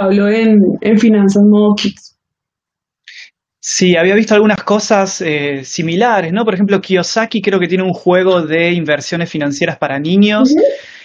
hablo 0.00 0.28
en, 0.28 0.98
Finanzas 0.98 1.44
Modo 1.44 1.76
Kids. 1.76 2.18
Sí, 3.60 3.96
había 3.96 4.16
visto 4.16 4.34
algunas 4.34 4.64
cosas 4.64 5.20
eh, 5.20 5.64
similares, 5.64 6.32
¿no? 6.32 6.44
Por 6.44 6.54
ejemplo, 6.54 6.80
Kiyosaki 6.80 7.40
creo 7.40 7.60
que 7.60 7.68
tiene 7.68 7.84
un 7.84 7.92
juego 7.92 8.42
de 8.42 8.72
inversiones 8.72 9.30
financieras 9.30 9.78
para 9.78 10.00
niños. 10.00 10.52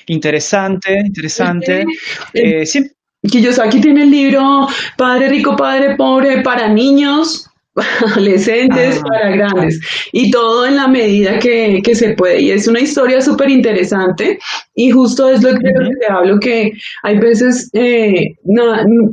Interesante, 0.08 0.94
interesante. 1.06 1.86
Eh, 2.34 2.66
sí. 2.66 2.90
Kiyosaki 3.24 3.80
tiene 3.80 4.04
el 4.04 4.12
libro 4.12 4.68
Padre 4.98 5.30
Rico, 5.30 5.56
Padre 5.56 5.96
Pobre 5.96 6.42
para 6.42 6.68
niños, 6.68 7.48
adolescentes, 7.76 9.00
ah, 9.00 9.04
para 9.08 9.30
grandes, 9.30 9.80
y 10.12 10.32
todo 10.32 10.66
en 10.66 10.76
la 10.76 10.88
medida 10.88 11.40
que, 11.40 11.82
se 11.94 12.16
puede. 12.16 12.42
Y 12.42 12.52
es 12.52 12.68
una 12.68 12.80
historia 12.80 13.22
súper 13.22 13.50
interesante 13.50 14.40
y 14.76 14.90
justo 14.92 15.30
es 15.30 15.44
lo 15.44 15.52
que 15.52 15.60
te 15.60 16.12
hablo, 16.12 16.40
que 16.40 16.72
hay 17.04 17.20
veces, 17.20 17.70
eh, 17.74 18.36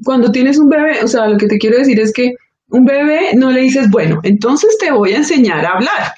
cuando 0.05 0.33
tienes 0.33 0.59
un 0.59 0.69
bebé, 0.69 1.03
o 1.03 1.09
sea, 1.09 1.29
lo 1.29 1.37
que 1.37 1.47
te 1.47 1.59
quiero 1.59 1.79
decir 1.79 2.01
es 2.01 2.13
que 2.13 2.33
un 2.71 2.85
bebé 2.85 3.35
no 3.35 3.51
le 3.51 3.61
dices, 3.63 3.89
bueno, 3.91 4.21
entonces 4.23 4.77
te 4.79 4.91
voy 4.91 5.13
a 5.13 5.19
enseñar 5.19 5.65
a 5.65 5.71
hablar. 5.71 6.13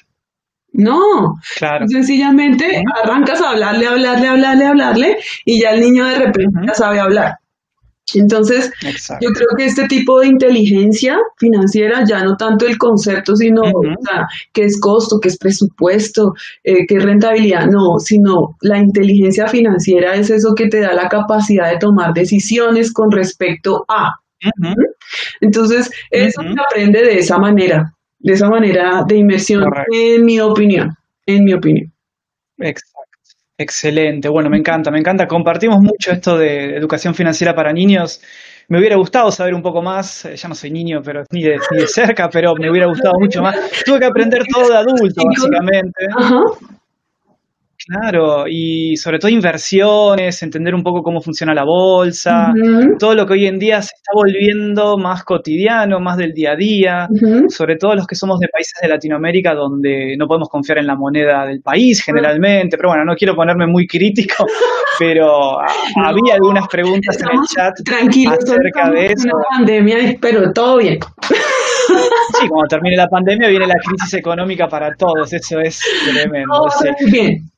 No, 0.73 1.35
claro. 1.57 1.85
sencillamente 1.87 2.81
arrancas 3.03 3.41
a 3.41 3.51
hablarle, 3.51 3.87
hablarle, 3.87 4.27
hablarle, 4.27 4.65
hablarle 4.65 5.17
y 5.43 5.61
ya 5.61 5.71
el 5.71 5.81
niño 5.81 6.05
de 6.05 6.15
repente 6.15 6.59
ya 6.65 6.73
sabe 6.73 6.99
hablar. 6.99 7.35
Entonces, 8.13 8.71
yo 9.21 9.29
creo 9.29 9.47
que 9.57 9.65
este 9.65 9.87
tipo 9.87 10.19
de 10.19 10.27
inteligencia 10.27 11.17
financiera, 11.37 12.03
ya 12.05 12.23
no 12.23 12.35
tanto 12.35 12.65
el 12.65 12.77
concepto, 12.77 13.35
sino 13.35 13.61
qué 14.53 14.65
es 14.65 14.79
costo, 14.79 15.19
qué 15.21 15.29
es 15.29 15.37
presupuesto, 15.37 16.33
eh, 16.63 16.85
qué 16.87 16.95
es 16.95 17.03
rentabilidad, 17.03 17.67
no, 17.67 17.99
sino 17.99 18.57
la 18.61 18.79
inteligencia 18.79 19.47
financiera 19.47 20.15
es 20.15 20.29
eso 20.29 20.53
que 20.55 20.67
te 20.67 20.81
da 20.81 20.93
la 20.93 21.07
capacidad 21.07 21.71
de 21.71 21.77
tomar 21.77 22.13
decisiones 22.13 22.91
con 22.91 23.11
respecto 23.11 23.85
a. 23.87 24.15
Entonces, 25.39 25.89
eso 26.09 26.41
se 26.41 26.55
aprende 26.59 27.03
de 27.03 27.19
esa 27.19 27.37
manera 27.37 27.93
de 28.23 28.33
esa 28.33 28.47
manera 28.49 29.03
de 29.07 29.17
inmersión, 29.17 29.63
en 29.91 30.23
mi 30.25 30.39
opinión, 30.39 30.89
en 31.25 31.43
mi 31.43 31.53
opinión. 31.53 31.91
Exacto. 32.59 33.01
Excelente, 33.57 34.27
bueno, 34.29 34.49
me 34.49 34.57
encanta, 34.57 34.89
me 34.91 34.99
encanta. 34.99 35.27
Compartimos 35.27 35.79
mucho 35.81 36.11
esto 36.11 36.37
de 36.37 36.75
educación 36.77 37.13
financiera 37.13 37.53
para 37.53 37.71
niños. 37.71 38.21
Me 38.69 38.79
hubiera 38.79 38.95
gustado 38.95 39.31
saber 39.31 39.53
un 39.53 39.61
poco 39.61 39.81
más, 39.81 40.25
eh, 40.25 40.35
ya 40.35 40.49
no 40.49 40.55
soy 40.55 40.71
niño, 40.71 41.01
pero 41.03 41.23
ni 41.31 41.43
de, 41.43 41.57
ni 41.71 41.79
de 41.81 41.87
cerca, 41.87 42.29
pero 42.29 42.53
me 42.55 42.71
hubiera 42.71 42.87
gustado 42.87 43.13
mucho 43.19 43.41
más. 43.41 43.55
Tuve 43.85 43.99
que 43.99 44.05
aprender 44.05 44.43
todo 44.51 44.69
de 44.69 44.77
adulto, 44.77 45.21
básicamente. 45.27 46.05
Claro, 47.87 48.45
y 48.47 48.95
sobre 48.95 49.17
todo 49.17 49.31
inversiones, 49.31 50.43
entender 50.43 50.75
un 50.75 50.83
poco 50.83 51.01
cómo 51.01 51.19
funciona 51.19 51.53
la 51.53 51.63
bolsa, 51.63 52.53
todo 52.99 53.15
lo 53.15 53.25
que 53.25 53.33
hoy 53.33 53.47
en 53.47 53.57
día 53.57 53.81
se 53.81 53.95
está 53.95 54.11
volviendo 54.13 54.97
más 54.97 55.23
cotidiano, 55.23 55.99
más 55.99 56.17
del 56.17 56.31
día 56.33 56.51
a 56.51 56.55
día, 56.55 57.07
sobre 57.47 57.77
todo 57.77 57.95
los 57.95 58.05
que 58.05 58.15
somos 58.15 58.39
de 58.39 58.47
países 58.49 58.73
de 58.81 58.87
Latinoamérica 58.87 59.55
donde 59.55 60.15
no 60.17 60.27
podemos 60.27 60.49
confiar 60.49 60.77
en 60.77 60.87
la 60.87 60.95
moneda 60.95 61.45
del 61.45 61.61
país 61.61 62.03
generalmente, 62.03 62.77
pero 62.77 62.89
bueno, 62.89 63.03
no 63.03 63.15
quiero 63.15 63.35
ponerme 63.35 63.65
muy 63.65 63.87
crítico, 63.87 64.45
pero 64.99 65.59
había 65.59 66.35
algunas 66.35 66.67
preguntas 66.67 67.17
en 67.19 67.29
el 67.29 67.47
chat 67.47 67.73
acerca 68.31 68.91
de 68.91 69.05
eso. 69.07 69.29
pandemia, 69.57 70.17
pero 70.21 70.51
todo 70.53 70.77
bien. 70.77 70.99
Sí, 72.39 72.47
cuando 72.47 72.67
termine 72.67 72.95
la 72.95 73.07
pandemia 73.07 73.49
viene 73.49 73.67
la 73.67 73.75
crisis 73.75 74.13
económica 74.13 74.67
para 74.67 74.93
todos, 74.95 75.31
eso 75.33 75.59
es 75.59 75.79
tremendo. 76.05 76.67
Bien. 77.05 77.51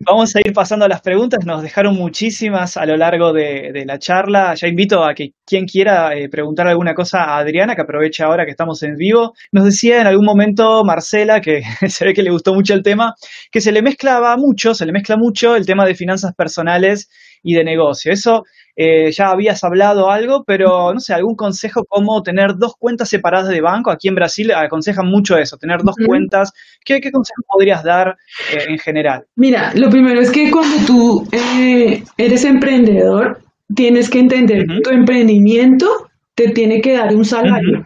Vamos 0.00 0.36
a 0.36 0.38
ir 0.38 0.52
pasando 0.52 0.84
a 0.84 0.88
las 0.88 1.00
preguntas, 1.00 1.44
nos 1.44 1.60
dejaron 1.60 1.96
muchísimas 1.96 2.76
a 2.76 2.86
lo 2.86 2.96
largo 2.96 3.32
de, 3.32 3.82
la 3.84 3.98
charla. 3.98 4.54
Ya 4.54 4.68
invito 4.68 5.04
a 5.04 5.12
que 5.12 5.32
quien 5.44 5.66
quiera 5.66 6.16
eh, 6.16 6.28
preguntar 6.28 6.68
alguna 6.68 6.94
cosa 6.94 7.24
a 7.24 7.38
Adriana, 7.38 7.74
que 7.74 7.82
aproveche 7.82 8.22
ahora 8.22 8.44
que 8.44 8.52
estamos 8.52 8.80
en 8.84 8.94
vivo. 8.94 9.34
Nos 9.50 9.64
decía 9.64 10.00
en 10.00 10.06
algún 10.06 10.24
momento 10.24 10.84
Marcela, 10.84 11.40
que 11.40 11.62
se 11.88 12.04
ve 12.04 12.14
que 12.14 12.22
le 12.22 12.30
gustó 12.30 12.54
mucho 12.54 12.74
el 12.74 12.84
tema, 12.84 13.14
que 13.50 13.60
se 13.60 13.72
le 13.72 13.82
mezclaba 13.82 14.36
mucho, 14.36 14.72
se 14.72 14.86
le 14.86 14.92
mezcla 14.92 15.16
mucho 15.16 15.56
el 15.56 15.66
tema 15.66 15.84
de 15.84 15.96
finanzas 15.96 16.32
personales 16.32 17.10
y 17.42 17.54
de 17.54 17.64
negocio. 17.64 18.12
Eso 18.12 18.44
eh, 18.76 19.10
ya 19.10 19.30
habías 19.30 19.64
hablado 19.64 20.08
algo, 20.10 20.44
pero 20.46 20.94
no 20.94 21.00
sé, 21.00 21.12
algún 21.12 21.34
consejo 21.34 21.84
como 21.88 22.22
tener 22.22 22.56
dos 22.56 22.74
cuentas 22.78 23.08
separadas 23.08 23.48
de 23.48 23.60
banco. 23.60 23.90
Aquí 23.90 24.08
en 24.08 24.14
Brasil 24.14 24.52
aconsejan 24.52 25.06
mucho 25.06 25.36
eso, 25.36 25.56
tener 25.56 25.80
dos 25.82 25.96
cuentas. 26.06 26.52
¿Qué, 26.84 27.00
consejo 27.00 27.42
podrías 27.48 27.82
dar 27.82 28.16
eh, 28.52 28.64
en 28.68 28.78
general? 28.78 29.24
Mira, 29.36 29.72
lo 29.74 29.90
primero 29.90 30.20
es 30.20 30.30
que 30.30 30.50
cuando 30.50 30.76
tú 30.86 31.28
eh, 31.32 32.04
eres 32.16 32.44
emprendedor, 32.44 33.40
tienes 33.74 34.08
que 34.08 34.20
entender 34.20 34.64
que 34.66 34.80
tu 34.80 34.90
emprendimiento 34.90 35.86
te 36.34 36.50
tiene 36.50 36.80
que 36.80 36.96
dar 36.96 37.14
un 37.14 37.24
salario. 37.24 37.84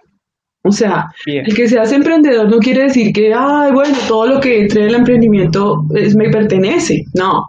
O 0.65 0.71
sea, 0.71 1.07
el 1.27 1.55
que 1.55 1.69
seas 1.69 1.91
emprendedor 1.91 2.49
no 2.49 2.59
quiere 2.59 2.85
decir 2.85 3.13
que, 3.13 3.33
ay, 3.35 3.73
bueno, 3.73 3.97
todo 4.07 4.27
lo 4.27 4.41
que 4.41 4.61
entre 4.61 4.87
el 4.87 4.95
emprendimiento 4.95 5.87
es, 5.95 6.15
me 6.15 6.31
pertenece. 6.31 7.03
No, 7.15 7.49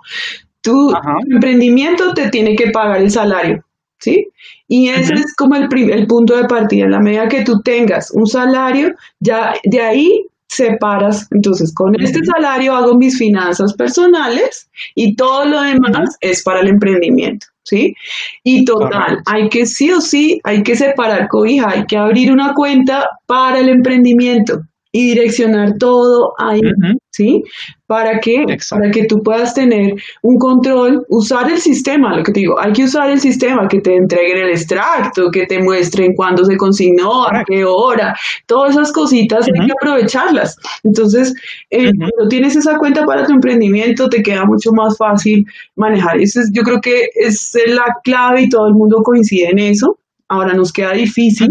tu 0.64 0.93
emprendimiento 1.30 2.14
te 2.14 2.30
tiene 2.30 2.55
que 2.55 2.72
pagar 2.72 3.01
el 3.01 3.11
salario, 3.11 3.64
¿sí? 3.99 4.28
Y 4.68 4.89
ese 4.89 5.14
es 5.14 5.36
como 5.36 5.55
el, 5.55 5.68
el 5.91 6.07
punto 6.07 6.36
de 6.36 6.45
partida. 6.45 6.86
En 6.86 6.91
la 6.91 6.99
medida 6.99 7.28
que 7.28 7.43
tú 7.43 7.61
tengas 7.61 8.09
un 8.11 8.26
salario, 8.26 8.95
ya 9.20 9.53
de 9.66 9.82
ahí 9.82 10.26
separas, 10.47 11.28
entonces 11.32 11.74
con 11.74 11.99
este 11.99 12.20
salario 12.24 12.76
hago 12.76 12.95
mis 12.95 13.18
finanzas 13.18 13.74
personales 13.74 14.70
y 14.95 15.16
todo 15.16 15.45
lo 15.45 15.61
demás 15.61 16.16
es 16.22 16.43
para 16.43 16.61
el 16.61 16.70
emprendimiento, 16.70 17.47
¿sí? 17.64 17.95
Y 18.43 18.64
total, 18.64 19.20
hay 19.26 19.49
que 19.49 19.66
sí 19.66 19.91
o 19.91 19.99
sí, 19.99 20.39
hay 20.43 20.64
que 20.64 20.76
separar 20.76 21.28
cobija, 21.28 21.70
hay 21.72 21.86
que 21.86 21.97
abrir 21.97 22.32
una 22.32 22.53
cuenta 22.53 23.07
para 23.26 23.59
el 23.59 23.70
emprendimiento 23.70 24.61
y 24.95 25.09
direccionar 25.09 25.73
todo 25.79 26.33
ahí, 26.37 26.61
¿sí? 27.09 27.41
¿Para 27.87 28.19
que 28.19 28.45
Para 28.69 28.91
que 28.91 29.05
tú 29.05 29.23
puedas 29.23 29.55
tener 29.55 29.95
un 30.21 30.37
control, 30.37 31.03
usar 31.09 31.51
el 31.51 31.57
sistema, 31.57 32.15
lo 32.15 32.23
que 32.23 32.31
te 32.31 32.41
digo, 32.41 32.59
hay 32.59 32.73
que 32.73 32.83
usar 32.83 33.09
el 33.09 33.19
sistema, 33.19 33.67
que 33.67 33.81
te 33.81 33.95
entreguen 33.95 34.37
el 34.37 34.51
extracto, 34.51 35.31
que 35.31 35.47
te 35.47 35.59
muestren 35.63 36.13
cuándo 36.15 36.45
se 36.45 36.57
consignó, 36.57 37.25
a 37.25 37.43
qué 37.43 37.65
hora, 37.65 38.15
todas 38.45 38.75
esas 38.75 38.91
cositas 38.91 39.47
hay 39.47 39.65
que 39.65 39.73
aprovecharlas. 39.73 40.55
Entonces, 40.83 41.33
eh, 41.71 41.91
cuando 41.97 42.29
tienes 42.29 42.55
esa 42.55 42.77
cuenta 42.77 43.03
para 43.03 43.25
tu 43.25 43.33
emprendimiento, 43.33 44.07
te 44.09 44.21
queda 44.21 44.45
mucho 44.45 44.71
más 44.73 44.95
fácil 44.95 45.43
manejar. 45.75 46.21
Eso 46.21 46.39
es, 46.39 46.51
yo 46.53 46.61
creo 46.61 46.79
que 46.79 47.09
es 47.15 47.57
la 47.65 47.95
clave 48.03 48.43
y 48.43 48.49
todo 48.49 48.67
el 48.67 48.75
mundo 48.75 49.01
coincide 49.03 49.49
en 49.49 49.57
eso. 49.57 49.97
Ahora 50.27 50.53
nos 50.53 50.71
queda 50.71 50.91
difícil, 50.93 51.49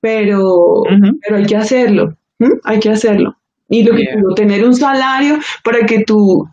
pero, 0.00 0.82
pero 1.24 1.36
hay 1.36 1.46
que 1.46 1.56
hacerlo. 1.56 2.16
Hay 2.64 2.80
que 2.80 2.90
hacerlo. 2.90 3.36
Y 3.68 3.84
lo 3.84 3.96
que 3.96 4.06
tener 4.36 4.64
un 4.64 4.74
salario 4.74 5.38
para 5.64 5.86
que 5.86 6.04
tú, 6.04 6.46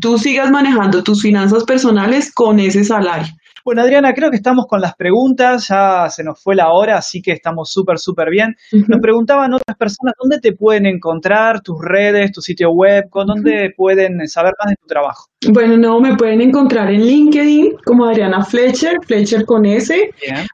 tú 0.00 0.18
sigas 0.18 0.50
manejando 0.50 1.02
tus 1.02 1.22
finanzas 1.22 1.64
personales 1.64 2.32
con 2.32 2.58
ese 2.58 2.84
salario. 2.84 3.32
Bueno, 3.64 3.80
Adriana, 3.80 4.12
creo 4.12 4.30
que 4.30 4.36
estamos 4.36 4.66
con 4.68 4.82
las 4.82 4.94
preguntas, 4.94 5.68
ya 5.68 6.10
se 6.10 6.22
nos 6.22 6.38
fue 6.38 6.54
la 6.54 6.70
hora, 6.70 6.98
así 6.98 7.22
que 7.22 7.32
estamos 7.32 7.70
súper, 7.70 7.98
súper 7.98 8.28
bien. 8.28 8.54
Nos 8.88 9.00
preguntaban 9.00 9.54
otras 9.54 9.78
personas, 9.78 10.12
¿dónde 10.20 10.38
te 10.38 10.52
pueden 10.52 10.84
encontrar 10.84 11.62
tus 11.62 11.76
redes, 11.80 12.30
tu 12.30 12.42
sitio 12.42 12.68
web, 12.72 13.08
con 13.08 13.26
dónde 13.26 13.72
pueden 13.74 14.28
saber 14.28 14.52
más 14.62 14.72
de 14.72 14.76
tu 14.82 14.86
trabajo? 14.86 15.28
Bueno, 15.50 15.78
no, 15.78 15.98
me 15.98 16.14
pueden 16.14 16.42
encontrar 16.42 16.92
en 16.92 17.06
LinkedIn 17.06 17.76
como 17.86 18.04
Adriana 18.04 18.44
Fletcher, 18.44 18.98
Fletcher 19.06 19.46
con 19.46 19.64
S, 19.64 20.10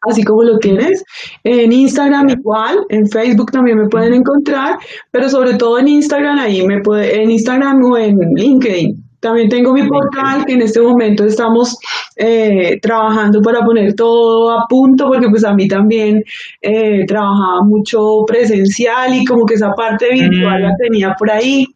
así 0.08 0.22
como 0.22 0.44
lo 0.44 0.58
tienes. 0.58 1.02
En 1.42 1.72
Instagram 1.72 2.28
igual, 2.28 2.78
en 2.90 3.08
Facebook 3.08 3.50
también 3.50 3.78
me 3.78 3.88
pueden 3.88 4.14
encontrar, 4.14 4.78
pero 5.11 5.28
sobre 5.28 5.54
todo 5.54 5.80
en 5.80 5.88
Instagram, 5.88 6.38
ahí 6.38 6.64
me 6.64 6.80
puede, 6.80 7.20
en 7.20 7.32
Instagram 7.32 7.82
o 7.82 7.98
en 7.98 8.16
LinkedIn. 8.36 9.09
También 9.20 9.48
tengo 9.48 9.72
mi 9.72 9.86
portal 9.86 10.44
que 10.46 10.54
en 10.54 10.62
este 10.62 10.80
momento 10.80 11.24
estamos 11.24 11.76
eh, 12.16 12.78
trabajando 12.80 13.40
para 13.42 13.60
poner 13.60 13.94
todo 13.94 14.50
a 14.50 14.66
punto 14.68 15.08
porque 15.08 15.28
pues 15.28 15.44
a 15.44 15.54
mí 15.54 15.68
también 15.68 16.22
eh, 16.60 17.04
trabajaba 17.06 17.62
mucho 17.64 18.24
presencial 18.26 19.14
y 19.14 19.24
como 19.24 19.44
que 19.44 19.54
esa 19.54 19.72
parte 19.72 20.08
virtual 20.12 20.62
la 20.62 20.70
mm. 20.70 20.76
tenía 20.82 21.14
por 21.18 21.30
ahí. 21.30 21.66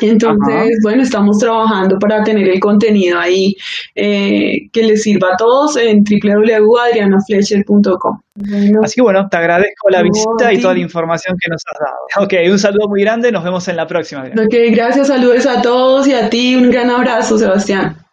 Entonces, 0.00 0.78
bueno, 0.82 1.02
estamos 1.02 1.38
trabajando 1.38 1.98
para 1.98 2.22
tener 2.22 2.48
el 2.48 2.60
contenido 2.60 3.18
ahí 3.18 3.54
eh, 3.94 4.68
que 4.72 4.82
les 4.82 5.02
sirva 5.02 5.34
a 5.34 5.36
todos 5.36 5.76
en 5.76 6.02
www.adrianafletcher.com. 6.02 8.20
Así 8.82 8.96
que 8.96 9.02
bueno, 9.02 9.28
te 9.30 9.36
agradezco 9.36 9.90
la 9.90 10.02
visita 10.02 10.52
y 10.52 10.60
toda 10.60 10.74
la 10.74 10.80
información 10.80 11.36
que 11.40 11.48
nos 11.48 11.62
has 11.66 11.78
dado. 11.78 11.98
Ok, 12.26 12.34
un 12.50 12.58
saludo 12.58 12.88
muy 12.88 13.02
grande, 13.02 13.30
nos 13.30 13.44
vemos 13.44 13.68
en 13.68 13.76
la 13.76 13.86
próxima. 13.86 14.24
Ok, 14.24 14.54
gracias, 14.70 15.06
saludos 15.06 15.46
a 15.46 15.62
todos 15.62 16.08
y 16.08 16.14
a 16.14 16.28
ti, 16.28 16.56
un 16.56 16.68
gran 16.70 16.90
abrazo, 16.90 17.38
Sebastián. 17.38 18.03